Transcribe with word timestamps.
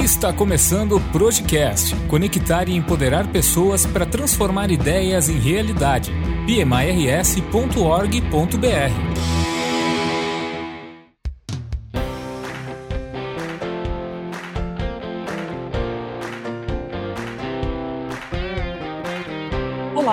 Está 0.00 0.32
começando 0.32 0.96
o 0.96 1.00
Projecast 1.12 1.94
conectar 2.08 2.70
e 2.70 2.74
empoderar 2.74 3.28
pessoas 3.28 3.84
para 3.84 4.06
transformar 4.06 4.70
ideias 4.70 5.28
em 5.28 5.38
realidade. 5.38 6.10
pmirs.org.br 6.46 7.50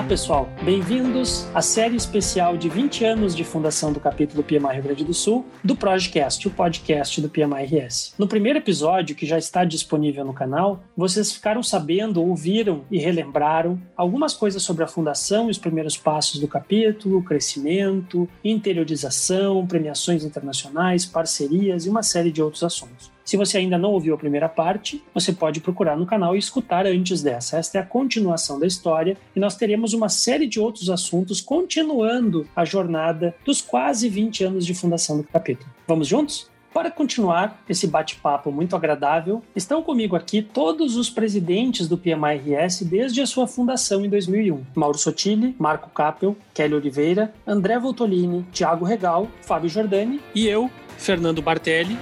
pessoal, 0.07 0.47
bem-vindos 0.63 1.45
à 1.53 1.61
série 1.61 1.97
especial 1.97 2.55
de 2.55 2.69
20 2.69 3.03
anos 3.03 3.35
de 3.35 3.43
fundação 3.43 3.91
do 3.91 3.99
capítulo 3.99 4.41
PMI 4.41 4.75
Rio 4.75 4.83
Grande 4.83 5.03
do 5.03 5.13
Sul, 5.13 5.45
do 5.61 5.75
Projecast, 5.75 6.47
o 6.47 6.51
podcast 6.51 7.19
do 7.19 7.27
PMI 7.27 7.65
RS. 7.65 8.13
No 8.17 8.25
primeiro 8.25 8.57
episódio, 8.57 9.17
que 9.17 9.25
já 9.25 9.37
está 9.37 9.65
disponível 9.65 10.23
no 10.23 10.33
canal, 10.33 10.81
vocês 10.95 11.33
ficaram 11.33 11.61
sabendo, 11.61 12.23
ouviram 12.23 12.85
e 12.89 12.97
relembraram 12.97 13.77
algumas 13.97 14.33
coisas 14.33 14.63
sobre 14.63 14.85
a 14.85 14.87
fundação 14.87 15.49
e 15.49 15.51
os 15.51 15.57
primeiros 15.57 15.97
passos 15.97 16.39
do 16.39 16.47
capítulo, 16.47 17.21
crescimento, 17.21 18.29
interiorização, 18.41 19.67
premiações 19.67 20.23
internacionais, 20.23 21.05
parcerias 21.05 21.85
e 21.85 21.89
uma 21.89 22.01
série 22.01 22.31
de 22.31 22.41
outros 22.41 22.63
assuntos. 22.63 23.16
Se 23.27 23.35
você 23.35 23.57
ainda 23.57 23.77
não 23.77 23.91
ouviu 23.91 24.15
a 24.15 24.17
primeira 24.17 24.47
parte, 24.47 25.03
você 25.13 25.33
pode 25.33 25.59
procurar 25.59 25.97
no 25.97 26.05
canal 26.05 26.33
e 26.33 26.39
escutar 26.39 26.85
antes 26.85 27.21
dessa. 27.21 27.57
Esta 27.57 27.77
é 27.77 27.81
a 27.81 27.85
continuação 27.85 28.57
da 28.57 28.65
história 28.65 29.17
e 29.35 29.39
nós 29.39 29.57
teremos 29.57 29.91
uma 29.91 30.07
série 30.07 30.47
de 30.47 30.61
outros 30.61 30.89
assuntos 30.89 31.41
continuando 31.41 32.47
a 32.55 32.63
jornada 32.63 33.35
dos 33.43 33.61
quase 33.61 34.07
20 34.07 34.45
anos 34.45 34.65
de 34.65 34.73
fundação 34.73 35.17
do 35.17 35.25
capítulo. 35.25 35.69
Vamos 35.85 36.07
juntos? 36.07 36.49
Para 36.73 36.89
continuar 36.89 37.61
esse 37.67 37.85
bate-papo 37.85 38.49
muito 38.49 38.77
agradável, 38.77 39.43
estão 39.53 39.83
comigo 39.83 40.15
aqui 40.15 40.41
todos 40.41 40.95
os 40.95 41.09
presidentes 41.09 41.85
do 41.85 41.97
PMI-RS 41.97 42.83
desde 42.83 43.19
a 43.19 43.25
sua 43.25 43.45
fundação 43.45 44.05
em 44.05 44.09
2001. 44.09 44.63
Mauro 44.73 44.97
Sotile, 44.97 45.53
Marco 45.59 45.89
Capel, 45.89 46.37
Kelly 46.53 46.75
Oliveira, 46.75 47.33
André 47.45 47.77
Voltolini, 47.77 48.45
Tiago 48.53 48.85
Regal, 48.85 49.27
Fábio 49.41 49.69
Giordani 49.69 50.21
e 50.33 50.47
eu, 50.47 50.71
Fernando 50.97 51.41
Bartelli. 51.41 51.97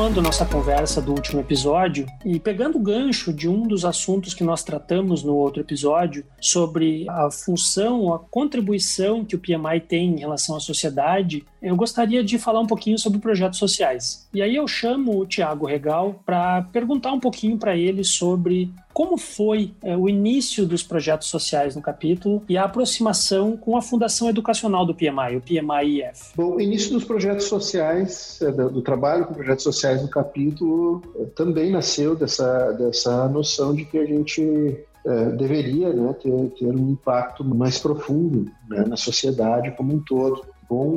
Continuando 0.00 0.22
nossa 0.22 0.46
conversa 0.46 1.02
do 1.02 1.12
último 1.12 1.42
episódio 1.42 2.06
e 2.24 2.40
pegando 2.40 2.78
o 2.78 2.82
gancho 2.82 3.34
de 3.34 3.46
um 3.46 3.68
dos 3.68 3.84
assuntos 3.84 4.32
que 4.32 4.42
nós 4.42 4.62
tratamos 4.64 5.22
no 5.22 5.34
outro 5.34 5.60
episódio 5.60 6.24
sobre 6.40 7.04
a 7.06 7.30
função, 7.30 8.14
a 8.14 8.18
contribuição 8.18 9.22
que 9.26 9.36
o 9.36 9.38
PMI 9.38 9.78
tem 9.86 10.14
em 10.14 10.20
relação 10.20 10.56
à 10.56 10.60
sociedade, 10.60 11.44
eu 11.60 11.76
gostaria 11.76 12.24
de 12.24 12.38
falar 12.38 12.60
um 12.60 12.66
pouquinho 12.66 12.98
sobre 12.98 13.18
projetos 13.18 13.58
sociais. 13.58 14.26
E 14.32 14.40
aí 14.40 14.56
eu 14.56 14.66
chamo 14.66 15.20
o 15.20 15.26
Tiago 15.26 15.66
Regal 15.66 16.18
para 16.24 16.62
perguntar 16.72 17.12
um 17.12 17.20
pouquinho 17.20 17.58
para 17.58 17.76
ele 17.76 18.02
sobre 18.02 18.72
como 18.92 19.16
foi 19.16 19.72
é, 19.82 19.96
o 19.96 20.08
início 20.08 20.66
dos 20.66 20.82
projetos 20.82 21.28
sociais 21.28 21.76
no 21.76 21.82
capítulo 21.82 22.42
e 22.48 22.56
a 22.56 22.64
aproximação 22.64 23.56
com 23.56 23.76
a 23.76 23.82
Fundação 23.82 24.28
Educacional 24.28 24.84
do 24.84 24.94
PMI, 24.94 25.36
o 25.36 25.40
PMI-IF? 25.40 26.32
Bom, 26.36 26.56
o 26.56 26.60
início 26.60 26.92
dos 26.92 27.04
projetos 27.04 27.46
sociais, 27.46 28.40
é, 28.42 28.50
do, 28.50 28.70
do, 28.70 28.82
trabalho 28.82 29.26
com 29.26 29.34
projetos 29.34 29.64
sociais 29.64 30.02
no 30.02 30.08
capítulo, 30.08 31.02
é, 31.16 31.24
também 31.26 31.70
nasceu 31.70 32.16
dessa, 32.16 32.72
dessa 32.72 33.28
noção 33.28 33.74
de 33.74 33.84
que 33.84 33.98
a 33.98 34.04
gente 34.04 34.76
é, 35.06 35.24
deveria 35.30 35.92
né, 35.92 36.12
ter, 36.20 36.30
ter 36.58 36.66
um 36.66 36.90
impacto 36.90 37.44
mais 37.44 37.78
profundo 37.78 38.50
né, 38.68 38.84
na 38.86 38.96
sociedade 38.96 39.70
como 39.76 39.94
um 39.94 40.00
todo 40.00 40.44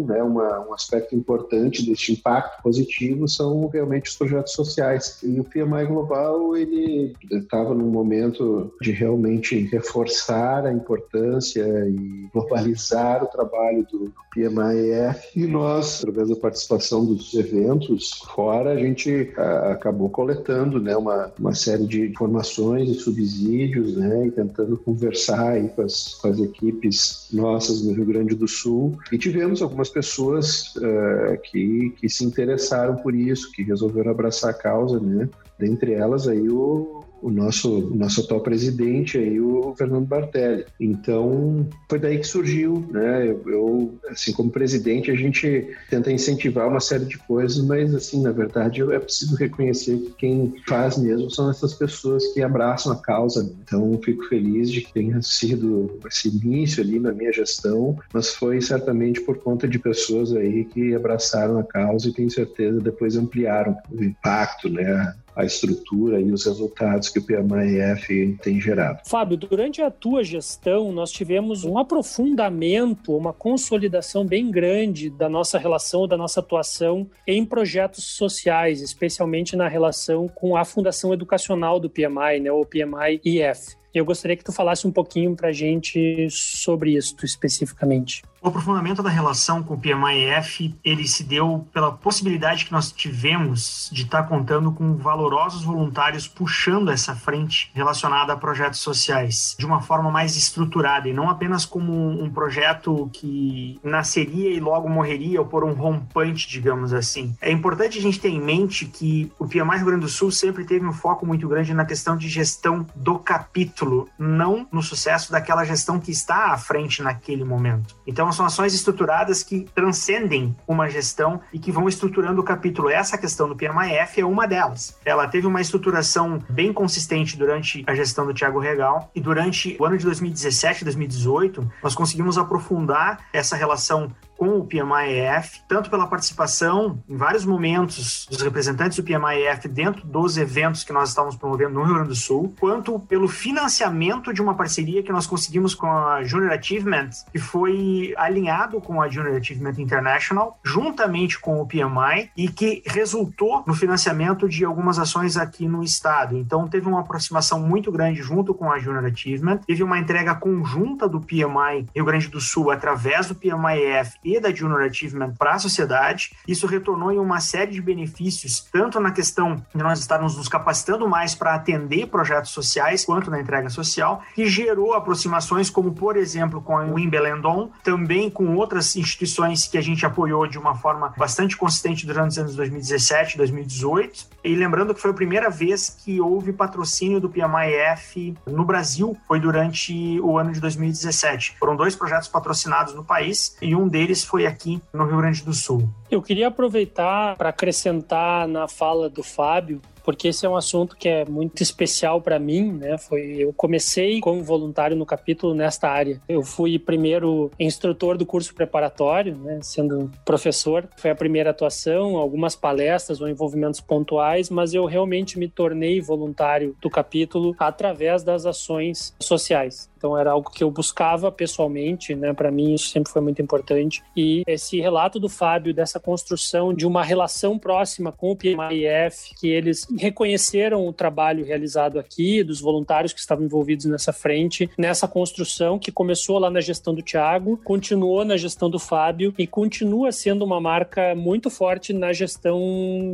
né, 0.05 0.21
uma, 0.21 0.67
um 0.67 0.73
aspecto 0.73 1.15
importante 1.15 1.85
deste 1.85 2.13
impacto 2.13 2.61
positivo 2.61 3.27
são 3.27 3.67
realmente 3.67 4.09
os 4.09 4.15
projetos 4.15 4.53
sociais. 4.53 5.19
E 5.23 5.39
o 5.39 5.43
PMI 5.43 5.85
Global, 5.87 6.55
ele 6.55 7.13
estava 7.31 7.73
num 7.73 7.89
momento 7.89 8.73
de 8.81 8.91
realmente 8.91 9.59
reforçar 9.67 10.65
a 10.65 10.73
importância 10.73 11.63
e 11.87 12.27
globalizar 12.33 13.23
o 13.23 13.27
trabalho 13.27 13.85
do 13.91 14.13
PMIF 14.33 15.31
e 15.35 15.45
nós, 15.45 15.99
através 15.99 16.29
da 16.29 16.35
participação 16.35 17.05
dos 17.05 17.33
eventos 17.33 18.21
fora, 18.33 18.71
a 18.71 18.77
gente 18.77 19.31
a, 19.37 19.71
acabou 19.71 20.09
coletando 20.09 20.79
né, 20.79 20.95
uma, 20.95 21.31
uma 21.39 21.53
série 21.53 21.85
de 21.85 22.07
informações 22.07 22.89
e 22.89 22.93
subsídios 22.95 23.95
né, 23.95 24.27
e 24.27 24.31
tentando 24.31 24.77
conversar 24.77 25.51
aí 25.51 25.67
com 25.69 25.81
as, 25.81 26.15
com 26.15 26.27
as 26.27 26.39
equipes 26.39 27.27
nossas 27.31 27.83
no 27.83 27.93
Rio 27.93 28.05
Grande 28.05 28.35
do 28.35 28.47
Sul 28.47 28.97
e 29.11 29.17
tivemos 29.17 29.61
algumas 29.63 29.89
pessoas 29.89 30.75
uh, 30.75 31.39
que, 31.43 31.91
que 31.97 32.09
se 32.09 32.23
interessaram 32.25 32.95
por 32.97 33.15
isso, 33.15 33.51
que 33.51 33.63
resolveram 33.63 34.11
abraçar 34.11 34.51
a 34.51 34.53
causa, 34.53 34.99
né? 34.99 35.29
Dentre 35.57 35.93
elas 35.93 36.27
aí 36.27 36.49
o, 36.49 37.03
o 37.23 37.31
nosso, 37.31 37.87
o 37.87 37.95
nosso 37.95 38.21
atual 38.21 38.41
presidente 38.41 39.17
aí, 39.17 39.39
o 39.39 39.73
Fernando 39.77 40.05
Bartelli. 40.05 40.65
Então, 40.79 41.65
foi 41.89 41.97
daí 41.97 42.19
que 42.19 42.27
surgiu, 42.27 42.85
né? 42.91 43.27
Eu, 43.27 43.41
eu, 43.47 43.99
assim, 44.09 44.33
como 44.33 44.51
presidente, 44.51 45.09
a 45.09 45.15
gente 45.15 45.69
tenta 45.89 46.11
incentivar 46.11 46.67
uma 46.67 46.81
série 46.81 47.05
de 47.05 47.17
coisas, 47.17 47.63
mas, 47.63 47.95
assim, 47.95 48.21
na 48.21 48.31
verdade, 48.31 48.81
é 48.81 48.99
preciso 48.99 49.35
reconhecer 49.37 49.97
que 49.97 50.13
quem 50.17 50.53
faz 50.67 50.97
mesmo 50.97 51.31
são 51.31 51.49
essas 51.49 51.73
pessoas 51.73 52.27
que 52.33 52.41
abraçam 52.41 52.91
a 52.91 52.97
causa. 52.97 53.43
Né? 53.43 53.51
Então, 53.63 53.99
fico 54.03 54.25
feliz 54.25 54.69
de 54.69 54.81
que 54.81 54.93
tenha 54.93 55.21
sido 55.21 55.97
esse 56.05 56.27
início 56.27 56.83
ali 56.83 56.99
na 56.99 57.13
minha 57.13 57.31
gestão, 57.31 57.97
mas 58.13 58.33
foi 58.35 58.59
certamente 58.59 59.21
por 59.21 59.37
conta 59.37 59.65
de 59.65 59.79
pessoas 59.79 60.33
aí 60.33 60.65
que 60.65 60.93
abraçaram 60.93 61.57
a 61.57 61.63
causa 61.63 62.09
e 62.09 62.13
tenho 62.13 62.29
certeza 62.29 62.81
depois 62.81 63.15
ampliaram 63.15 63.77
o 63.89 64.03
impacto, 64.03 64.69
né? 64.69 65.15
A 65.35 65.43
estrutura 65.43 66.19
e 66.19 66.31
os 66.31 66.45
resultados 66.45 67.09
que 67.09 67.19
o 67.19 67.23
PMIF 67.23 68.37
tem 68.41 68.59
gerado. 68.59 69.01
Fábio, 69.05 69.37
durante 69.37 69.81
a 69.81 69.89
tua 69.89 70.23
gestão, 70.23 70.91
nós 70.91 71.11
tivemos 71.11 71.63
um 71.63 71.77
aprofundamento, 71.77 73.15
uma 73.15 73.33
consolidação 73.33 74.25
bem 74.25 74.49
grande 74.51 75.09
da 75.09 75.29
nossa 75.29 75.57
relação, 75.57 76.07
da 76.07 76.17
nossa 76.17 76.39
atuação 76.39 77.09
em 77.27 77.45
projetos 77.45 78.03
sociais, 78.03 78.81
especialmente 78.81 79.55
na 79.55 79.67
relação 79.67 80.27
com 80.27 80.55
a 80.55 80.65
Fundação 80.65 81.13
Educacional 81.13 81.79
do 81.79 81.89
PMI, 81.89 82.39
né, 82.41 82.51
o 82.51 82.65
PMI-IF. 82.65 83.82
Eu 83.93 84.05
gostaria 84.05 84.35
que 84.35 84.43
tu 84.43 84.51
falasse 84.51 84.87
um 84.87 84.91
pouquinho 84.91 85.35
para 85.35 85.49
a 85.49 85.51
gente 85.51 86.27
sobre 86.29 86.95
isso 86.97 87.15
especificamente. 87.23 88.23
O 88.43 88.49
aprofundamento 88.49 89.01
da 89.01 89.09
relação 89.09 89.63
com 89.63 89.75
o 89.75 89.79
PMIF, 89.79 90.75
ele 90.83 91.07
se 91.07 91.23
deu 91.23 91.65
pela 91.71 91.93
possibilidade 91.93 92.65
que 92.65 92.73
nós 92.73 92.91
tivemos 92.91 93.89
de 93.89 94.01
estar 94.01 94.23
contando 94.23 94.69
com 94.73 94.97
valorosos 94.97 95.63
voluntários 95.63 96.27
puxando 96.27 96.91
essa 96.91 97.15
frente 97.15 97.71
relacionada 97.73 98.33
a 98.33 98.35
projetos 98.35 98.81
sociais 98.81 99.55
de 99.57 99.65
uma 99.65 99.79
forma 99.79 100.11
mais 100.11 100.35
estruturada 100.35 101.07
e 101.07 101.13
não 101.13 101.29
apenas 101.29 101.65
como 101.65 101.93
um 101.93 102.29
projeto 102.29 103.09
que 103.13 103.79
nasceria 103.81 104.49
e 104.49 104.59
logo 104.59 104.89
morreria 104.89 105.39
ou 105.39 105.47
por 105.47 105.63
um 105.63 105.71
rompante, 105.71 106.49
digamos 106.49 106.91
assim. 106.91 107.33
É 107.39 107.49
importante 107.49 107.97
a 107.97 108.01
gente 108.01 108.19
ter 108.19 108.27
em 108.27 108.41
mente 108.41 108.85
que 108.87 109.31
o 109.39 109.47
PMI 109.47 109.77
Rio 109.77 109.85
Grande 109.85 110.01
do 110.01 110.09
Sul 110.09 110.31
sempre 110.31 110.65
teve 110.65 110.85
um 110.85 110.91
foco 110.91 111.25
muito 111.25 111.47
grande 111.47 111.73
na 111.73 111.85
questão 111.85 112.17
de 112.17 112.27
gestão 112.27 112.85
do 112.93 113.17
capítulo, 113.19 113.82
não 114.17 114.67
no 114.71 114.81
sucesso 114.81 115.31
daquela 115.31 115.63
gestão 115.63 115.99
que 115.99 116.11
está 116.11 116.51
à 116.51 116.57
frente 116.57 117.01
naquele 117.01 117.43
momento. 117.43 117.95
Então, 118.05 118.31
são 118.31 118.45
ações 118.45 118.73
estruturadas 118.73 119.43
que 119.43 119.65
transcendem 119.75 120.55
uma 120.67 120.89
gestão 120.89 121.41
e 121.51 121.59
que 121.59 121.71
vão 121.71 121.87
estruturando 121.87 122.41
o 122.41 122.43
capítulo. 122.43 122.89
Essa 122.89 123.17
questão 123.17 123.47
do 123.47 123.55
PMIF 123.55 124.19
é 124.19 124.25
uma 124.25 124.47
delas. 124.47 124.97
Ela 125.05 125.27
teve 125.27 125.47
uma 125.47 125.61
estruturação 125.61 126.39
bem 126.49 126.71
consistente 126.73 127.37
durante 127.37 127.83
a 127.87 127.95
gestão 127.95 128.25
do 128.25 128.33
Tiago 128.33 128.59
Regal 128.59 129.09
e 129.15 129.21
durante 129.21 129.75
o 129.79 129.85
ano 129.85 129.97
de 129.97 130.05
2017 130.05 130.81
e 130.81 130.83
2018 130.85 131.71
nós 131.81 131.95
conseguimos 131.95 132.37
aprofundar 132.37 133.19
essa 133.31 133.55
relação 133.55 134.11
com 134.43 134.59
o 134.59 134.65
PMIEF, 134.65 135.61
tanto 135.69 135.89
pela 135.89 136.05
participação 136.05 137.01
em 137.07 137.15
vários 137.15 137.45
momentos 137.45 138.27
dos 138.29 138.41
representantes 138.41 138.97
do 138.97 139.03
PMIEF 139.03 139.69
dentro 139.69 140.05
dos 140.05 140.35
eventos 140.35 140.83
que 140.83 140.91
nós 140.91 141.07
estávamos 141.07 141.37
promovendo 141.37 141.75
no 141.75 141.83
Rio 141.83 141.93
Grande 141.93 142.09
do 142.09 142.15
Sul, 142.15 142.53
quanto 142.59 142.99
pelo 142.99 143.29
financiamento 143.29 144.33
de 144.33 144.41
uma 144.41 144.53
parceria 144.53 145.01
que 145.01 145.13
nós 145.13 145.25
conseguimos 145.25 145.73
com 145.73 145.87
a 145.87 146.23
Junior 146.23 146.51
Achievement, 146.51 147.11
que 147.31 147.39
foi 147.39 148.13
alinhado 148.17 148.81
com 148.81 149.01
a 149.01 149.07
Junior 149.07 149.37
Achievement 149.37 149.75
International, 149.77 150.59
juntamente 150.61 151.39
com 151.39 151.61
o 151.61 151.65
PMI, 151.65 152.29
e 152.35 152.49
que 152.49 152.83
resultou 152.85 153.63
no 153.65 153.73
financiamento 153.73 154.49
de 154.49 154.65
algumas 154.65 154.99
ações 154.99 155.37
aqui 155.37 155.69
no 155.69 155.81
estado. 155.81 156.35
Então, 156.35 156.67
teve 156.67 156.85
uma 156.85 156.99
aproximação 156.99 157.61
muito 157.61 157.89
grande 157.93 158.21
junto 158.21 158.53
com 158.53 158.69
a 158.69 158.77
Junior 158.77 159.05
Achievement, 159.05 159.59
teve 159.65 159.83
uma 159.83 159.97
entrega 159.97 160.35
conjunta 160.35 161.07
do 161.07 161.21
PMI 161.21 161.87
Rio 161.95 162.03
Grande 162.03 162.27
do 162.27 162.41
Sul 162.41 162.71
através 162.71 163.27
do 163.27 163.35
PMIF 163.35 164.17
e 164.21 164.32
porquê 164.33 164.39
da 164.39 164.53
Junior 164.53 164.81
Achievement 164.81 165.33
para 165.37 165.53
a 165.53 165.59
sociedade. 165.59 166.31
Isso 166.47 166.65
retornou 166.65 167.11
em 167.11 167.19
uma 167.19 167.39
série 167.39 167.71
de 167.71 167.81
benefícios, 167.81 168.67
tanto 168.71 168.99
na 168.99 169.11
questão 169.11 169.63
de 169.73 169.83
nós 169.83 169.99
estarmos 169.99 170.37
nos 170.37 170.47
capacitando 170.47 171.07
mais 171.07 171.35
para 171.35 171.53
atender 171.53 172.07
projetos 172.07 172.51
sociais, 172.51 173.05
quanto 173.05 173.29
na 173.29 173.39
entrega 173.39 173.69
social, 173.69 174.23
que 174.33 174.45
gerou 174.47 174.93
aproximações 174.93 175.69
como, 175.69 175.93
por 175.93 176.15
exemplo, 176.17 176.61
com 176.61 176.75
o 176.75 176.99
Imbelendon, 176.99 177.69
também 177.83 178.29
com 178.29 178.55
outras 178.55 178.95
instituições 178.95 179.67
que 179.67 179.77
a 179.77 179.81
gente 179.81 180.05
apoiou 180.05 180.47
de 180.47 180.57
uma 180.57 180.75
forma 180.75 181.13
bastante 181.17 181.55
consistente 181.57 182.05
durante 182.05 182.31
os 182.31 182.37
anos 182.37 182.55
2017 182.55 183.35
e 183.35 183.37
2018. 183.37 184.27
E 184.43 184.55
lembrando 184.55 184.93
que 184.93 185.01
foi 185.01 185.11
a 185.11 185.13
primeira 185.13 185.49
vez 185.49 185.89
que 185.89 186.19
houve 186.19 186.51
patrocínio 186.51 187.19
do 187.19 187.29
PMIF 187.29 188.35
no 188.45 188.65
Brasil, 188.65 189.17
foi 189.27 189.39
durante 189.39 190.19
o 190.21 190.37
ano 190.37 190.51
de 190.51 190.59
2017. 190.59 191.55
Foram 191.59 191.75
dois 191.75 191.95
projetos 191.95 192.27
patrocinados 192.27 192.93
no 192.93 193.03
país 193.03 193.55
e 193.61 193.75
um 193.75 193.87
deles 193.87 194.12
foi 194.21 194.45
aqui 194.45 194.81
no 194.93 195.05
Rio 195.05 195.17
Grande 195.17 195.43
do 195.43 195.53
Sul. 195.53 195.89
Eu 196.11 196.21
queria 196.21 196.49
aproveitar 196.49 197.37
para 197.37 197.49
acrescentar 197.49 198.47
na 198.47 198.67
fala 198.67 199.09
do 199.09 199.23
Fábio 199.23 199.81
porque 200.03 200.27
esse 200.27 200.45
é 200.45 200.49
um 200.49 200.55
assunto 200.55 200.95
que 200.95 201.07
é 201.07 201.25
muito 201.25 201.63
especial 201.63 202.21
para 202.21 202.37
mim, 202.37 202.71
né? 202.73 202.97
Foi 202.97 203.37
eu 203.39 203.53
comecei 203.53 204.19
como 204.19 204.43
voluntário 204.43 204.95
no 204.95 205.05
capítulo 205.05 205.55
nesta 205.55 205.89
área. 205.89 206.21
Eu 206.27 206.43
fui 206.43 206.77
primeiro 206.77 207.49
instrutor 207.59 208.17
do 208.17 208.25
curso 208.25 208.53
preparatório, 208.53 209.35
né, 209.37 209.59
sendo 209.61 210.11
professor. 210.25 210.87
Foi 210.97 211.09
a 211.09 211.15
primeira 211.15 211.51
atuação, 211.51 212.17
algumas 212.17 212.55
palestras 212.55 213.21
ou 213.21 213.29
envolvimentos 213.29 213.79
pontuais, 213.79 214.49
mas 214.49 214.73
eu 214.73 214.85
realmente 214.85 215.39
me 215.39 215.47
tornei 215.47 216.01
voluntário 216.01 216.75
do 216.81 216.89
capítulo 216.89 217.55
através 217.57 218.23
das 218.23 218.45
ações 218.45 219.15
sociais. 219.19 219.89
Então 220.03 220.17
era 220.17 220.31
algo 220.31 220.51
que 220.51 220.61
eu 220.61 220.69
buscava 220.69 221.31
pessoalmente, 221.31 222.13
né? 222.13 222.33
Para 222.33 222.51
mim 222.51 222.73
isso 222.73 222.89
sempre 222.89 223.09
foi 223.09 223.21
muito 223.21 223.41
importante. 223.41 224.03
E 224.13 224.43
esse 224.45 224.81
relato 224.81 225.17
do 225.17 225.29
Fábio 225.29 225.73
dessa 225.73 225.97
construção 225.97 226.73
de 226.73 226.85
uma 226.85 227.01
relação 227.01 227.57
próxima 227.57 228.11
com 228.11 228.31
o 228.31 228.35
PMIF, 228.35 229.33
que 229.39 229.47
eles 229.47 229.87
reconheceram 229.97 230.85
o 230.85 230.91
trabalho 230.91 231.45
realizado 231.45 231.97
aqui 231.97 232.43
dos 232.43 232.59
voluntários 232.59 233.13
que 233.13 233.19
estavam 233.21 233.45
envolvidos 233.45 233.85
nessa 233.85 234.11
frente, 234.11 234.69
nessa 234.77 235.07
construção 235.07 235.79
que 235.79 235.89
começou 235.89 236.37
lá 236.37 236.49
na 236.49 236.59
gestão 236.59 236.93
do 236.93 237.01
Tiago, 237.01 237.55
continuou 237.63 238.25
na 238.25 238.35
gestão 238.35 238.69
do 238.69 238.79
Fábio 238.79 239.33
e 239.37 239.47
continua 239.47 240.11
sendo 240.11 240.43
uma 240.43 240.59
marca 240.59 241.15
muito 241.15 241.49
forte 241.49 241.93
na 241.93 242.11
gestão 242.11 242.59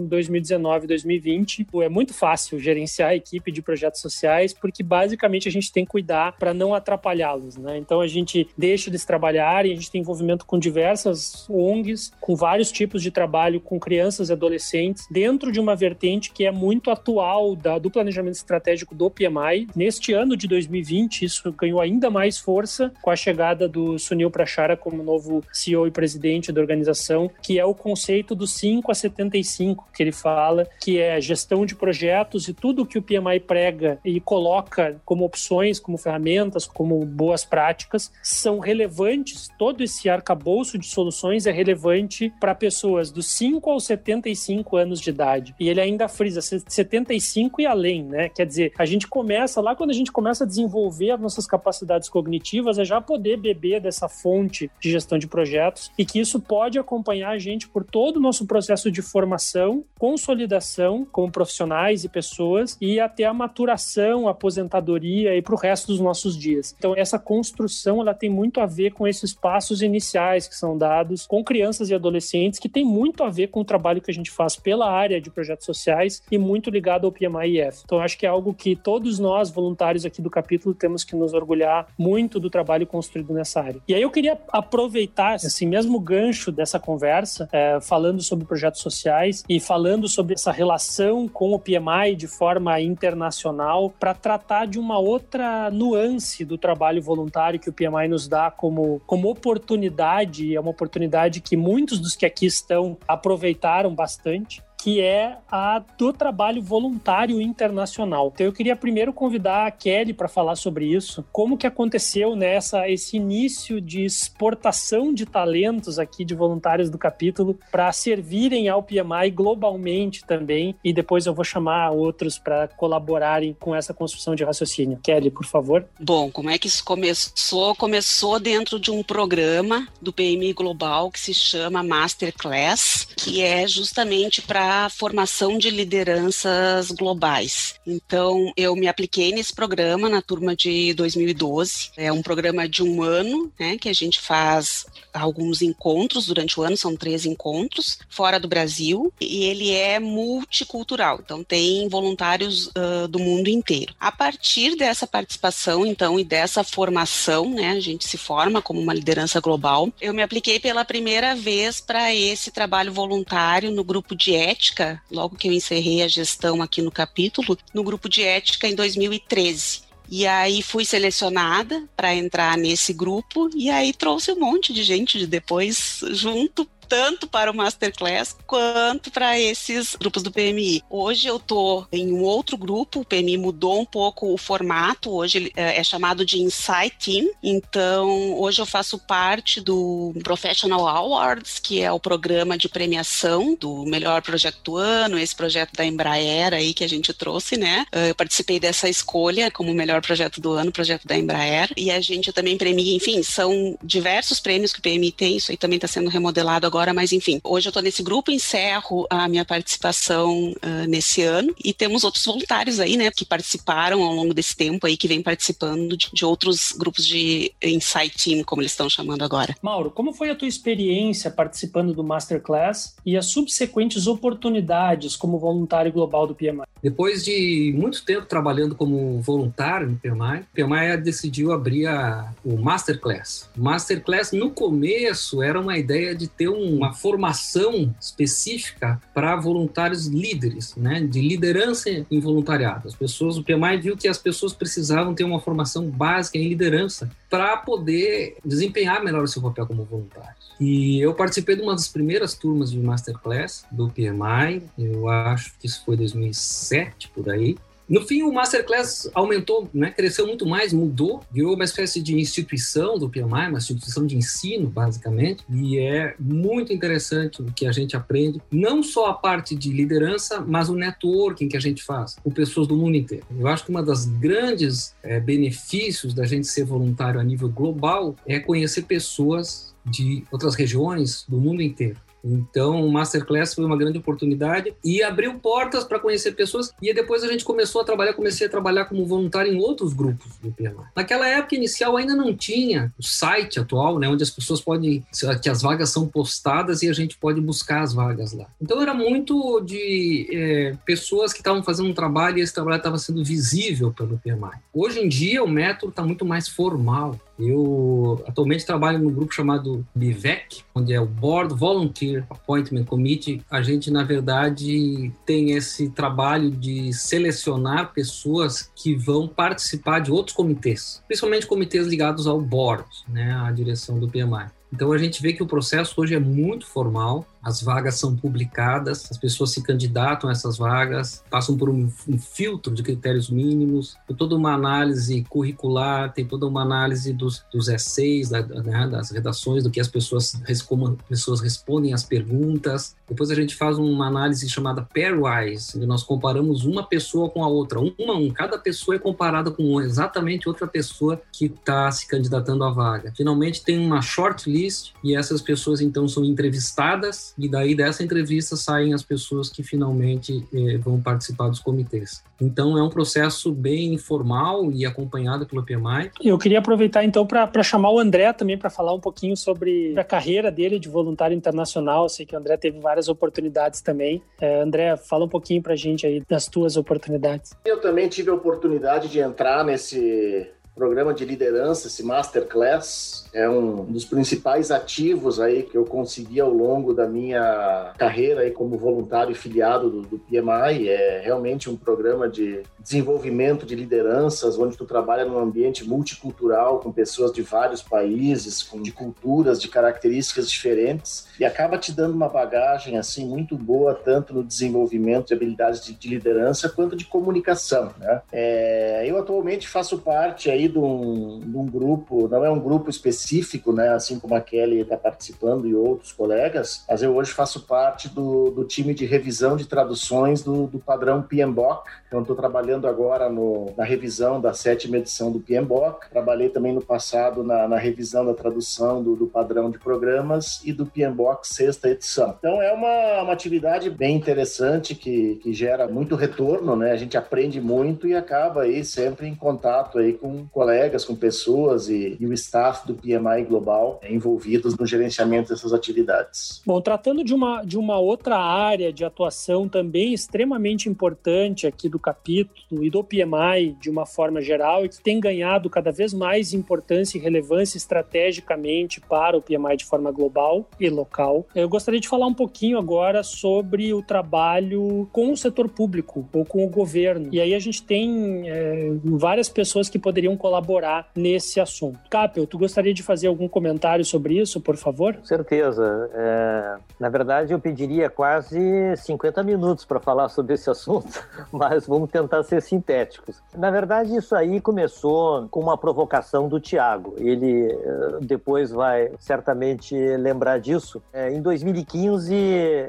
2019-2020. 0.09 1.67
É 1.83 1.89
muito 1.89 2.15
fácil 2.15 2.59
gerenciar 2.59 3.09
a 3.09 3.15
equipe 3.15 3.51
de 3.51 3.61
projetos 3.61 4.01
sociais 4.01 4.55
porque 4.55 4.81
basicamente 4.81 5.47
a 5.47 5.51
gente 5.51 5.71
tem 5.71 5.85
que 5.85 5.91
cuidar 5.91 6.35
para 6.39 6.51
não 6.51 6.78
atrapalhá-los, 6.79 7.57
né? 7.57 7.77
Então 7.77 8.01
a 8.01 8.07
gente 8.07 8.47
deixa 8.57 8.89
eles 8.89 9.05
trabalharem, 9.05 9.71
a 9.71 9.75
gente 9.75 9.91
tem 9.91 10.01
envolvimento 10.01 10.45
com 10.45 10.57
diversas 10.57 11.47
ONGs, 11.49 12.11
com 12.19 12.35
vários 12.35 12.71
tipos 12.71 13.01
de 13.03 13.11
trabalho 13.11 13.59
com 13.59 13.79
crianças 13.79 14.29
e 14.29 14.33
adolescentes, 14.33 15.05
dentro 15.09 15.51
de 15.51 15.59
uma 15.59 15.75
vertente 15.75 16.31
que 16.31 16.45
é 16.45 16.51
muito 16.51 16.91
atual 16.91 17.55
da, 17.55 17.77
do 17.77 17.91
planejamento 17.91 18.35
estratégico 18.35 18.95
do 18.95 19.09
PMI. 19.09 19.67
Neste 19.75 20.13
ano 20.13 20.35
de 20.35 20.47
2020, 20.47 21.23
isso 21.25 21.51
ganhou 21.53 21.79
ainda 21.79 22.09
mais 22.09 22.37
força 22.37 22.91
com 23.01 23.11
a 23.11 23.15
chegada 23.15 23.67
do 23.67 23.97
Sunil 23.99 24.31
Prachara 24.31 24.75
como 24.75 25.03
novo 25.03 25.43
CEO 25.51 25.87
e 25.87 25.91
presidente 25.91 26.51
da 26.51 26.61
organização, 26.61 27.29
que 27.41 27.59
é 27.59 27.65
o 27.65 27.73
conceito 27.73 28.33
do 28.35 28.47
5 28.47 28.91
a 28.91 28.95
75, 28.95 29.87
que 29.93 30.03
ele 30.03 30.11
fala, 30.11 30.67
que 30.81 30.99
é 30.99 31.19
gestão 31.19 31.65
de 31.65 31.75
projetos 31.75 32.47
e 32.47 32.53
tudo 32.53 32.85
que 32.85 32.97
o 32.97 33.01
PMI 33.01 33.39
prega 33.39 33.99
e 34.03 34.19
coloca 34.19 34.99
como 35.05 35.25
opções, 35.25 35.79
como 35.79 35.97
ferramentas, 35.97 36.68
como 36.73 37.03
boas 37.05 37.43
práticas 37.43 38.11
são 38.23 38.59
relevantes, 38.59 39.49
todo 39.57 39.83
esse 39.83 40.09
arcabouço 40.09 40.77
de 40.77 40.87
soluções 40.87 41.45
é 41.45 41.51
relevante 41.51 42.31
para 42.39 42.55
pessoas 42.55 43.11
dos 43.11 43.27
5 43.27 43.69
aos 43.69 43.85
75 43.85 44.77
anos 44.77 45.01
de 45.01 45.09
idade. 45.09 45.55
E 45.59 45.69
ele 45.69 45.81
ainda 45.81 46.07
frisa 46.07 46.41
75 46.41 47.61
e 47.61 47.65
além, 47.65 48.03
né? 48.03 48.29
Quer 48.29 48.45
dizer, 48.45 48.73
a 48.77 48.85
gente 48.85 49.07
começa 49.07 49.61
lá 49.61 49.75
quando 49.75 49.89
a 49.89 49.93
gente 49.93 50.11
começa 50.11 50.43
a 50.43 50.47
desenvolver 50.47 51.11
as 51.11 51.19
nossas 51.19 51.45
capacidades 51.45 52.09
cognitivas, 52.09 52.77
é 52.77 52.85
já 52.85 53.01
poder 53.01 53.37
beber 53.37 53.81
dessa 53.81 54.07
fonte 54.07 54.69
de 54.79 54.91
gestão 54.91 55.17
de 55.17 55.27
projetos 55.27 55.91
e 55.97 56.05
que 56.05 56.19
isso 56.19 56.39
pode 56.39 56.77
acompanhar 56.79 57.31
a 57.31 57.37
gente 57.37 57.67
por 57.67 57.83
todo 57.83 58.17
o 58.17 58.21
nosso 58.21 58.45
processo 58.45 58.91
de 58.91 59.01
formação, 59.01 59.83
consolidação 59.97 61.07
como 61.11 61.31
profissionais 61.31 62.03
e 62.03 62.09
pessoas 62.09 62.77
e 62.79 62.99
até 62.99 63.25
a 63.25 63.33
maturação, 63.33 64.27
a 64.27 64.31
aposentadoria 64.31 65.35
e 65.35 65.41
para 65.41 65.55
o 65.55 65.57
resto 65.57 65.87
dos 65.87 65.99
nossos 65.99 66.37
dias 66.37 66.58
Então 66.77 66.93
essa 66.95 67.17
construção 67.17 68.01
ela 68.01 68.13
tem 68.13 68.29
muito 68.29 68.59
a 68.61 68.65
ver 68.65 68.91
com 68.91 69.07
esses 69.07 69.33
passos 69.33 69.81
iniciais 69.81 70.47
que 70.47 70.55
são 70.55 70.77
dados 70.77 71.25
com 71.27 71.43
crianças 71.43 71.89
e 71.89 71.95
adolescentes, 71.95 72.59
que 72.59 72.69
tem 72.69 72.85
muito 72.85 73.23
a 73.23 73.29
ver 73.29 73.47
com 73.47 73.61
o 73.61 73.65
trabalho 73.65 74.01
que 74.01 74.11
a 74.11 74.13
gente 74.13 74.31
faz 74.31 74.55
pela 74.55 74.89
área 74.91 75.21
de 75.21 75.29
projetos 75.29 75.65
sociais 75.65 76.21
e 76.31 76.37
muito 76.37 76.69
ligado 76.69 77.05
ao 77.05 77.11
PMI-IF. 77.11 77.83
Então 77.85 77.99
acho 77.99 78.17
que 78.17 78.25
é 78.25 78.29
algo 78.29 78.53
que 78.53 78.75
todos 78.75 79.19
nós 79.19 79.49
voluntários 79.49 80.05
aqui 80.05 80.21
do 80.21 80.29
capítulo 80.29 80.75
temos 80.75 81.03
que 81.03 81.15
nos 81.15 81.33
orgulhar 81.33 81.87
muito 81.97 82.39
do 82.39 82.49
trabalho 82.49 82.85
construído 82.85 83.33
nessa 83.33 83.61
área. 83.61 83.81
E 83.87 83.93
aí 83.93 84.01
eu 84.01 84.11
queria 84.11 84.39
aproveitar 84.51 85.35
assim 85.35 85.67
mesmo 85.67 85.99
gancho 85.99 86.51
dessa 86.51 86.79
conversa, 86.79 87.47
é, 87.51 87.79
falando 87.81 88.21
sobre 88.21 88.45
projetos 88.45 88.81
sociais 88.81 89.43
e 89.47 89.59
falando 89.59 90.07
sobre 90.07 90.33
essa 90.33 90.51
relação 90.51 91.27
com 91.27 91.53
o 91.53 91.59
PMI 91.59 92.15
de 92.15 92.27
forma 92.27 92.79
internacional 92.81 93.89
para 93.99 94.13
tratar 94.13 94.65
de 94.65 94.79
uma 94.79 94.97
outra 94.97 95.69
nuance 95.71 96.43
do 96.49 96.57
trabalho 96.57 97.01
voluntário 97.01 97.59
que 97.59 97.69
o 97.69 97.73
PMI 97.73 98.07
nos 98.09 98.27
dá 98.27 98.51
como, 98.51 98.99
como 99.05 99.29
oportunidade, 99.29 100.55
é 100.55 100.59
uma 100.59 100.71
oportunidade 100.71 101.39
que 101.39 101.55
muitos 101.55 101.99
dos 101.99 102.15
que 102.15 102.25
aqui 102.25 102.45
estão 102.45 102.97
aproveitaram 103.07 103.93
bastante 103.93 104.61
que 104.81 105.01
é 105.01 105.37
a 105.51 105.83
do 105.97 106.13
trabalho 106.13 106.61
voluntário 106.61 107.41
internacional. 107.41 108.31
Então 108.33 108.45
eu 108.45 108.53
queria 108.53 108.75
primeiro 108.75 109.11
convidar 109.11 109.67
a 109.67 109.71
Kelly 109.71 110.13
para 110.13 110.29
falar 110.29 110.55
sobre 110.55 110.85
isso, 110.85 111.25
como 111.31 111.57
que 111.57 111.67
aconteceu 111.67 112.35
nessa 112.35 112.89
esse 112.89 113.17
início 113.17 113.81
de 113.81 114.05
exportação 114.05 115.13
de 115.13 115.25
talentos 115.25 115.99
aqui 115.99 116.23
de 116.23 116.33
voluntários 116.33 116.89
do 116.89 116.97
capítulo 116.97 117.59
para 117.71 117.91
servirem 117.91 118.69
ao 118.69 118.81
PMI 118.81 119.31
globalmente 119.33 120.23
também 120.25 120.75
e 120.83 120.93
depois 120.93 121.25
eu 121.25 121.33
vou 121.33 121.43
chamar 121.43 121.91
outros 121.91 122.39
para 122.39 122.69
colaborarem 122.69 123.55
com 123.59 123.75
essa 123.75 123.93
construção 123.93 124.33
de 124.33 124.43
raciocínio. 124.45 124.99
Kelly, 125.03 125.29
por 125.29 125.45
favor. 125.45 125.85
Bom, 125.99 126.31
como 126.31 126.49
é 126.49 126.57
que 126.57 126.67
isso 126.67 126.83
começou? 126.83 127.75
Começou 127.75 128.39
dentro 128.39 128.79
de 128.79 128.91
um 128.91 129.03
programa 129.03 129.87
do 130.01 130.13
PMI 130.13 130.53
Global 130.53 131.11
que 131.11 131.19
se 131.19 131.33
chama 131.33 131.83
Masterclass, 131.83 133.07
que 133.17 133.41
é 133.41 133.67
justamente 133.67 134.41
para 134.41 134.68
a 134.69 134.87
formação 134.87 135.57
de 135.57 135.71
lideranças 135.71 136.91
globais. 136.91 137.73
Então, 137.85 138.53
eu 138.55 138.75
me 138.75 138.87
apliquei 138.87 139.31
nesse 139.31 139.53
programa 139.53 140.07
na 140.07 140.21
turma 140.21 140.55
de 140.55 140.93
2012. 140.93 141.91
É 141.97 142.11
um 142.11 142.21
programa 142.21 142.69
de 142.69 142.83
um 142.83 143.01
ano, 143.01 143.51
né, 143.59 143.77
que 143.77 143.89
a 143.89 143.93
gente 143.93 144.21
faz 144.21 144.85
alguns 145.11 145.63
encontros 145.63 146.27
durante 146.27 146.59
o 146.59 146.63
ano, 146.63 146.77
são 146.77 146.95
três 146.95 147.25
encontros, 147.25 147.97
fora 148.09 148.39
do 148.39 148.47
Brasil, 148.47 149.11
e 149.19 149.43
ele 149.43 149.71
é 149.71 149.99
multicultural, 149.99 151.19
então 151.23 151.43
tem 151.43 151.89
voluntários 151.89 152.67
uh, 152.67 153.07
do 153.07 153.17
mundo 153.17 153.47
inteiro. 153.47 153.95
A 153.99 154.11
partir 154.11 154.75
dessa 154.75 155.07
participação, 155.07 155.83
então, 155.85 156.19
e 156.19 156.23
dessa 156.23 156.63
formação, 156.63 157.49
né, 157.49 157.71
a 157.71 157.79
gente 157.79 158.07
se 158.07 158.17
forma 158.17 158.61
como 158.61 158.79
uma 158.79 158.93
liderança 158.93 159.39
global, 159.39 159.91
eu 159.99 160.13
me 160.13 160.21
apliquei 160.21 160.59
pela 160.59 160.85
primeira 160.85 161.35
vez 161.35 161.81
para 161.81 162.13
esse 162.13 162.51
trabalho 162.51 162.93
voluntário 162.93 163.71
no 163.71 163.83
grupo 163.83 164.15
de 164.15 164.35
ética 164.35 164.58
ética, 164.59 165.01
logo 165.09 165.37
que 165.37 165.47
eu 165.47 165.53
encerrei 165.53 166.03
a 166.03 166.07
gestão 166.07 166.61
aqui 166.61 166.81
no 166.81 166.91
capítulo, 166.91 167.57
no 167.73 167.81
grupo 167.81 168.09
de 168.09 168.21
ética 168.21 168.67
em 168.67 168.75
2013. 168.75 169.83
E 170.11 170.27
aí 170.27 170.61
fui 170.61 170.83
selecionada 170.83 171.87
para 171.95 172.13
entrar 172.13 172.57
nesse 172.57 172.91
grupo 172.91 173.49
e 173.55 173.69
aí 173.69 173.93
trouxe 173.93 174.31
um 174.33 174.39
monte 174.39 174.73
de 174.73 174.83
gente 174.83 175.17
de 175.17 175.25
depois 175.25 176.01
junto 176.11 176.67
tanto 176.89 177.27
para 177.27 177.51
o 177.51 177.55
Masterclass 177.55 178.35
quanto 178.47 179.11
para 179.11 179.39
esses 179.39 179.95
grupos 179.95 180.23
do 180.23 180.31
PMI. 180.31 180.83
Hoje 180.89 181.27
eu 181.27 181.37
estou 181.37 181.87
em 181.91 182.11
um 182.11 182.23
outro 182.23 182.57
grupo, 182.57 183.01
o 183.01 183.05
PMI 183.05 183.37
mudou 183.37 183.79
um 183.79 183.85
pouco 183.85 184.33
o 184.33 184.37
formato, 184.37 185.11
hoje 185.11 185.37
ele 185.37 185.51
é, 185.55 185.83
chamado 185.83 186.25
de 186.25 186.41
Insight 186.41 186.95
Team, 186.99 187.29
então 187.43 188.33
hoje 188.39 188.59
eu 188.59 188.65
faço 188.65 188.97
parte 188.97 189.61
do 189.61 190.13
Professional 190.23 190.87
Awards, 190.87 191.59
que 191.59 191.79
é 191.79 191.91
o 191.91 191.99
programa 191.99 192.57
de 192.57 192.67
premiação 192.67 193.55
do 193.55 193.85
melhor 193.85 194.23
projeto 194.23 194.57
do 194.63 194.77
ano, 194.77 195.19
esse 195.19 195.35
projeto 195.35 195.73
da 195.73 195.85
Embraer 195.85 196.53
aí 196.53 196.73
que 196.73 196.83
a 196.83 196.89
gente 196.89 197.13
trouxe, 197.13 197.55
né? 197.55 197.85
Eu 197.91 198.15
participei 198.15 198.59
dessa 198.59 198.89
escolha 198.89 199.51
como 199.51 199.73
melhor 199.73 200.01
projeto 200.01 200.41
do 200.41 200.53
ano, 200.53 200.71
projeto 200.71 201.05
da 201.05 201.15
Embraer, 201.15 201.69
e 201.77 201.91
a 201.91 202.01
gente 202.01 202.33
também 202.33 202.57
premia, 202.57 202.95
enfim, 202.95 203.21
são 203.21 203.77
diversos 203.83 204.39
prêmios 204.39 204.73
que 204.73 204.79
o 204.79 204.81
PMI 204.81 205.11
tem, 205.11 205.37
isso 205.37 205.51
aí 205.51 205.57
também 205.57 205.77
está 205.77 205.87
sendo 205.87 206.09
remodelado 206.09 206.65
agora 206.65 206.78
agora, 206.79 206.93
mas 206.93 207.11
enfim, 207.11 207.41
hoje 207.43 207.67
eu 207.67 207.71
estou 207.71 207.83
nesse 207.83 208.01
grupo, 208.01 208.31
encerro 208.31 209.05
a 209.09 209.27
minha 209.27 209.43
participação 209.43 210.51
uh, 210.51 210.87
nesse 210.87 211.21
ano 211.21 211.53
e 211.63 211.73
temos 211.73 212.05
outros 212.05 212.23
voluntários 212.23 212.79
aí, 212.79 212.95
né, 212.95 213.11
que 213.11 213.25
participaram 213.25 214.01
ao 214.01 214.13
longo 214.13 214.33
desse 214.33 214.55
tempo 214.55 214.87
aí, 214.87 214.95
que 214.95 215.07
vem 215.07 215.21
participando 215.21 215.97
de, 215.97 216.09
de 216.13 216.23
outros 216.23 216.71
grupos 216.71 217.05
de 217.05 217.51
Insight 217.61 218.15
Team, 218.17 218.43
como 218.45 218.61
eles 218.61 218.71
estão 218.71 218.89
chamando 218.89 219.23
agora. 219.23 219.53
Mauro, 219.61 219.91
como 219.91 220.13
foi 220.13 220.29
a 220.29 220.35
tua 220.35 220.47
experiência 220.47 221.29
participando 221.29 221.93
do 221.93 222.01
Masterclass 222.01 222.95
e 223.05 223.17
as 223.17 223.25
subsequentes 223.25 224.07
oportunidades 224.07 225.17
como 225.17 225.37
voluntário 225.37 225.91
global 225.91 226.25
do 226.25 226.33
PMI? 226.33 226.63
Depois 226.81 227.25
de 227.25 227.73
muito 227.75 228.05
tempo 228.05 228.25
trabalhando 228.25 228.73
como 228.73 229.21
voluntário 229.21 229.89
no 229.89 229.97
PMI, 229.97 230.39
o 230.39 230.55
PMI 230.55 230.97
decidiu 231.03 231.51
abrir 231.51 231.87
a, 231.87 232.33
o 232.45 232.55
Masterclass. 232.55 233.49
O 233.57 233.61
Masterclass, 233.61 234.31
no 234.31 234.49
começo, 234.49 235.43
era 235.43 235.59
uma 235.59 235.77
ideia 235.77 236.15
de 236.15 236.27
ter 236.27 236.47
uma 236.73 236.93
formação 236.93 237.93
específica 237.99 239.01
para 239.13 239.35
voluntários 239.35 240.07
líderes, 240.07 240.75
né, 240.75 241.01
de 241.01 241.21
liderança 241.21 241.89
em 241.89 242.19
voluntariado. 242.19 242.87
As 242.87 242.95
pessoas, 242.95 243.37
o 243.37 243.43
PMI 243.43 243.77
viu 243.81 243.97
que 243.97 244.07
as 244.07 244.17
pessoas 244.17 244.53
precisavam 244.53 245.13
ter 245.13 245.23
uma 245.23 245.39
formação 245.39 245.89
básica 245.89 246.37
em 246.37 246.47
liderança 246.47 247.09
para 247.29 247.57
poder 247.57 248.37
desempenhar 248.43 249.03
melhor 249.03 249.23
o 249.23 249.27
seu 249.27 249.41
papel 249.41 249.67
como 249.67 249.83
voluntário. 249.83 250.35
E 250.59 250.99
eu 250.99 251.13
participei 251.13 251.55
de 251.55 251.61
uma 251.61 251.73
das 251.73 251.87
primeiras 251.87 252.33
turmas 252.33 252.71
de 252.71 252.77
Masterclass 252.77 253.65
do 253.71 253.89
PMI, 253.89 254.63
eu 254.77 255.07
acho 255.07 255.53
que 255.57 255.67
isso 255.67 255.83
foi 255.85 255.95
2007 255.95 257.09
por 257.15 257.29
aí. 257.29 257.57
No 257.89 258.01
fim, 258.01 258.21
o 258.21 258.31
Masterclass 258.31 259.09
aumentou, 259.15 259.67
né, 259.73 259.89
cresceu 259.89 260.27
muito 260.27 260.45
mais, 260.45 260.71
mudou, 260.71 261.23
virou 261.31 261.55
uma 261.55 261.63
espécie 261.63 261.99
de 261.99 262.15
instituição 262.15 262.99
do 262.99 263.09
PMI, 263.09 263.49
uma 263.49 263.57
instituição 263.57 264.05
de 264.05 264.15
ensino, 264.15 264.69
basicamente, 264.69 265.43
e 265.49 265.79
é 265.79 266.13
muito 266.19 266.71
interessante 266.71 267.41
o 267.41 267.45
que 267.45 267.65
a 267.65 267.71
gente 267.71 267.97
aprende, 267.97 268.39
não 268.51 268.83
só 268.83 269.07
a 269.07 269.13
parte 269.15 269.55
de 269.55 269.71
liderança, 269.71 270.39
mas 270.39 270.69
o 270.69 270.75
networking 270.75 271.49
que 271.49 271.57
a 271.57 271.59
gente 271.59 271.81
faz 271.81 272.15
com 272.23 272.29
pessoas 272.29 272.67
do 272.67 272.77
mundo 272.77 272.95
inteiro. 272.95 273.25
Eu 273.35 273.47
acho 273.47 273.65
que 273.65 273.71
uma 273.71 273.81
das 273.81 274.05
grandes 274.05 274.93
é, 275.01 275.19
benefícios 275.19 276.13
da 276.13 276.27
gente 276.27 276.45
ser 276.45 276.65
voluntário 276.65 277.19
a 277.19 277.23
nível 277.23 277.49
global 277.49 278.15
é 278.27 278.39
conhecer 278.39 278.83
pessoas 278.83 279.73
de 279.83 280.23
outras 280.31 280.53
regiões 280.53 281.25
do 281.27 281.39
mundo 281.39 281.63
inteiro. 281.63 281.97
Então, 282.23 282.85
o 282.85 282.91
Masterclass 282.91 283.53
foi 283.53 283.65
uma 283.65 283.77
grande 283.77 283.97
oportunidade 283.97 284.73
e 284.83 285.01
abriu 285.01 285.33
portas 285.39 285.83
para 285.83 285.99
conhecer 285.99 286.33
pessoas. 286.33 286.71
E 286.81 286.93
depois 286.93 287.23
a 287.23 287.27
gente 287.27 287.43
começou 287.43 287.81
a 287.81 287.83
trabalhar, 287.83 288.13
comecei 288.13 288.47
a 288.47 288.49
trabalhar 288.49 288.85
como 288.85 289.05
voluntário 289.05 289.53
em 289.53 289.59
outros 289.59 289.93
grupos 289.93 290.37
do 290.41 290.51
PMA. 290.51 290.89
Naquela 290.95 291.27
época 291.27 291.55
inicial 291.55 291.97
ainda 291.97 292.15
não 292.15 292.35
tinha 292.35 292.93
o 292.97 293.03
site 293.03 293.59
atual, 293.59 293.99
né, 293.99 294.07
onde 294.07 294.23
as 294.23 294.29
pessoas 294.29 294.61
podem, 294.61 295.03
que 295.41 295.49
as 295.49 295.61
vagas 295.61 295.89
são 295.89 296.07
postadas 296.07 296.81
e 296.83 296.89
a 296.89 296.93
gente 296.93 297.17
pode 297.17 297.39
buscar 297.41 297.81
as 297.81 297.93
vagas 297.93 298.33
lá. 298.33 298.47
Então 298.61 298.81
era 298.81 298.93
muito 298.93 299.59
de 299.61 300.27
é, 300.31 300.77
pessoas 300.85 301.31
que 301.33 301.39
estavam 301.39 301.63
fazendo 301.63 301.89
um 301.89 301.93
trabalho 301.93 302.37
e 302.37 302.41
esse 302.41 302.53
trabalho 302.53 302.77
estava 302.77 302.97
sendo 302.97 303.23
visível 303.23 303.93
pelo 303.93 304.17
PMI. 304.17 304.59
Hoje 304.73 304.99
em 304.99 305.07
dia 305.07 305.43
o 305.43 305.47
método 305.47 305.89
está 305.89 306.03
muito 306.03 306.25
mais 306.25 306.47
formal. 306.47 307.19
Eu 307.39 308.23
atualmente 308.27 308.65
trabalho 308.65 308.99
num 308.99 309.11
grupo 309.11 309.33
chamado 309.33 309.85
BIVEC, 309.95 310.63
onde 310.75 310.93
é 310.93 310.99
o 310.99 311.05
Board 311.05 311.53
Volunteer 311.53 312.25
Appointment 312.29 312.83
Committee. 312.83 313.41
A 313.49 313.61
gente, 313.61 313.89
na 313.89 314.03
verdade, 314.03 315.11
tem 315.25 315.51
esse 315.51 315.89
trabalho 315.89 316.51
de 316.51 316.91
selecionar 316.93 317.93
pessoas 317.93 318.69
que 318.75 318.95
vão 318.95 319.27
participar 319.27 319.99
de 319.99 320.11
outros 320.11 320.35
comitês, 320.35 321.01
principalmente 321.07 321.47
comitês 321.47 321.87
ligados 321.87 322.27
ao 322.27 322.41
board, 322.41 322.85
né, 323.07 323.33
à 323.33 323.51
direção 323.51 323.99
do 323.99 324.07
PMI. 324.09 324.47
Então 324.71 324.91
a 324.91 324.97
gente 324.97 325.21
vê 325.21 325.33
que 325.33 325.41
o 325.41 325.47
processo 325.47 325.99
hoje 325.99 326.13
é 326.13 326.19
muito 326.19 326.67
formal, 326.67 327.25
as 327.43 327.61
vagas 327.61 327.95
são 327.95 328.15
publicadas, 328.15 329.07
as 329.09 329.17
pessoas 329.17 329.51
se 329.51 329.61
candidatam 329.61 330.29
a 330.29 330.33
essas 330.33 330.57
vagas, 330.57 331.23
passam 331.29 331.57
por 331.57 331.69
um, 331.69 331.89
um 332.07 332.17
filtro 332.17 332.73
de 332.73 332.83
critérios 332.83 333.29
mínimos, 333.29 333.95
tem 334.07 334.15
toda 334.15 334.35
uma 334.35 334.53
análise 334.53 335.23
curricular, 335.29 336.11
tem 336.13 336.25
toda 336.25 336.45
uma 336.45 336.61
análise 336.61 337.13
dos, 337.13 337.43
dos 337.51 337.67
essays, 337.67 338.29
da, 338.29 338.41
né, 338.41 338.87
das 338.87 339.11
redações, 339.11 339.63
do 339.63 339.69
que 339.69 339.79
as 339.79 339.87
pessoas, 339.87 340.39
como 340.67 340.97
pessoas 341.07 341.39
respondem 341.39 341.93
às 341.93 342.03
perguntas. 342.03 342.95
Depois 343.07 343.31
a 343.31 343.35
gente 343.35 343.55
faz 343.55 343.77
uma 343.77 344.07
análise 344.07 344.47
chamada 344.49 344.87
pairwise, 344.93 345.77
onde 345.77 345.85
nós 345.85 346.03
comparamos 346.03 346.65
uma 346.65 346.83
pessoa 346.83 347.29
com 347.29 347.43
a 347.43 347.47
outra, 347.47 347.79
uma 347.79 348.13
a 348.13 348.17
um. 348.17 348.31
Cada 348.31 348.57
pessoa 348.57 348.95
é 348.95 348.99
comparada 348.99 349.51
com 349.51 349.79
exatamente 349.81 350.47
outra 350.47 350.67
pessoa 350.67 351.21
que 351.31 351.45
está 351.45 351.89
se 351.91 352.07
candidatando 352.07 352.63
à 352.63 352.69
vaga. 352.69 353.13
Finalmente 353.15 353.63
tem 353.63 353.77
uma 353.79 354.01
shortlist 354.01 354.91
e 355.03 355.15
essas 355.15 355.41
pessoas 355.41 355.81
então 355.81 356.07
são 356.07 356.23
entrevistadas 356.25 357.28
e 357.37 357.49
daí 357.49 357.75
dessa 357.75 358.03
entrevista 358.03 358.55
saem 358.55 358.93
as 358.93 359.03
pessoas 359.03 359.49
que 359.49 359.63
finalmente 359.63 360.45
eh, 360.53 360.77
vão 360.77 361.01
participar 361.01 361.49
dos 361.49 361.59
comitês. 361.59 362.23
Então 362.41 362.77
é 362.77 362.83
um 362.83 362.89
processo 362.89 363.51
bem 363.51 363.93
informal 363.93 364.71
e 364.71 364.85
acompanhado 364.85 365.45
pelo 365.45 365.63
PMI. 365.63 366.11
Eu 366.21 366.37
queria 366.37 366.59
aproveitar 366.59 367.03
então 367.03 367.25
para 367.25 367.63
chamar 367.63 367.91
o 367.91 367.99
André 367.99 368.31
também 368.33 368.57
para 368.57 368.69
falar 368.69 368.93
um 368.93 368.99
pouquinho 368.99 369.35
sobre 369.35 369.93
a 369.97 370.03
carreira 370.03 370.51
dele 370.51 370.79
de 370.79 370.89
voluntário 370.89 371.35
internacional. 371.35 372.03
Eu 372.03 372.09
sei 372.09 372.25
que 372.25 372.35
o 372.35 372.39
André 372.39 372.57
teve 372.57 372.79
várias 372.79 373.09
oportunidades 373.09 373.81
também. 373.81 374.21
É, 374.39 374.61
André, 374.61 374.95
fala 374.97 375.25
um 375.25 375.29
pouquinho 375.29 375.61
para 375.61 375.73
a 375.73 375.77
gente 375.77 376.05
aí 376.05 376.23
das 376.27 376.47
tuas 376.47 376.77
oportunidades. 376.77 377.51
Eu 377.65 377.81
também 377.81 378.07
tive 378.07 378.29
a 378.29 378.33
oportunidade 378.33 379.09
de 379.09 379.19
entrar 379.19 379.63
nesse 379.63 380.47
programa 380.79 381.13
de 381.13 381.25
liderança, 381.25 381.87
esse 381.87 382.01
Masterclass, 382.01 383.25
é 383.33 383.47
um 383.49 383.83
dos 383.83 384.05
principais 384.05 384.71
ativos 384.71 385.39
aí 385.39 385.63
que 385.63 385.77
eu 385.77 385.83
consegui 385.83 386.39
ao 386.39 386.49
longo 386.49 386.93
da 386.93 387.05
minha 387.05 387.91
carreira 387.97 388.41
aí 388.41 388.51
como 388.51 388.77
voluntário 388.77 389.35
filiado 389.35 389.89
do, 389.89 390.01
do 390.03 390.19
PMI. 390.19 390.87
É 390.87 391.21
realmente 391.21 391.69
um 391.69 391.75
programa 391.75 392.29
de 392.29 392.63
desenvolvimento 392.79 393.65
de 393.65 393.75
lideranças, 393.75 394.57
onde 394.57 394.77
tu 394.77 394.85
trabalha 394.85 395.25
num 395.25 395.37
ambiente 395.37 395.83
multicultural 395.83 396.79
com 396.79 396.93
pessoas 396.93 397.33
de 397.33 397.41
vários 397.41 397.81
países, 397.81 398.63
com 398.63 398.81
de 398.81 398.93
culturas, 398.93 399.61
de 399.61 399.67
características 399.67 400.49
diferentes 400.49 401.27
e 401.37 401.43
acaba 401.43 401.77
te 401.77 401.91
dando 401.91 402.13
uma 402.13 402.29
bagagem 402.29 402.97
assim 402.97 403.27
muito 403.27 403.57
boa 403.57 403.93
tanto 403.93 404.33
no 404.33 404.43
desenvolvimento 404.43 405.27
de 405.27 405.33
habilidades 405.33 405.83
de, 405.83 405.93
de 405.93 406.07
liderança 406.07 406.69
quanto 406.69 406.95
de 406.95 407.03
comunicação. 407.03 407.91
Né? 407.99 408.21
É, 408.31 409.03
eu 409.05 409.17
atualmente 409.17 409.67
faço 409.67 409.99
parte 409.99 410.49
aí 410.49 410.68
de 410.69 410.79
um, 410.79 411.39
de 411.39 411.57
um 411.57 411.65
grupo, 411.65 412.27
não 412.27 412.45
é 412.45 412.49
um 412.49 412.59
grupo 412.59 412.89
específico 412.89 413.73
né, 413.73 413.89
assim 413.89 414.19
como 414.19 414.35
a 414.35 414.41
Kelly 414.41 414.79
está 414.79 414.97
participando 414.97 415.67
e 415.67 415.75
outros 415.75 416.11
colegas, 416.11 416.85
mas 416.87 417.01
eu 417.01 417.15
hoje 417.15 417.31
faço 417.31 417.61
parte 417.61 418.09
do, 418.09 418.51
do 418.51 418.63
time 418.63 418.93
de 418.93 419.05
revisão 419.05 419.55
de 419.55 419.65
traduções 419.65 420.41
do, 420.43 420.67
do 420.67 420.79
padrão 420.79 421.21
PMBOK. 421.21 421.89
Então, 422.07 422.21
estou 422.21 422.35
trabalhando 422.35 422.87
agora 422.87 423.29
no, 423.29 423.71
na 423.77 423.83
revisão 423.83 424.41
da 424.41 424.53
sétima 424.53 424.97
edição 424.97 425.31
do 425.31 425.39
PMBOK. 425.39 426.09
Trabalhei 426.09 426.49
também 426.49 426.73
no 426.73 426.81
passado 426.81 427.43
na, 427.43 427.67
na 427.67 427.77
revisão 427.77 428.25
da 428.25 428.33
tradução 428.33 429.03
do, 429.03 429.15
do, 429.15 429.27
padrão 429.27 429.69
de 429.69 429.77
programas 429.77 430.61
e 430.65 430.73
do 430.73 430.85
PMBOK 430.85 431.47
sexta 431.47 431.89
edição. 431.89 432.35
Então, 432.39 432.61
é 432.61 432.73
uma, 432.73 433.23
uma 433.23 433.33
atividade 433.33 433.89
bem 433.89 434.15
interessante 434.15 434.95
que, 434.95 435.35
que 435.35 435.53
gera 435.53 435.87
muito 435.87 436.15
retorno, 436.15 436.75
né? 436.75 436.91
A 436.91 436.97
gente 436.97 437.17
aprende 437.17 437.61
muito 437.61 438.07
e 438.07 438.15
acaba 438.15 438.63
aí 438.63 438.83
sempre 438.83 439.27
em 439.27 439.35
contato 439.35 439.99
aí 439.99 440.13
com 440.13 440.47
colegas, 440.49 441.05
com 441.05 441.15
pessoas 441.15 441.89
e, 441.89 442.17
e 442.19 442.25
o 442.25 442.33
staff 442.33 442.87
do 442.87 442.93
PMI 442.93 443.43
global 443.47 443.99
envolvidos 444.07 444.77
no 444.77 444.85
gerenciamento 444.85 445.49
dessas 445.49 445.73
atividades. 445.73 446.61
Bom, 446.65 446.81
tratando 446.81 447.23
de 447.23 447.33
uma, 447.33 447.63
de 447.63 447.77
uma 447.77 447.99
outra 447.99 448.37
área 448.37 448.91
de 448.91 449.05
atuação 449.05 449.67
também 449.67 450.13
extremamente 450.13 450.89
importante 450.89 451.67
aqui 451.67 451.87
do 451.89 451.99
capítulo 451.99 452.83
e 452.83 452.89
do 452.89 453.03
PMI 453.03 453.75
de 453.79 453.89
uma 453.89 454.05
forma 454.05 454.41
geral 454.41 454.85
e 454.85 454.89
que 454.89 455.01
tem 455.01 455.19
ganhado 455.19 455.69
cada 455.69 455.91
vez 455.91 456.13
mais 456.13 456.53
importância 456.53 457.17
e 457.17 457.21
relevância 457.21 457.77
estrategicamente 457.77 459.01
para 459.01 459.37
o 459.37 459.41
PMI 459.41 459.77
de 459.77 459.85
forma 459.85 460.11
global 460.11 460.67
e 460.79 460.89
local. 460.89 461.45
Eu 461.53 461.69
gostaria 461.69 461.99
de 461.99 462.07
falar 462.07 462.27
um 462.27 462.33
pouquinho 462.33 462.77
agora 462.77 463.23
sobre 463.23 463.93
o 463.93 464.01
trabalho 464.01 465.07
com 465.11 465.31
o 465.31 465.37
setor 465.37 465.69
público 465.69 466.27
ou 466.33 466.45
com 466.45 466.65
o 466.65 466.69
governo. 466.69 467.29
E 467.31 467.39
aí 467.39 467.53
a 467.53 467.59
gente 467.59 467.83
tem 467.83 468.49
é, 468.49 468.91
várias 469.03 469.49
pessoas 469.49 469.89
que 469.89 469.99
poderiam 469.99 470.37
colaborar 470.39 471.07
nesse 471.15 471.59
assunto. 471.59 471.99
Capel, 472.09 472.47
tu 472.47 472.57
gostaria 472.57 472.93
de 472.93 473.03
fazer 473.03 473.27
algum 473.27 473.47
comentário 473.47 474.03
sobre 474.03 474.39
isso, 474.39 474.59
por 474.59 474.75
favor? 474.75 475.15
Com 475.17 475.25
certeza. 475.25 476.09
É, 476.13 476.77
na 476.99 477.09
verdade, 477.09 477.53
eu 477.53 477.59
pediria 477.59 478.09
quase 478.09 478.59
50 478.97 479.43
minutos 479.43 479.85
para 479.85 479.99
falar 479.99 480.29
sobre 480.29 480.55
esse 480.55 480.69
assunto, 480.69 481.23
mas 481.51 481.85
vamos 481.85 482.09
tentar 482.09 482.41
ser 482.43 482.61
sintéticos. 482.61 483.43
Na 483.55 483.69
verdade, 483.69 484.15
isso 484.15 484.35
aí 484.35 484.59
começou 484.59 485.47
com 485.49 485.59
uma 485.59 485.77
provocação 485.77 486.47
do 486.47 486.59
Tiago. 486.59 487.13
Ele 487.17 487.71
eh, 487.71 488.17
depois 488.21 488.71
vai 488.71 489.11
certamente 489.19 489.95
lembrar 490.17 490.59
disso. 490.59 491.03
É, 491.11 491.31
em 491.31 491.41
2015, 491.41 492.33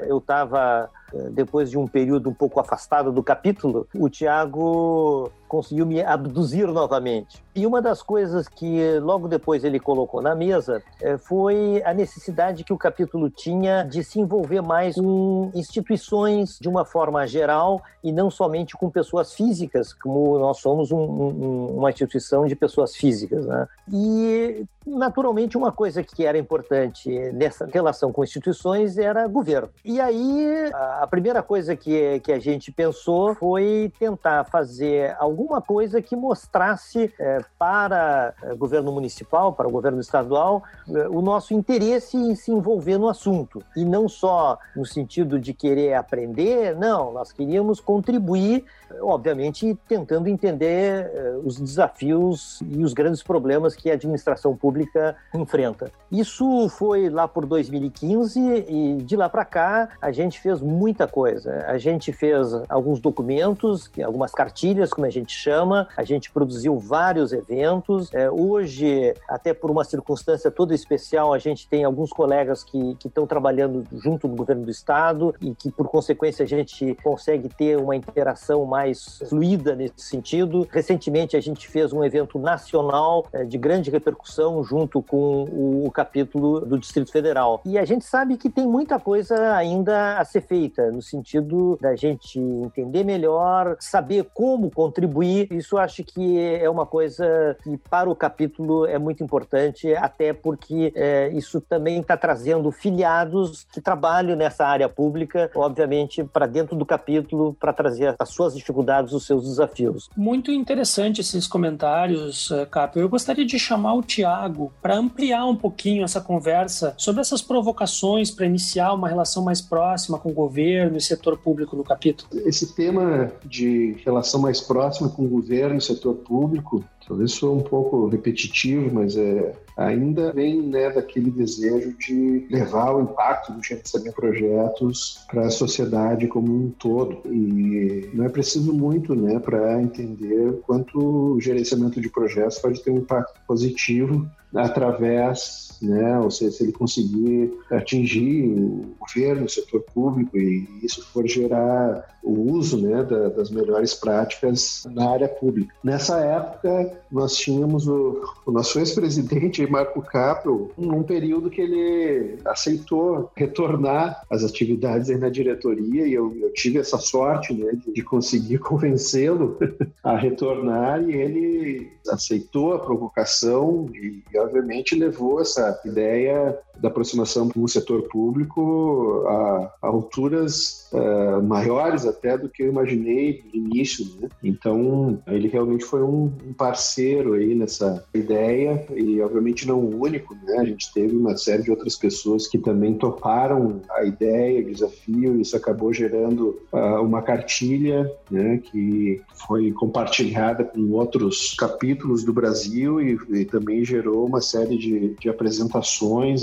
eu 0.07 0.17
estava 0.17 0.89
depois 1.31 1.69
de 1.69 1.77
um 1.77 1.87
período 1.87 2.29
um 2.29 2.33
pouco 2.33 2.59
afastado 2.59 3.11
do 3.11 3.23
capítulo, 3.23 3.87
o 3.93 4.09
Tiago 4.09 5.31
conseguiu 5.47 5.85
me 5.85 6.01
abduzir 6.01 6.67
novamente. 6.67 7.43
E 7.53 7.67
uma 7.67 7.81
das 7.81 8.01
coisas 8.01 8.47
que 8.47 8.97
logo 8.99 9.27
depois 9.27 9.63
ele 9.63 9.79
colocou 9.79 10.21
na 10.21 10.33
mesa 10.33 10.81
é, 11.01 11.17
foi 11.17 11.81
a 11.85 11.93
necessidade 11.93 12.63
que 12.63 12.71
o 12.71 12.77
capítulo 12.77 13.29
tinha 13.29 13.83
de 13.83 14.03
se 14.03 14.19
envolver 14.19 14.61
mais 14.61 14.95
com 14.95 15.51
instituições 15.53 16.57
de 16.59 16.69
uma 16.69 16.85
forma 16.85 17.27
geral 17.27 17.81
e 18.03 18.11
não 18.11 18.31
somente 18.31 18.75
com 18.75 18.89
pessoas 18.89 19.33
físicas, 19.33 19.93
como 19.93 20.39
nós 20.39 20.57
somos 20.57 20.91
um, 20.91 20.97
um, 20.97 21.77
uma 21.77 21.89
instituição 21.89 22.45
de 22.45 22.55
pessoas 22.55 22.95
físicas. 22.95 23.45
Né? 23.45 23.67
E, 23.91 24.65
naturalmente, 24.85 25.57
uma 25.57 25.71
coisa 25.71 26.01
que 26.01 26.25
era 26.25 26.37
importante 26.37 27.09
nessa 27.33 27.65
relação 27.65 28.11
com 28.11 28.23
instituições 28.23 28.97
era 28.97 29.27
governo. 29.27 29.69
E 29.85 29.99
aí, 29.99 30.71
a 30.73 31.05
primeira 31.05 31.43
coisa 31.43 31.75
que, 31.75 32.19
que 32.21 32.31
a 32.31 32.39
gente 32.39 32.71
pensou 32.71 33.35
foi 33.35 33.91
tentar 33.99 34.45
fazer 34.45 35.15
alguma 35.19 35.61
coisa 35.61 36.01
que 36.01 36.15
mostrasse 36.15 37.13
é, 37.19 37.40
para 37.57 38.33
o 38.51 38.57
governo 38.57 38.91
municipal, 38.91 39.53
para 39.53 39.67
o 39.67 39.71
governo 39.71 39.99
estadual, 39.99 40.63
é, 40.89 41.07
o 41.07 41.21
nosso 41.21 41.53
interesse 41.53 42.17
em 42.17 42.35
se 42.35 42.51
envolver 42.51 42.97
no 42.97 43.07
assunto. 43.07 43.63
E 43.75 43.83
não 43.83 44.07
só 44.07 44.57
no 44.75 44.85
sentido 44.85 45.39
de 45.39 45.53
querer 45.53 45.93
aprender, 45.93 46.75
não, 46.75 47.13
nós 47.13 47.31
queríamos 47.31 47.79
contribuir, 47.79 48.65
obviamente, 49.01 49.77
tentando 49.87 50.27
entender 50.27 51.11
é, 51.13 51.39
os 51.43 51.59
desafios 51.59 52.59
e 52.69 52.83
os 52.83 52.93
grandes 52.93 53.23
problemas 53.23 53.75
que 53.75 53.89
a 53.89 53.93
administração 53.93 54.55
pública 54.55 55.15
enfrenta. 55.33 55.91
Isso 56.11 56.67
foi 56.69 57.09
lá 57.09 57.27
por 57.27 57.45
2015 57.45 58.39
e 58.67 58.97
de 59.03 59.15
lá 59.15 59.29
para 59.29 59.45
cá 59.45 59.89
a 60.01 60.11
gente 60.11 60.39
fez 60.39 60.61
muita 60.61 61.07
coisa. 61.07 61.65
A 61.67 61.77
gente 61.77 62.11
fez 62.11 62.47
alguns 62.67 62.99
documentos, 62.99 63.89
algumas 64.03 64.31
cartilhas, 64.31 64.91
como 64.91 65.07
a 65.07 65.09
gente 65.09 65.33
chama, 65.33 65.87
a 65.95 66.03
gente 66.03 66.31
produziu 66.31 66.77
vários 66.77 67.30
eventos. 67.33 68.13
É, 68.13 68.29
hoje, 68.29 69.13
até 69.27 69.53
por 69.53 69.69
uma 69.69 69.83
circunstância 69.83 70.51
toda 70.51 70.73
especial, 70.73 71.33
a 71.33 71.39
gente 71.39 71.67
tem 71.67 71.83
alguns 71.83 72.11
colegas 72.11 72.63
que 72.63 72.97
estão 73.03 73.25
trabalhando 73.25 73.85
junto 73.93 74.27
do 74.27 74.35
governo 74.35 74.63
do 74.63 74.71
estado 74.71 75.33
e 75.41 75.53
que, 75.53 75.71
por 75.71 75.87
consequência, 75.87 76.43
a 76.43 76.47
gente 76.47 76.95
consegue 77.03 77.49
ter 77.49 77.77
uma 77.77 77.95
interação 77.95 78.65
mais 78.65 79.19
fluida 79.29 79.75
nesse 79.75 80.01
sentido. 80.01 80.67
Recentemente, 80.71 81.35
a 81.35 81.41
gente 81.41 81.67
fez 81.67 81.93
um 81.93 82.03
evento 82.03 82.39
nacional 82.39 83.25
é, 83.31 83.43
de 83.43 83.57
grande 83.57 83.89
repercussão 83.89 84.63
junto 84.63 85.01
com 85.01 85.43
o, 85.45 85.85
o 85.85 85.91
capítulo 85.91 86.61
do 86.61 86.77
Distrito 86.77 87.11
Federal. 87.11 87.61
E 87.65 87.77
a 87.77 87.85
gente 87.85 88.05
sabe 88.05 88.37
que 88.37 88.49
tem 88.49 88.67
muita 88.67 88.99
coisa 88.99 89.55
ainda 89.55 90.17
a 90.17 90.25
ser 90.25 90.41
feita, 90.41 90.91
no 90.91 91.01
sentido 91.01 91.77
da 91.81 91.95
gente 91.95 92.39
entender 92.39 93.03
melhor, 93.03 93.77
saber 93.79 94.29
como 94.33 94.71
contribuir. 94.71 95.47
Isso 95.51 95.77
acho 95.77 96.03
que 96.03 96.39
é 96.39 96.69
uma 96.69 96.85
coisa 96.85 97.20
que 97.63 97.77
para 97.89 98.09
o 98.09 98.15
capítulo 98.15 98.85
é 98.85 98.97
muito 98.97 99.23
importante, 99.23 99.93
até 99.95 100.33
porque 100.33 100.91
é, 100.95 101.29
isso 101.29 101.61
também 101.61 101.99
está 101.99 102.17
trazendo 102.17 102.71
filiados 102.71 103.65
que 103.71 103.81
trabalham 103.81 104.35
nessa 104.35 104.65
área 104.65 104.87
pública, 104.87 105.49
obviamente, 105.55 106.23
para 106.23 106.45
dentro 106.45 106.75
do 106.75 106.85
capítulo, 106.85 107.55
para 107.59 107.73
trazer 107.73 108.15
as 108.17 108.29
suas 108.29 108.55
dificuldades, 108.55 109.13
os 109.13 109.25
seus 109.25 109.43
desafios. 109.43 110.09
Muito 110.15 110.51
interessante 110.51 111.21
esses 111.21 111.47
comentários, 111.47 112.51
eh, 112.51 112.65
Capo. 112.65 112.99
Eu 112.99 113.09
gostaria 113.09 113.45
de 113.45 113.57
chamar 113.59 113.93
o 113.93 114.01
Tiago 114.01 114.71
para 114.81 114.95
ampliar 114.95 115.45
um 115.45 115.55
pouquinho 115.55 116.03
essa 116.03 116.21
conversa 116.21 116.93
sobre 116.97 117.21
essas 117.21 117.41
provocações 117.41 118.31
para 118.31 118.45
iniciar 118.45 118.93
uma 118.93 119.07
relação 119.07 119.43
mais 119.43 119.61
próxima 119.61 120.17
com 120.17 120.29
o 120.29 120.33
governo 120.33 120.97
e 120.97 121.01
setor 121.01 121.37
público 121.37 121.75
no 121.75 121.83
capítulo. 121.83 122.29
Esse 122.45 122.75
tema 122.75 123.31
de 123.45 123.97
relação 124.05 124.41
mais 124.41 124.61
próxima 124.61 125.09
com 125.09 125.25
o 125.25 125.27
governo 125.27 125.77
e 125.77 125.81
setor 125.81 126.15
público 126.15 126.83
Talvez 127.11 127.33
sou 127.33 127.57
um 127.57 127.61
pouco 127.61 128.07
repetitivo, 128.07 128.89
mas 128.95 129.17
é, 129.17 129.53
ainda 129.75 130.31
vem 130.31 130.61
né, 130.61 130.89
daquele 130.91 131.29
desejo 131.29 131.93
de 131.97 132.47
levar 132.49 132.95
o 132.95 133.01
impacto 133.01 133.51
do 133.51 133.61
gerenciamento 133.61 134.11
de 134.11 134.15
projetos 134.15 135.19
para 135.29 135.47
a 135.47 135.49
sociedade 135.49 136.29
como 136.29 136.49
um 136.49 136.69
todo. 136.69 137.21
E 137.25 138.09
não 138.13 138.23
é 138.23 138.29
preciso 138.29 138.71
muito 138.73 139.13
né, 139.13 139.39
para 139.39 139.81
entender 139.81 140.61
quanto 140.65 141.33
o 141.33 141.41
gerenciamento 141.41 141.99
de 141.99 142.07
projetos 142.07 142.59
pode 142.59 142.81
ter 142.81 142.91
um 142.91 142.99
impacto 142.99 143.41
positivo 143.45 144.25
através, 144.55 145.70
né, 145.81 146.19
ou 146.19 146.29
seja, 146.29 146.51
se 146.51 146.63
ele 146.63 146.71
conseguir 146.71 147.53
atingir 147.71 148.45
o 148.45 148.95
governo, 148.99 149.45
o 149.45 149.49
setor 149.49 149.81
público 149.93 150.37
e 150.37 150.67
isso 150.83 151.05
for 151.11 151.27
gerar 151.27 152.11
o 152.23 152.51
uso 152.51 152.79
né, 152.79 153.03
da, 153.03 153.29
das 153.29 153.49
melhores 153.49 153.93
práticas 153.93 154.83
na 154.91 155.09
área 155.09 155.27
pública. 155.27 155.73
Nessa 155.83 156.19
época, 156.19 157.01
nós 157.11 157.35
tínhamos 157.35 157.87
o, 157.87 158.21
o 158.45 158.51
nosso 158.51 158.79
ex-presidente, 158.79 159.65
Marco 159.67 160.01
Capro, 160.01 160.71
num 160.77 161.03
período 161.03 161.49
que 161.49 161.61
ele 161.61 162.37
aceitou 162.45 163.31
retornar 163.35 164.21
às 164.29 164.43
atividades 164.43 165.09
na 165.19 165.29
diretoria 165.29 166.05
e 166.05 166.13
eu, 166.13 166.35
eu 166.39 166.53
tive 166.53 166.79
essa 166.79 166.97
sorte 166.97 167.53
né, 167.53 167.71
de, 167.73 167.93
de 167.93 168.03
conseguir 168.03 168.59
convencê-lo 168.59 169.57
a 170.03 170.15
retornar 170.15 171.01
e 171.03 171.13
ele 171.13 171.91
aceitou 172.09 172.73
a 172.73 172.79
provocação 172.79 173.89
e, 173.93 174.21
obviamente, 174.37 174.95
levou 174.95 175.41
essa 175.41 175.70
ideia 175.85 176.57
da 176.81 176.87
aproximação 176.87 177.49
com 177.49 177.63
o 177.63 177.67
setor 177.67 178.03
público 178.03 179.23
a, 179.27 179.73
a 179.81 179.87
alturas 179.87 180.89
uh, 180.91 181.41
maiores 181.41 182.05
até 182.05 182.37
do 182.37 182.49
que 182.49 182.63
eu 182.63 182.69
imaginei 182.69 183.43
no 183.53 183.67
início. 183.67 184.05
Né? 184.19 184.29
Então, 184.43 185.21
ele 185.27 185.47
realmente 185.47 185.85
foi 185.85 186.01
um, 186.01 186.31
um, 186.45 186.53
parceiro 186.53 187.33
aí 187.33 187.53
nessa 187.53 188.03
ideia 188.13 188.85
e, 188.95 189.21
obviamente, 189.21 189.67
não 189.67 189.79
o 189.79 190.01
único. 190.01 190.33
Né? 190.43 190.57
A 190.57 190.65
gente 190.65 190.91
teve 190.91 191.15
uma 191.15 191.37
série 191.37 191.63
de 191.63 191.71
outras 191.71 191.95
pessoas 191.95 192.47
que 192.47 192.57
também 192.57 192.95
toparam 192.95 193.81
a 193.91 194.03
ideia, 194.03 194.61
o 194.61 194.71
desafio, 194.71 195.37
e 195.37 195.41
isso 195.41 195.55
acabou 195.55 195.93
gerando 195.93 196.59
uh, 196.71 197.01
uma 197.01 197.21
cartilha 197.21 198.11
né, 198.29 198.57
que 198.57 199.21
foi 199.47 199.71
compartilhada 199.71 200.63
com 200.63 200.91
outros 200.91 201.53
capítulos 201.53 202.23
do 202.23 202.33
Brasil 202.33 202.99
e, 202.99 203.19
e 203.29 203.45
também 203.45 203.85
gerou 203.85 204.25
uma 204.25 204.41
série 204.41 204.77
de, 204.77 205.15
de 205.19 205.29
apresentações 205.29 205.60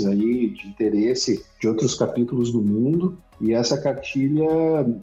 aí 0.05 0.49
de 0.49 0.67
interesse 0.67 1.43
de 1.59 1.67
outros 1.67 1.95
capítulos 1.95 2.51
do 2.51 2.61
mundo. 2.61 3.17
E 3.41 3.53
essa 3.53 3.79
cartilha 3.79 4.45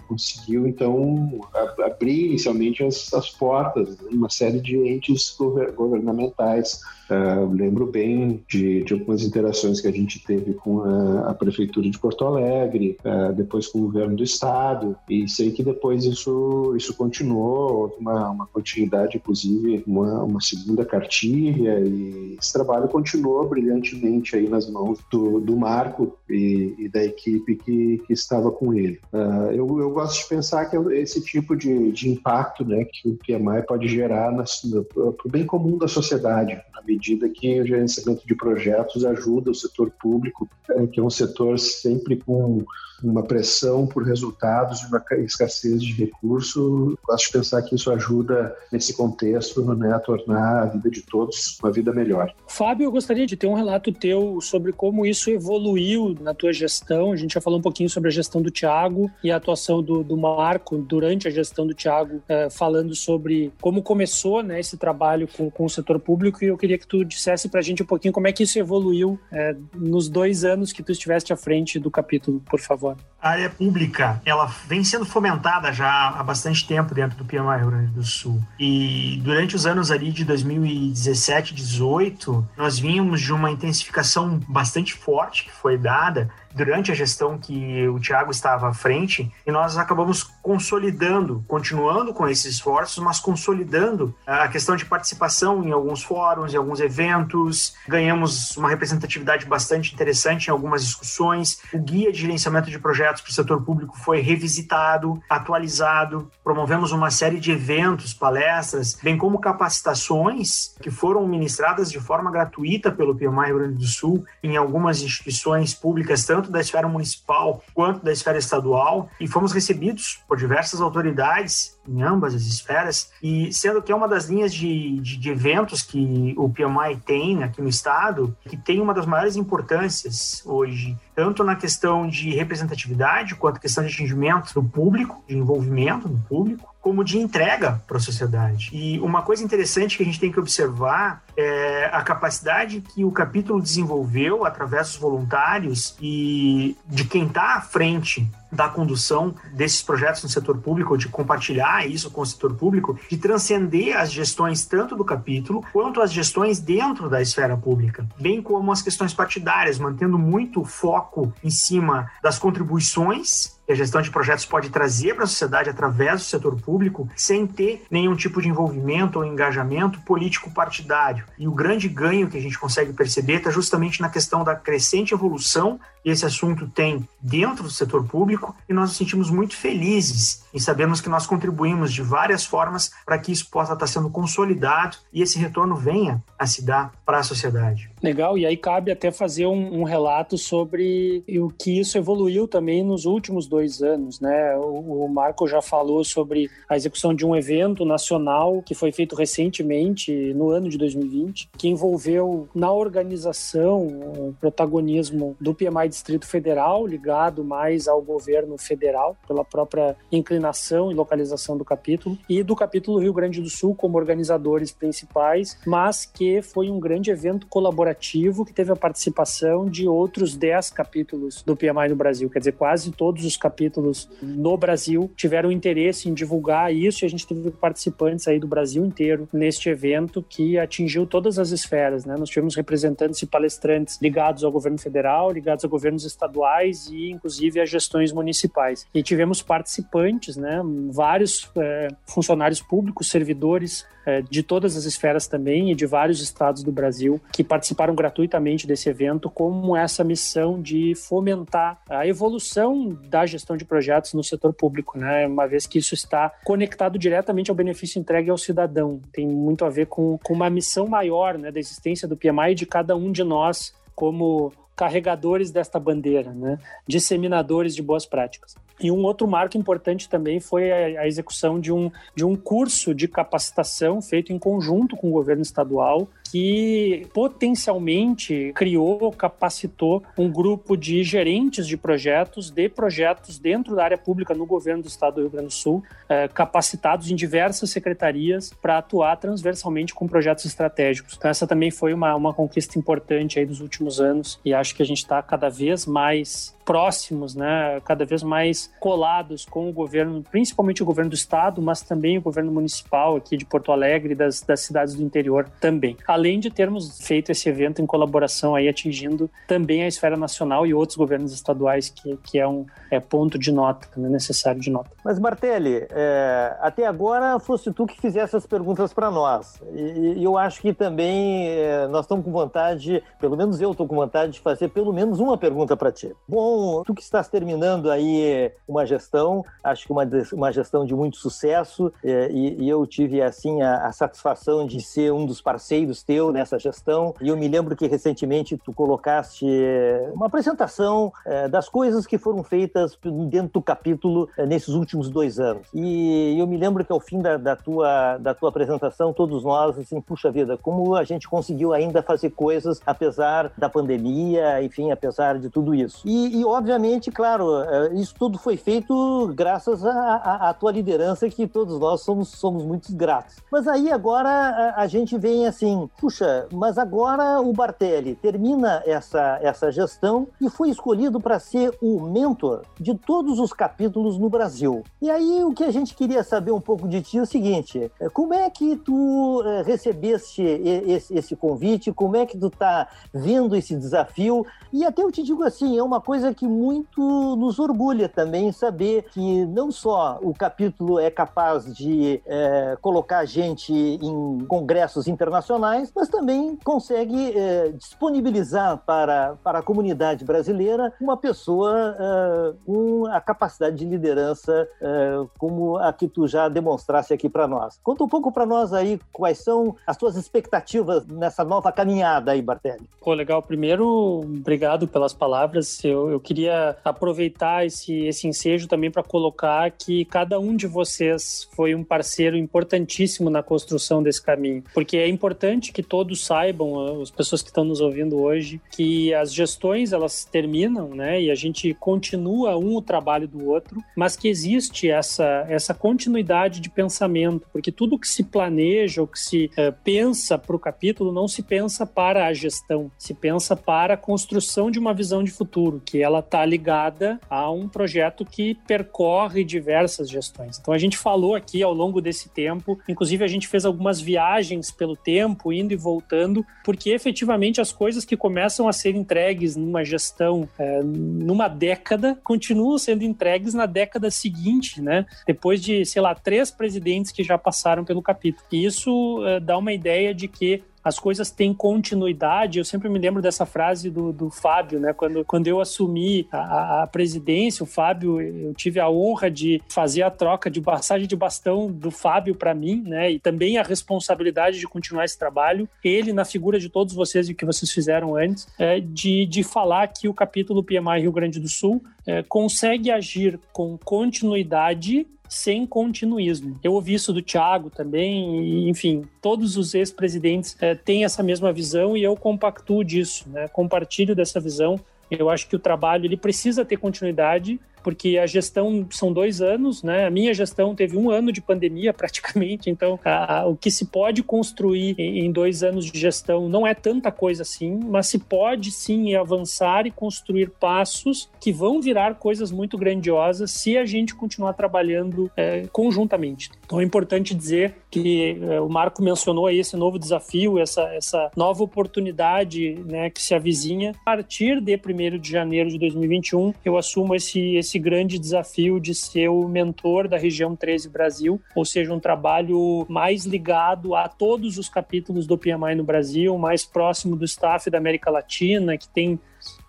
conseguiu, 0.07 0.67
então, 0.67 1.41
abrir 1.83 2.27
inicialmente 2.27 2.85
as, 2.85 3.13
as 3.15 3.31
portas, 3.31 3.89
né, 3.99 4.11
uma 4.13 4.29
série 4.29 4.61
de 4.61 4.77
entes 4.77 5.35
governamentais 5.75 6.81
Uh, 7.09 7.49
lembro 7.53 7.87
bem 7.87 8.43
de, 8.49 8.83
de, 8.83 8.93
algumas 8.93 9.23
interações 9.23 9.81
que 9.81 9.87
a 9.87 9.93
gente 9.93 10.19
teve 10.25 10.55
com 10.55 10.81
a, 10.81 11.31
a 11.31 11.35
Prefeitura 11.35 11.89
de 11.89 11.97
Porto 12.01 12.25
Alegre, 12.25 12.99
uh, 13.05 13.33
depois 13.33 13.69
com 13.69 13.79
o 13.79 13.83
governo 13.83 14.17
do 14.17 14.25
Estado, 14.25 14.97
e 15.09 15.29
sei 15.29 15.53
que 15.53 15.63
depois 15.63 16.05
isso, 16.05 16.75
isso 16.77 16.93
continuou, 16.95 17.97
uma, 18.01 18.31
uma 18.31 18.47
continuidade, 18.47 19.19
inclusive 19.19 19.85
uma, 19.87 20.25
uma 20.25 20.41
segunda 20.41 20.85
cartilha, 20.85 21.79
e 21.79 22.37
esse 22.41 22.53
trabalho 22.53 22.89
continuou 22.89 23.49
brilhantemente 23.49 24.35
aí 24.35 24.49
nas 24.49 24.69
mãos 24.69 24.99
do, 25.09 25.41
do 25.41 25.57
Marco 25.57 26.17
e, 26.29 26.35
e 26.47 26.89
da 26.89 27.05
equipe 27.05 27.57
que, 27.57 28.03
que 28.07 28.13
estava 28.13 28.51
com 28.51 28.75
ele. 28.75 29.01
Uh, 29.13 29.51
eu, 29.53 29.79
eu 29.79 29.91
gosto 29.91 30.23
de 30.23 30.29
pensar 30.29 30.67
que 30.67 30.77
é 30.77 31.01
esse 31.01 31.21
tipo 31.21 31.57
de, 31.57 31.93
de 31.93 32.11
impacto 32.11 32.65
né, 32.65 32.85
que 32.85 33.09
o 33.09 33.17
PMI 33.17 33.63
pode 33.67 33.89
gerar 33.89 34.33
para 34.33 35.03
o 35.03 35.29
bem 35.29 35.47
comum 35.47 35.79
da 35.79 35.89
sociedade, 35.89 36.61
na 36.75 36.83
medida 36.83 37.29
que 37.29 37.61
o 37.61 37.67
gerenciamento 37.67 38.27
de 38.27 38.35
projetos 38.35 39.05
ajuda 39.05 39.51
o 39.51 39.55
setor 39.55 39.91
público, 39.91 40.49
é, 40.71 40.87
que 40.87 41.01
é 41.01 41.03
um 41.03 41.11
setor 41.11 41.59
sempre 41.59 42.17
com 42.17 42.65
uma 43.03 43.23
pressão 43.23 43.87
por 43.87 44.05
resultados 44.05 44.81
e 44.81 44.87
uma 44.87 45.03
escassez 45.25 45.83
de 45.83 45.93
recurso, 45.93 46.99
gosto 47.07 47.27
de 47.27 47.33
pensar 47.33 47.63
que 47.63 47.75
isso 47.75 47.91
ajuda 47.91 48.57
nesse 48.73 48.97
contexto 48.97 49.63
né, 49.75 49.93
a 49.93 49.99
tornar 49.99 50.63
a 50.63 50.67
vida 50.67 50.91
de 50.91 51.03
todos 51.03 51.59
uma 51.63 51.71
vida 51.71 51.93
melhor. 51.93 52.33
Fábio, 52.49 52.85
eu 52.85 52.93
gostaria 52.93 53.27
de 53.27 53.37
ter 53.37 53.47
um 53.47 53.55
relato 53.55 53.93
teu 53.93 54.41
sobre 54.41 54.73
como 54.73 55.05
isso 55.05 55.31
evoluiu 55.31 56.17
na 56.21 56.35
tua 56.37 56.53
gestão. 56.53 57.13
A 57.13 57.17
gente 57.17 57.35
já 57.35 57.41
falou 57.41 57.59
um 57.59 57.63
pouquinho 57.63 57.91
sobre 57.91 58.09
a 58.09 58.13
gestão 58.13 58.41
do 58.41 58.51
Tiago 58.51 59.11
e 59.23 59.31
a 59.31 59.37
atuação 59.37 59.83
do, 59.83 60.05
do 60.05 60.17
Marco 60.17 60.79
durante 60.79 61.27
a 61.27 61.31
gestão 61.31 61.67
do 61.67 61.75
Tiago, 61.75 62.23
eh, 62.29 62.49
falando 62.51 62.95
sobre 62.95 63.53
como 63.61 63.83
começou 63.83 64.43
né, 64.43 64.61
esse 64.61 64.77
trabalho 64.77 65.29
com, 65.37 65.51
com 65.51 65.65
o 65.65 65.71
setor 65.71 65.99
público 65.99 66.45
e 66.45 66.49
eu 66.49 66.57
queria 66.57 66.79
que 66.79 66.87
tu 66.87 67.05
dissesse 67.05 67.49
para 67.49 67.61
a 67.61 67.63
gente 67.63 67.83
um 67.83 67.87
pouquinho 67.87 68.13
como 68.13 68.29
é 68.29 68.33
que 68.33 68.43
isso 68.43 68.59
evoluiu 68.59 69.19
eh, 69.33 69.57
nos 69.75 70.09
dois 70.09 70.45
anos 70.45 70.73
que 70.73 70.83
tu 70.83 70.93
estiveste 70.93 71.33
à 71.33 71.37
frente 71.37 71.79
do 71.79 71.91
capítulo, 71.91 72.41
por 72.49 72.61
favor. 72.61 72.97
A 73.27 73.31
área 73.31 73.51
pública, 73.51 74.23
ela 74.25 74.47
vem 74.69 74.85
sendo 74.85 75.05
fomentada 75.05 75.73
já 75.73 76.11
há 76.11 76.23
bastante 76.23 76.65
tempo 76.65 76.95
dentro 76.95 77.19
do 77.19 77.25
PMI 77.25 77.59
Rio 77.59 77.71
Grande 77.71 77.91
do 77.91 78.05
Sul. 78.05 78.41
E 78.57 79.21
durante 79.21 79.57
os 79.57 79.67
anos 79.67 79.91
ali 79.91 80.13
de 80.13 80.25
2017, 80.25 81.53
18, 81.53 82.49
nós 82.57 82.79
vínhamos 82.79 83.21
de 83.21 83.33
uma 83.33 83.51
intensificação 83.51 84.41
bastante 84.47 84.95
forte 84.95 85.43
que 85.43 85.51
foi 85.51 85.77
dada 85.77 86.31
durante 86.57 86.91
a 86.91 86.95
gestão 86.95 87.39
que 87.39 87.87
o 87.89 88.01
Tiago 88.01 88.31
estava 88.31 88.69
à 88.69 88.73
frente 88.73 89.31
e 89.47 89.53
nós 89.53 89.77
acabamos 89.77 90.23
consolidando, 90.43 91.45
continuando 91.47 92.15
com 92.15 92.27
esses 92.27 92.55
esforços, 92.55 93.03
mas 93.03 93.21
consolidando 93.21 94.15
a 94.27 94.49
questão 94.49 94.75
de 94.75 94.87
participação 94.87 95.63
em 95.63 95.71
alguns 95.71 96.03
fóruns, 96.03 96.55
em 96.55 96.57
alguns 96.57 96.81
eventos, 96.81 97.75
ganhamos 97.87 98.57
uma 98.57 98.69
representatividade 98.69 99.45
bastante 99.45 99.93
interessante 99.93 100.47
em 100.47 100.51
algumas 100.51 100.85
discussões. 100.85 101.59
O 101.73 101.79
guia 101.79 102.11
de 102.11 102.21
gerenciamento 102.21 102.71
de 102.71 102.79
projetos 102.79 103.21
para 103.21 103.31
o 103.31 103.35
setor 103.35 103.63
público 103.63 103.99
foi 103.99 104.21
revisitado, 104.21 105.21
atualizado, 105.29 106.31
promovemos 106.43 106.91
uma 106.91 107.11
série 107.11 107.39
de 107.39 107.53
eventos, 107.53 108.15
palestras, 108.15 108.99
bem 109.03 109.19
como 109.19 109.39
capacitações 109.39 110.75
que 110.81 110.91
foram 110.91 111.27
ministradas 111.27 111.91
de 111.91 112.01
forma 112.01 112.31
gratuita 112.31 112.91
pelo 112.91 113.15
PMI 113.15 113.47
Rio 113.47 113.59
Grande 113.59 113.75
do 113.75 113.87
Sul 113.87 114.25
em 114.43 114.57
algumas 114.57 115.03
instituições 115.03 115.75
públicas, 115.75 116.25
tanto 116.25 116.46
da 116.51 116.61
esfera 116.61 116.89
municipal 116.89 117.63
quanto 117.75 118.05
da 118.05 118.13
esfera 118.13 118.39
estadual, 118.39 119.09
e 119.21 119.27
fomos 119.27 119.53
recebidos 119.53 120.21
por 120.27 120.37
diversas 120.37 120.81
autoridades 120.81 121.76
em 121.89 122.03
ambas 122.03 122.35
as 122.35 122.43
esferas, 122.43 123.11
e 123.23 123.53
sendo 123.53 123.83
que 123.83 123.93
é 123.93 123.95
uma 123.95 124.09
das 124.09 124.27
linhas 124.27 124.53
de, 124.53 125.01
de, 125.01 125.17
de 125.17 125.31
eventos 125.31 125.83
que 125.83 126.35
o 126.37 126.49
PMI 126.49 126.97
tem 127.05 127.43
aqui 127.43 127.61
no 127.61 127.69
estado, 127.69 128.37
que 128.49 128.57
tem 128.57 128.81
uma 128.81 128.95
das 128.95 129.07
maiores 129.07 129.37
importâncias 129.37 130.43
hoje, 130.45 130.97
tanto 131.15 131.43
na 131.45 131.57
questão 131.57 132.09
de 132.09 132.31
representatividade 132.31 133.35
quanto 133.35 133.61
questão 133.61 133.85
de 133.85 133.93
atingimento 133.93 134.53
do 134.55 134.63
público, 134.63 135.23
de 135.29 135.37
envolvimento 135.37 136.09
do 136.09 136.19
público, 136.29 136.75
como 136.87 137.03
de 137.03 137.19
entrega 137.19 137.83
para 137.85 137.97
a 137.97 138.01
sociedade. 138.01 138.71
E 138.73 139.01
uma 139.01 139.21
coisa 139.21 139.43
interessante 139.43 139.97
que 139.97 140.05
a 140.05 140.07
gente 140.07 140.21
tem 140.21 140.31
que 140.31 140.39
observar 140.39 141.21
é 141.37 141.91
a 141.93 142.01
capacidade 142.01 142.81
que 142.81 143.05
o 143.05 143.11
capítulo 143.11 143.61
desenvolveu 143.61 144.45
através 144.45 144.91
dos 144.91 144.97
voluntários 144.97 145.97
e 146.01 146.77
de 146.87 147.05
quem 147.05 147.27
está 147.27 147.57
à 147.57 147.61
frente 147.61 148.31
da 148.57 148.69
condução 148.69 149.35
desses 149.53 149.83
projetos 149.83 150.23
no 150.23 150.29
setor 150.29 150.59
público, 150.59 150.97
de 150.97 151.09
compartilhar 151.09 151.87
isso 151.87 152.11
com 152.11 152.23
o 152.23 152.27
setor 152.27 152.55
público, 152.55 152.99
de 153.09 153.19
transcender 153.19 153.97
as 153.97 154.11
gestões 154.11 154.65
tanto 154.65 154.97
do 154.97 155.05
capítulo 155.05 155.63
quanto 155.73 156.01
as 156.01 156.11
gestões 156.13 156.59
dentro 156.59 157.09
da 157.09 157.21
esfera 157.21 157.57
pública, 157.57 158.09
bem 158.19 158.41
como 158.41 158.73
as 158.73 158.81
questões 158.81 159.13
partidárias, 159.13 159.79
mantendo 159.79 160.19
muito 160.19 160.65
foco 160.65 161.33
em 161.45 161.51
cima 161.51 162.11
das 162.23 162.39
contribuições 162.39 163.57
que 163.67 163.73
a 163.73 163.77
gestão 163.77 164.01
de 164.01 164.11
projetos 164.11 164.47
pode 164.47 164.71
trazer 164.71 165.15
para 165.15 165.25
a 165.25 165.27
sociedade 165.27 165.69
através 165.69 166.21
do 166.21 166.25
setor 166.25 166.61
público, 166.61 167.09
sem 167.17 167.47
ter 167.47 167.85
nenhum 167.91 168.15
tipo 168.15 168.41
de 168.41 168.49
envolvimento 168.49 169.19
ou 169.19 169.25
engajamento 169.25 170.01
político 170.01 170.51
partidário. 170.51 171.25
E 171.39 171.49
o 171.49 171.53
grande 171.53 171.89
ganho 171.89 172.29
que 172.29 172.39
a 172.39 172.41
gente 172.41 172.59
consegue 172.59 172.93
perceber 172.93 173.39
está 173.39 173.51
justamente 173.51 174.01
na 174.01 174.09
questão 174.09 174.45
da 174.45 174.55
crescente 174.55 175.13
evolução 175.13 175.81
que 176.07 176.11
esse 176.11 176.25
assunto 176.25 176.69
tem 176.69 177.07
dentro 177.21 177.65
do 177.65 177.71
setor 177.71 178.07
público, 178.07 178.55
e 178.69 178.73
nós 178.73 178.91
nos 178.91 178.97
sentimos 178.97 179.29
muito 179.29 179.57
felizes 179.57 180.45
em 180.55 180.59
sabermos 180.61 181.01
que 181.01 181.09
nós 181.09 181.27
contribuímos 181.27 181.93
de 181.93 182.01
várias 182.01 182.47
formas 182.47 182.93
para 183.05 183.19
que 183.19 183.33
isso 183.33 183.51
possa 183.51 183.73
estar 183.73 183.89
sendo 183.89 184.09
consolidado 184.09 184.97
e 185.13 185.21
esse 185.21 185.37
retorno 185.37 185.75
venha 185.75 186.23
a 186.39 186.47
se 186.47 186.65
dar 186.65 186.93
para 187.05 187.19
a 187.19 187.23
sociedade. 187.25 187.91
Legal, 188.01 188.39
e 188.39 188.47
aí 188.47 188.57
cabe 188.57 188.93
até 188.93 189.11
fazer 189.11 189.47
um, 189.47 189.81
um 189.81 189.83
relato 189.83 190.39
sobre 190.39 191.25
o 191.29 191.49
que 191.49 191.81
isso 191.81 191.99
evoluiu 191.99 192.47
também 192.47 192.85
nos 192.85 193.05
últimos 193.05 193.49
dois 193.49 193.56
anos, 193.83 194.21
né? 194.21 194.57
O, 194.57 195.05
o, 195.05 195.09
Marco 195.09 195.47
já 195.49 195.63
falou 195.63 196.05
sobre 196.05 196.51
a 196.69 196.77
execução 196.77 197.15
de 197.15 197.25
um 197.25 197.35
evento 197.35 197.85
nacional 197.85 198.63
que 198.63 198.75
foi 198.75 198.93
feito 198.93 199.17
recentemente, 199.17 200.35
no 200.35 200.51
ano 200.51 200.69
de 200.69 200.79
2020, 200.79 201.51
que 201.57 201.69
envolveu 201.69 202.49
na 202.55 202.73
organização 202.73 203.87
o 203.87 204.35
protagonismo 204.41 205.37
do 205.41 205.55
PMI 205.55 205.89
Distrito 205.89 206.27
Federal, 206.27 206.87
ligado 206.87 207.45
mais 207.45 207.89
ao 207.89 208.03
governo 208.03 208.59
federal, 208.59 209.17
pela 209.27 209.45
própria 209.45 209.97
inclinação 210.11 210.91
e 210.91 210.95
localização 210.95 211.57
do 211.57 211.65
capítulo, 211.65 212.19
e 212.29 212.43
do 212.43 212.55
capítulo 212.55 212.99
Rio 212.99 213.13
Grande 213.13 213.41
do 213.41 213.51
Sul 213.51 213.75
como 213.75 213.99
organizadores 213.99 214.73
principais, 214.73 215.59
mas 215.67 216.05
que 216.07 216.43
foi 216.43 216.71
um 216.71 216.79
grande 216.79 217.11
evento 217.11 217.47
colaborativo 217.47 218.45
que 218.45 218.53
teve 218.53 218.73
a 218.73 218.77
participação 218.77 219.69
de 219.69 219.89
outros 219.89 220.37
10 220.37 220.71
capítulos 220.71 221.43
do 221.43 221.57
PMI 221.57 221.89
no 221.89 221.97
Brasil, 221.97 222.29
quer 222.31 222.39
dizer, 222.39 222.53
quase 222.53 222.91
todos 222.93 223.25
os 223.25 223.37
capítulos 223.47 224.09
no 224.21 224.57
Brasil 224.57 225.11
tiveram 225.17 225.53
interesse 225.53 226.09
em 226.09 226.15
divulgar 226.15 226.75
isso 226.75 227.05
e 227.05 227.07
a 227.07 227.09
gente 227.09 227.27
teve 227.27 227.51
participantes 227.53 228.27
aí 228.27 228.41
do 228.41 228.49
Brasil 228.49 228.85
inteiro 228.85 229.29
neste 229.33 229.69
evento 229.69 230.25
que 230.29 230.59
atingiu 230.59 231.07
todas 231.07 231.39
as 231.39 231.51
esferas, 231.51 232.05
né? 232.05 232.17
Nós 232.19 232.29
tivemos 232.29 232.57
representantes 232.57 233.23
e 233.23 233.27
palestrantes 233.27 233.99
ligados 234.03 234.43
ao 234.43 234.51
governo 234.51 234.79
federal, 234.79 235.31
ligados 235.31 235.65
ao 235.65 235.71
governos 235.71 236.05
estaduais 236.05 236.89
e 236.89 237.11
inclusive 237.11 237.61
a 237.61 237.65
gestões 237.65 238.13
municipais. 238.13 238.87
E 238.93 239.03
tivemos 239.03 239.41
participantes, 239.43 240.37
né? 240.37 240.61
Vários 240.91 241.49
é, 241.57 241.89
funcionários 242.05 242.61
públicos, 242.61 243.09
servidores 243.09 243.87
é, 244.07 244.23
de 244.23 244.43
todas 244.43 244.77
as 244.77 244.85
esferas 244.85 245.27
também 245.27 245.71
e 245.71 245.75
de 245.75 245.85
vários 245.85 246.21
estados 246.23 246.63
do 246.63 246.71
Brasil 246.71 247.21
que 247.33 247.43
participaram 247.43 247.95
gratuitamente 247.95 248.67
desse 248.67 248.89
evento, 248.89 249.29
como 249.29 249.77
essa 249.77 250.05
missão 250.05 250.63
de 250.63 250.95
fomentar 250.95 251.81
a 251.89 252.07
evolução 252.07 252.97
da 253.09 253.27
gestão 253.27 253.36
de 253.57 253.65
projetos 253.65 254.15
no 254.15 254.23
setor 254.23 254.53
público, 254.53 254.99
né? 254.99 255.27
Uma 255.27 255.47
vez 255.47 255.67
que 255.67 255.79
isso 255.79 255.95
está 255.95 256.33
conectado 256.45 256.99
diretamente 256.99 257.51
ao 257.51 257.57
benefício 257.57 257.99
entregue 257.99 258.31
ao 258.31 258.39
cidadão, 258.39 259.01
tem 259.13 259.27
muito 259.27 259.65
a 259.65 259.69
ver 259.69 259.87
com, 259.87 260.19
com 260.19 260.33
uma 260.33 260.49
missão 260.49 260.87
maior, 260.87 261.37
né, 261.37 261.51
da 261.51 261.59
existência 261.59 262.07
do 262.07 262.17
PMI 262.17 262.53
e 262.53 262.55
de 262.55 262.67
cada 262.67 262.97
um 262.97 263.11
de 263.11 263.25
nós 263.25 263.75
como 263.95 264.53
carregadores 264.77 265.51
desta 265.51 265.81
bandeira, 265.81 266.33
né? 266.33 266.59
disseminadores 266.87 267.75
de 267.75 267.83
boas 267.83 268.05
práticas. 268.05 268.55
E 268.79 268.91
um 268.91 269.03
outro 269.05 269.27
marco 269.27 269.57
importante 269.57 270.07
também 270.07 270.39
foi 270.39 270.71
a, 270.71 271.01
a, 271.01 271.07
execução 271.07 271.59
de 271.59 271.73
um, 271.73 271.91
de 272.15 272.27
um 272.27 272.37
curso 272.37 272.95
de 272.95 273.09
capacitação 273.09 274.03
feito 274.03 274.35
em 274.35 274.39
conjunto 274.39 274.95
com 274.95 275.09
o 275.09 275.13
governo 275.13 275.41
estadual, 275.41 276.09
que 276.27 277.07
potencialmente 277.13 278.53
criou, 278.55 279.11
capacitou 279.13 280.03
um 280.17 280.31
grupo 280.31 280.77
de 280.77 281.03
gerentes 281.03 281.67
de 281.67 281.77
projetos, 281.77 282.51
de 282.51 282.69
projetos 282.69 283.39
dentro 283.39 283.75
da 283.75 283.85
área 283.85 283.99
pública 283.99 284.35
no 284.35 284.47
governo 284.47 284.83
do 284.83 284.89
estado 284.89 285.17
do 285.17 285.21
Rio 285.23 285.31
Grande 285.31 285.47
do 285.47 285.53
Sul, 285.53 285.83
eh, 286.09 286.29
capacitados 286.29 287.11
em 287.11 287.15
diversas 287.15 287.71
secretarias 287.71 288.53
para 288.61 288.79
atuar 288.79 289.17
transversalmente 289.17 289.95
com 289.95 290.07
projetos 290.07 290.45
estratégicos. 290.45 291.15
Então, 291.17 291.31
essa 291.31 291.47
também 291.47 291.71
foi 291.71 291.93
uma, 291.93 292.15
uma 292.15 292.35
conquista 292.35 292.79
importante 292.79 293.39
aí 293.39 293.47
dos 293.47 293.61
últimos 293.61 294.01
anos 294.01 294.41
e 294.45 294.53
acho 294.53 294.75
que 294.75 294.83
a 294.83 294.87
gente 294.87 294.99
está 294.99 295.23
cada 295.23 295.49
vez 295.49 295.87
mais 295.87 296.57
próximos, 296.67 297.37
né, 297.37 297.81
cada 297.85 298.05
vez 298.05 298.25
mais 298.25 298.71
colados 298.81 299.47
com 299.47 299.71
o 299.71 299.73
governo, 299.73 300.23
principalmente 300.31 300.83
o 300.83 300.87
governo 300.87 301.11
do 301.11 301.15
estado, 301.15 301.63
mas 301.63 301.81
também 301.81 302.19
o 302.19 302.21
governo 302.21 302.51
municipal 302.51 303.15
aqui 303.17 303.37
de 303.37 303.45
Porto 303.45 303.71
Alegre 303.71 304.13
e 304.13 304.17
das, 304.17 304.41
das 304.43 304.61
cidades 304.61 304.95
do 304.95 305.03
interior 305.03 305.49
também. 305.61 305.97
Além 306.17 306.41
de 306.41 306.49
termos 306.49 306.99
feito 306.99 307.31
esse 307.31 307.47
evento 307.47 307.83
em 307.83 307.87
colaboração 307.87 308.55
aí 308.55 308.69
atingindo 308.69 309.31
também 309.47 309.83
a 309.83 309.87
esfera 309.87 310.17
nacional 310.17 310.67
e 310.67 310.73
outros 310.73 310.97
governos 310.97 311.31
estaduais, 311.31 311.91
que, 311.91 312.17
que 312.17 312.39
é 312.39 312.49
um 312.49 312.65
é 312.91 312.99
ponto 312.99 313.39
de 313.39 313.53
nota, 313.53 313.87
é 313.95 314.01
necessário 314.01 314.59
de 314.59 314.71
nota. 314.71 314.91
Mas 315.05 315.19
Martelli, 315.19 315.87
é, 315.91 316.57
até 316.61 316.87
agora 316.87 317.39
fosse 317.39 317.71
tu 317.71 317.85
que 317.85 318.01
fizesse 318.01 318.35
as 318.35 318.47
perguntas 318.47 318.95
para 318.95 319.11
nós. 319.11 319.61
E, 319.75 320.21
e, 320.21 320.25
eu 320.25 320.39
acho 320.39 320.63
que 320.63 320.73
também 320.73 321.51
é, 321.51 321.87
nós 321.89 322.07
estamos 322.07 322.25
com 322.25 322.33
vontade, 322.33 323.03
pelo 323.21 323.37
menos 323.37 323.61
eu 323.61 323.73
estou 323.73 323.87
com 323.87 323.97
vontade 323.97 324.33
de 324.33 324.41
fazer 324.41 324.69
pelo 324.69 324.95
menos 324.95 325.21
uma 325.21 325.37
pergunta 325.37 325.77
para 325.77 325.93
ti. 325.93 326.15
Bom, 326.27 326.83
tu 326.83 326.95
que 326.95 327.03
estás 327.03 327.29
terminando 327.29 327.91
aí 327.91 328.51
uma 328.67 328.87
gestão, 328.87 329.45
acho 329.63 329.85
que 329.85 329.93
uma, 329.93 330.09
uma 330.33 330.51
gestão 330.51 330.87
de 330.87 330.95
muito 330.95 331.19
sucesso, 331.19 331.93
é, 332.03 332.31
e, 332.31 332.63
e, 332.63 332.69
eu 332.69 332.87
tive, 332.87 333.21
assim, 333.21 333.61
a, 333.61 333.87
a, 333.87 333.93
satisfação 333.93 334.67
de 334.67 334.81
ser 334.81 335.13
um 335.13 335.27
dos 335.27 335.41
parceiros 335.41 336.03
teu 336.07 336.33
nessa 336.33 336.59
gestão, 336.59 337.15
e 337.21 337.29
eu 337.29 337.37
me 337.37 337.49
lembro 337.49 337.75
que 337.75 337.87
recentemente 337.87 338.57
tu 338.57 338.73
colocaste 338.73 339.47
é, 339.49 340.11
uma 340.15 340.27
apresentação 340.27 341.13
é, 341.25 341.49
das 341.49 341.69
coisas 341.69 342.07
que 342.07 342.19
foram 342.19 342.43
feitas 342.43 342.97
dentro 343.29 343.55
do 343.55 343.63
capítulo 343.63 344.29
é, 344.37 344.47
nesses 344.47 344.75
últimos 344.75 345.11
dois 345.11 345.41
anos. 345.41 345.67
E 345.75 346.39
eu 346.39 346.47
me 346.47 346.57
lembro 346.57 346.85
que 346.85 346.93
ao 346.93 347.01
fim 347.01 347.21
da, 347.21 347.37
da, 347.37 347.57
tua, 347.57 348.19
da 348.19 348.35
tua 348.35 348.49
apresentação, 348.49 349.13
todos 349.13 349.43
nós, 349.43 349.79
assim, 349.79 350.01
puxa 350.01 350.31
vida, 350.31 350.57
como 350.57 350.95
a 350.95 351.05
gente 351.05 351.29
conseguiu 351.29 351.73
ainda 351.73 352.03
fazer 352.03 352.31
coisas 352.31 352.81
apesar 352.87 353.51
da 353.57 353.69
pandemia, 353.69 354.63
enfim, 354.63 354.91
apesar 354.91 355.39
de 355.39 355.51
tudo 355.51 355.75
isso. 355.75 356.03
E, 356.05 356.41
e 356.41 356.45
obviamente, 356.45 357.11
claro, 357.11 357.63
eh, 357.63 357.95
isso 357.95 358.15
tudo 358.19 358.39
foi 358.39 358.57
feito 358.57 359.33
graças 359.35 359.85
à 359.85 360.55
tua 360.59 360.73
liderança, 360.73 361.29
que 361.29 361.47
todos 361.47 361.79
nós 361.79 362.03
somos, 362.03 362.29
somos 362.29 362.65
muito 362.65 362.95
gratos. 362.95 363.37
Mas 363.51 363.67
aí 363.67 363.91
agora 363.91 364.29
a, 364.29 364.83
a, 364.83 364.87
gente 364.87 365.17
vem 365.19 365.47
assim, 365.47 365.89
puxa, 365.99 366.47
mas 366.53 366.79
agora 366.79 367.41
o 367.41 367.53
Bartelli 367.53 368.15
termina 368.15 368.83
essa, 368.87 369.39
essa 369.43 369.73
gestão 369.73 370.29
e 370.41 370.49
foi 370.49 370.71
escolhido 370.71 371.21
para 371.21 371.39
ser 371.39 371.77
o 371.81 372.01
mentor 372.01 372.63
de 372.79 372.95
todos 372.95 373.39
os 373.39 373.53
capítulos 373.53 374.19
no 374.19 374.29
Brasil. 374.29 374.83
E 375.01 375.11
aí 375.11 375.43
o 375.45 375.53
que 375.53 375.65
a 375.65 375.71
gente 375.71 375.95
queria 375.95 376.23
saber 376.23 376.53
um 376.53 376.61
pouco 376.61 376.89
de 376.89 377.01
ti 377.01 377.19
é 377.19 377.23
o 377.23 377.27
seguinte, 377.27 377.91
é, 378.01 378.09
como 378.09 378.35
é 378.35 378.49
que 378.51 378.77
tu 378.77 379.43
é, 379.45 379.63
recebeste 379.63 380.43
esse, 380.43 381.37
convite, 381.37 381.93
como 381.93 382.17
é 382.17 382.27
que 382.27 382.39
tu 382.39 382.51
tá 382.51 382.89
vendo 383.13 383.57
esse 383.57 383.75
desafio? 383.75 384.47
E 384.73 384.85
até 384.85 385.03
eu 385.03 385.13
te 385.13 385.23
digo 385.23 385.43
assim, 385.43 385.79
é 385.79 385.83
uma 385.83 386.01
coisa 386.01 386.35
que 386.35 386.47
muito 386.47 387.37
nos 387.37 387.59
orgulha 387.59 388.09
também 388.09 388.53
saber 388.53 389.05
que 389.11 389.45
não 389.47 389.71
só 389.71 390.19
o 390.23 390.35
capítulo 390.35 390.99
é 390.99 391.11
capaz 391.11 391.75
de 391.75 392.21
é, 392.27 392.77
colocar 392.81 393.25
gente 393.25 393.73
em 393.73 394.45
congressos 394.47 395.07
internacionais, 395.07 395.86
mas 395.95 396.09
também 396.09 396.57
consegue 396.65 397.37
é, 397.37 397.69
disponibilizar 397.73 398.79
para, 398.79 399.37
para 399.43 399.59
a 399.61 399.63
comunidade 399.63 400.25
brasileira 400.25 400.93
uma 401.01 401.17
pessoa 401.17 401.97
é, 401.99 402.53
com 402.65 403.07
a 403.07 403.21
capacidade 403.21 403.77
de 403.77 403.85
liderança 403.85 404.69
é, 404.81 405.27
como 405.39 405.77
a 405.77 405.93
que 405.93 406.09
tu 406.09 406.27
já 406.27 406.49
demonstraste 406.49 407.13
aqui 407.13 407.29
para 407.29 407.47
nós. 407.47 407.79
Conta 407.83 408.05
um 408.05 408.09
pouco 408.09 408.33
para 408.33 408.47
nós 408.47 408.73
aí 408.73 409.01
quais 409.13 409.39
são 409.39 409.77
as 409.87 409.97
tuas 409.97 410.17
expectativas 410.17 411.07
nessa 411.07 411.45
nova 411.45 411.71
caminhada 411.73 412.33
aí, 412.33 412.43
Bartelli. 412.43 412.89
Pô, 413.01 413.15
legal. 413.15 413.43
Primeiro, 413.43 414.21
obrigado 414.21 414.89
pelas 414.89 415.13
palavras. 415.13 415.83
Eu, 415.85 416.11
eu 416.11 416.21
queria 416.21 416.77
aproveitar 416.85 417.65
esse, 417.65 418.07
esse 418.07 418.27
ensejo 418.27 418.67
também 418.67 418.91
para 418.91 419.03
colocar 419.03 419.71
que 419.71 420.05
cada 420.05 420.39
um 420.39 420.57
de 420.57 420.67
vocês 420.67 421.49
foi 421.55 421.75
um 421.75 421.85
parceiro 421.85 422.37
importantíssimo 422.37 423.31
na 423.31 423.43
construção 423.43 424.03
desse 424.03 424.23
caminho, 424.23 424.65
porque 424.75 424.97
é 424.97 425.09
importante 425.09 425.73
que 425.77 425.83
todos 425.83 426.25
saibam, 426.25 427.03
as 427.03 427.11
pessoas 427.11 427.43
que 427.43 427.49
estão 427.49 427.63
nos 427.63 427.83
ouvindo 427.83 428.19
hoje, 428.19 428.59
que 428.71 429.13
as 429.13 429.31
gestões 429.31 429.93
elas 429.93 430.25
terminam, 430.25 430.89
né, 430.89 431.21
e 431.21 431.31
a 431.31 431.35
gente 431.35 431.75
continua 431.75 432.57
um 432.57 432.77
o 432.77 432.81
trabalho 432.81 433.29
do 433.29 433.47
outro, 433.51 433.83
mas 433.95 434.17
que 434.17 434.27
existe 434.27 434.89
essa 434.89 435.45
essa 435.51 435.75
continuidade 435.75 436.61
de 436.61 436.71
pensamento, 436.71 437.47
porque 437.53 437.71
tudo 437.71 437.99
que 437.99 438.09
se 438.09 438.25
planeja 438.25 439.03
ou 439.03 439.07
que 439.07 439.19
se 439.19 439.51
uh, 439.53 439.75
pensa 439.85 440.39
para 440.39 440.57
o 440.57 440.59
capítulo 440.59 441.13
não 441.13 441.29
se 441.29 441.43
pensa 441.43 441.85
para 441.85 442.27
a 442.27 442.33
gestão, 442.33 442.91
se 442.97 443.13
pensa 443.13 443.55
para 443.55 443.95
a 443.95 443.99
construção 443.99 444.71
de 444.71 444.79
uma 444.79 444.95
visão 444.95 445.23
de 445.23 445.31
futuro, 445.31 445.83
que 445.85 446.03
ela 446.03 446.21
está 446.21 446.43
ligada 446.47 447.21
a 447.29 447.51
um 447.51 447.69
projeto 447.69 448.25
que 448.25 448.55
percorre 448.67 449.45
diversas 449.45 450.09
gestões. 450.09 450.59
Então 450.59 450.73
a 450.73 450.79
gente 450.79 450.97
falou 450.97 451.35
aqui 451.35 451.63
ao 451.63 451.75
longo 451.75 452.01
desse 452.01 452.31
tempo, 452.31 452.79
inclusive 452.89 453.23
a 453.23 453.29
gente 453.29 453.47
fez 453.47 453.67
algumas 453.67 454.01
viagens 454.01 454.71
pelo 454.71 454.97
tempo, 454.97 455.53
indo 455.67 455.73
e 455.73 455.77
voltando, 455.77 456.47
porque 456.65 456.91
efetivamente 456.91 457.61
as 457.61 457.73
coisas 457.73 458.05
que 458.05 458.17
começam 458.17 458.69
a 458.69 458.73
ser 458.73 458.95
entregues 458.95 459.57
numa 459.57 459.85
gestão 459.85 460.49
é, 460.59 460.83
numa 460.83 461.49
década 461.49 462.19
continuam 462.23 462.79
sendo 462.79 463.03
entregues 463.03 463.53
na 463.53 463.67
década 463.67 464.11
seguinte, 464.11 464.81
né? 464.81 465.05
Depois 465.27 465.61
de, 465.61 465.85
sei 465.85 466.01
lá, 466.01 466.15
três 466.15 466.51
presidentes 466.51 467.13
que 467.13 467.23
já 467.23 467.37
passaram 467.37 467.85
pelo 467.85 468.01
capítulo. 468.01 468.47
E 468.51 468.65
isso 468.65 469.25
é, 469.27 469.41
dá 469.41 469.59
uma 469.59 469.73
ideia 469.73 470.15
de 470.15 470.29
que 470.29 470.63
as 470.87 471.01
coisas 471.01 471.33
têm 471.33 471.53
continuidade. 471.53 472.61
Eu 472.61 472.65
sempre 472.65 472.89
me 472.89 472.97
lembro 472.97 473.21
dessa 473.21 473.45
frase 473.45 473.91
do, 473.91 474.13
do 474.13 474.31
Fábio, 474.31 474.79
né? 474.79 474.93
Quando, 474.93 475.25
quando 475.25 475.49
eu 475.49 475.61
assumi 475.61 476.29
a, 476.31 476.85
a 476.85 476.87
presidência, 476.87 477.65
o 477.65 477.67
Fábio, 477.67 478.21
eu 478.21 478.55
tive 478.55 478.79
a 478.79 478.89
honra 478.89 479.29
de 479.29 479.61
fazer 479.69 480.03
a 480.03 480.13
troca 480.13 480.49
de 480.49 480.61
passagem 480.61 481.09
de 481.09 481.17
bastão 481.17 481.73
do 481.73 481.91
Fábio 481.91 482.37
para 482.37 482.55
mim, 482.55 482.85
né? 482.87 483.11
E 483.11 483.19
também 483.19 483.59
a 483.59 483.65
responsabilidade 483.65 484.61
de 484.61 484.69
continuar 484.69 485.05
esse 485.05 485.19
trabalho. 485.19 485.69
Ele, 485.83 486.13
na 486.13 486.25
figura 486.25 486.61
de 486.61 486.69
todos 486.69 486.95
vocês 486.95 487.29
e 487.29 487.33
o 487.33 487.35
que 487.35 487.45
vocês 487.45 487.73
fizeram 487.73 488.15
antes, 488.15 488.47
é, 488.57 488.79
de, 488.79 489.27
de 489.27 489.43
falar 489.43 489.89
que 489.89 490.09
o 490.09 490.15
capítulo 490.15 490.63
PMI 490.63 491.01
Rio 491.01 491.11
Grande 491.11 491.41
do 491.41 491.49
Sul 491.49 491.83
é, 492.07 492.23
consegue 492.23 492.93
agir 492.93 493.41
com 493.53 493.77
continuidade 493.77 495.05
sem 495.29 495.67
continuismo. 495.67 496.59
Eu 496.63 496.73
ouvi 496.73 496.95
isso 496.95 497.13
do 497.13 497.23
Thiago 497.23 497.71
também, 497.71 498.41
e, 498.43 498.69
enfim, 498.69 499.05
todos 499.21 499.57
os 499.57 499.75
ex-presidentes 499.75 500.57
é, 500.61 500.75
têm 500.75 501.05
essa 501.05 501.23
mesma 501.23 501.53
visão 501.53 501.97
e 501.97 502.03
eu 502.03 502.17
compactuo 502.17 502.85
disso, 502.85 503.29
né? 503.29 503.49
compartilho 503.49 504.15
dessa 504.15 504.41
visão. 504.41 504.81
Eu 505.11 505.31
acho 505.31 505.49
que 505.49 505.57
o 505.57 505.59
trabalho 505.59 506.05
ele 506.05 506.17
precisa 506.17 506.65
ter 506.65 506.77
continuidade, 506.77 507.61
porque 507.87 508.19
a 508.19 508.27
gestão 508.27 508.85
são 508.91 509.13
dois 509.13 509.41
anos, 509.41 509.85
né? 509.85 510.07
A 510.07 510.11
minha 510.11 510.35
gestão 510.35 510.75
teve 510.75 510.97
um 510.97 511.09
ano 511.09 511.31
de 511.31 511.41
pandemia 511.41 511.95
praticamente, 511.95 512.69
então 512.69 512.99
a, 513.05 513.43
a, 513.43 513.47
o 513.47 513.57
que 513.57 513.71
se 513.71 513.85
pode 513.85 514.25
construir 514.25 514.97
em, 514.99 515.21
em, 515.21 515.31
dois 515.31 515.63
anos 515.63 515.85
de 515.85 515.97
gestão 515.97 516.49
não 516.49 516.67
é 516.67 516.75
tanta 516.75 517.13
coisa 517.13 517.43
assim, 517.43 517.79
mas 517.85 518.09
se 518.09 518.19
pode 518.19 518.73
sim 518.73 519.15
avançar 519.15 519.87
e 519.87 519.93
construir 519.93 520.51
passos 520.51 521.31
que 521.41 521.53
vão 521.53 521.81
virar 521.81 522.17
coisas 522.17 522.51
muito 522.51 522.77
grandiosas 522.77 523.53
se 523.53 523.79
a 523.79 523.85
gente 523.85 524.17
continuar 524.17 524.55
trabalhando 524.55 525.31
é, 525.37 525.69
conjuntamente. 525.71 526.51
Então 526.65 526.81
é 526.81 526.83
importante 526.85 527.37
dizer 527.37 527.77
que 527.89 528.37
é, 528.43 528.61
o 528.61 528.69
Marco 528.69 529.01
mencionou 529.01 529.47
aí 529.47 529.61
esse 529.61 529.77
novo 529.77 529.97
desafio, 529.97 530.59
essa, 530.59 530.83
essa 530.95 531.31
nova 531.37 531.63
oportunidade 531.63 532.75
né, 532.85 533.11
que 533.11 533.23
se 533.23 533.33
avizinha. 533.33 533.93
A 534.01 534.05
partir 534.05 534.61
de 534.61 534.75
1 534.75 535.19
de 535.19 535.31
janeiro 535.31 535.71
de 535.71 535.79
2021, 535.79 536.53
eu 536.65 536.77
assumo 536.77 537.15
esse, 537.15 537.55
esse 537.55 537.76
esse 537.77 537.79
grande 537.79 538.19
desafio 538.19 538.81
de 538.81 538.95
ser 538.95 539.29
o 539.29 539.47
mentor 539.47 540.09
da 540.09 540.17
região 540.17 540.57
13 540.57 540.89
Brasil, 540.89 541.41
ou 541.55 541.65
seja, 541.65 541.93
um 541.93 542.01
trabalho 542.01 542.87
mais 542.89 543.27
ligado 543.27 543.95
a 543.95 544.09
todos 544.09 544.57
os 544.57 544.69
capítulos 544.69 545.27
do 545.27 545.37
PMI 545.37 545.75
no 545.77 545.85
Brasil, 545.85 546.37
mais 546.39 546.65
próximo 546.65 547.15
do 547.15 547.25
staff 547.25 547.69
da 547.69 547.77
América 547.77 548.11
Latina, 548.11 548.79
que 548.79 548.89
tem 548.89 549.21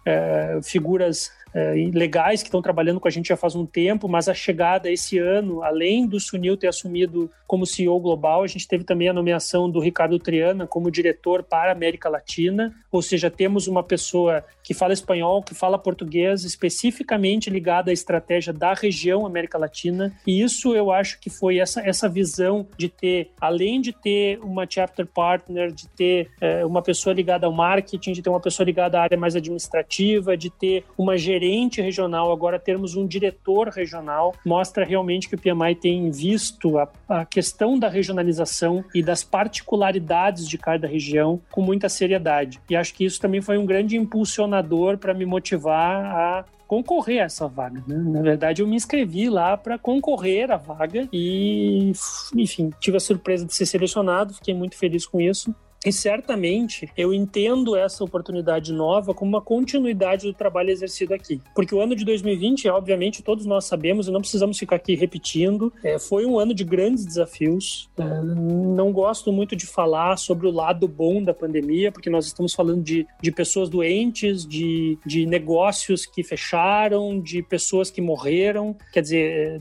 é, 0.06 0.60
figuras 0.64 1.30
é, 1.54 1.74
legais 1.94 2.42
que 2.42 2.48
estão 2.48 2.62
trabalhando 2.62 3.00
com 3.00 3.08
a 3.08 3.12
gente 3.12 3.30
já 3.30 3.38
faz 3.38 3.56
um 3.56 3.66
tempo, 3.66 4.08
mas 4.08 4.28
a 4.28 4.34
chegada 4.34 4.92
esse 4.92 5.18
ano, 5.18 5.64
além 5.64 6.08
do 6.08 6.20
Sunil 6.20 6.58
ter 6.58 6.68
assumido 6.68 7.32
como 7.46 7.66
CEO 7.66 8.00
global, 8.00 8.44
a 8.44 8.48
gente 8.48 8.68
teve 8.68 8.84
também 8.84 9.08
a 9.08 9.14
nomeação 9.14 9.70
do 9.70 9.80
Ricardo 9.80 10.20
Triana 10.20 10.68
como 10.68 10.92
diretor 10.92 11.44
para 11.44 11.72
a 11.72 11.74
América 11.74 12.10
Latina, 12.10 12.76
ou 12.92 13.02
seja, 13.02 13.30
temos 13.30 13.68
uma 13.68 13.82
pessoa 13.82 14.44
que 14.64 14.74
fala 14.74 14.94
espanhol, 14.94 15.42
que 15.42 15.56
fala 15.56 15.80
português, 15.80 16.44
especificamente 16.44 17.50
ligada 17.50 17.90
à 17.90 17.94
estratégia 17.94 18.52
da 18.52 18.74
região 18.74 19.26
América 19.26 19.58
Latina, 19.58 20.14
e 20.26 20.42
isso 20.42 20.76
eu 20.76 20.92
acho 20.92 21.20
que 21.20 21.30
foi 21.30 21.60
essa, 21.60 21.82
essa 21.82 22.10
visão 22.10 22.68
de 22.78 22.90
ter, 22.90 23.32
além 23.40 23.80
de 23.80 23.94
ter 23.94 24.40
uma 24.44 24.68
chapter 24.70 25.06
partner, 25.06 25.72
de 25.72 25.88
ter 25.90 26.30
é, 26.42 26.66
uma 26.66 26.82
pessoa 26.82 27.14
ligada 27.14 27.48
ao 27.48 27.54
marketing, 27.54 28.12
de 28.12 28.22
ter 28.22 28.30
uma 28.30 28.42
pessoa 28.42 28.66
ligada 28.66 29.00
à 29.00 29.04
área 29.04 29.18
mais 29.18 29.36
administrativa, 29.36 30.36
de 30.36 30.50
ter 30.50 30.84
uma 30.98 31.18
gerência 31.18 31.37
gerente 31.38 31.82
regional, 31.82 32.32
agora 32.32 32.60
termos 32.60 32.96
um 32.96 33.06
diretor 33.06 33.70
regional, 33.70 34.34
mostra 34.44 34.84
realmente 34.84 35.30
que 35.30 35.36
o 35.36 35.38
PMI 35.38 35.76
tem 35.76 36.10
visto 36.10 36.78
a, 36.80 36.90
a 37.08 37.26
questão 37.26 37.78
da 37.78 37.88
regionalização 37.88 38.84
e 38.94 39.04
das 39.04 39.24
particularidades 39.24 40.48
de 40.48 40.58
cada 40.58 40.88
região 40.88 41.40
com 41.52 41.62
muita 41.62 41.88
seriedade. 41.90 42.60
E 42.70 42.76
acho 42.76 42.94
que 42.94 43.06
isso 43.06 43.22
também 43.22 43.42
foi 43.42 43.58
um 43.58 43.66
grande 43.66 43.96
impulsionador 43.96 44.98
para 44.98 45.14
me 45.14 45.26
motivar 45.26 46.06
a 46.06 46.46
concorrer 46.68 47.22
a 47.22 47.26
essa 47.26 47.48
vaga. 47.48 47.84
Né? 47.88 47.96
Na 47.96 48.22
verdade, 48.22 48.62
eu 48.62 48.68
me 48.68 48.76
inscrevi 48.76 49.30
lá 49.30 49.56
para 49.56 49.78
concorrer 49.78 50.52
à 50.52 50.58
vaga 50.58 51.08
e, 51.14 51.92
enfim, 52.36 52.72
tive 52.80 52.98
a 52.98 53.00
surpresa 53.00 53.46
de 53.46 53.54
ser 53.54 53.66
selecionado, 53.66 54.34
fiquei 54.34 54.54
muito 54.54 54.78
feliz 54.78 55.06
com 55.06 55.22
isso. 55.22 55.56
E 55.86 55.92
certamente 55.92 56.90
eu 56.98 57.14
entendo 57.14 57.76
essa 57.76 58.04
oportunidade 58.04 58.74
nova 58.74 59.14
como 59.14 59.30
uma 59.30 59.42
continuidade 59.42 60.28
do 60.28 60.34
trabalho 60.34 60.70
exercido 60.70 61.14
aqui. 61.14 61.42
Porque 61.54 61.74
o 61.74 61.80
ano 61.80 61.96
de 61.96 62.04
2020, 62.04 62.68
obviamente, 62.70 63.24
todos 63.24 63.46
nós 63.46 63.66
sabemos 63.66 64.08
e 64.08 64.12
não 64.12 64.22
precisamos 64.22 64.58
ficar 64.58 64.78
aqui 64.78 64.96
repetindo, 64.96 65.72
é, 65.84 66.00
foi 66.00 66.26
um 66.26 66.40
ano 66.40 66.54
de 66.54 66.64
grandes 66.64 67.06
desafios. 67.06 67.90
É, 67.98 68.04
não 68.04 68.92
gosto 68.92 69.32
muito 69.32 69.56
de 69.56 69.66
falar 69.66 70.18
sobre 70.18 70.48
o 70.48 70.52
lado 70.52 70.88
bom 70.88 71.22
da 71.22 71.34
pandemia, 71.34 71.92
porque 71.92 72.10
nós 72.10 72.26
estamos 72.26 72.54
falando 72.54 72.84
de, 72.84 73.06
de 73.22 73.32
pessoas 73.32 73.70
doentes, 73.70 74.46
de, 74.46 74.98
de 75.06 75.26
negócios 75.26 76.06
que 76.06 76.24
fecharam, 76.24 77.20
de 77.20 77.44
pessoas 77.44 77.92
que 77.92 78.02
morreram. 78.02 78.76
Quer 78.92 79.02
dizer, 79.02 79.32
é, 79.32 79.60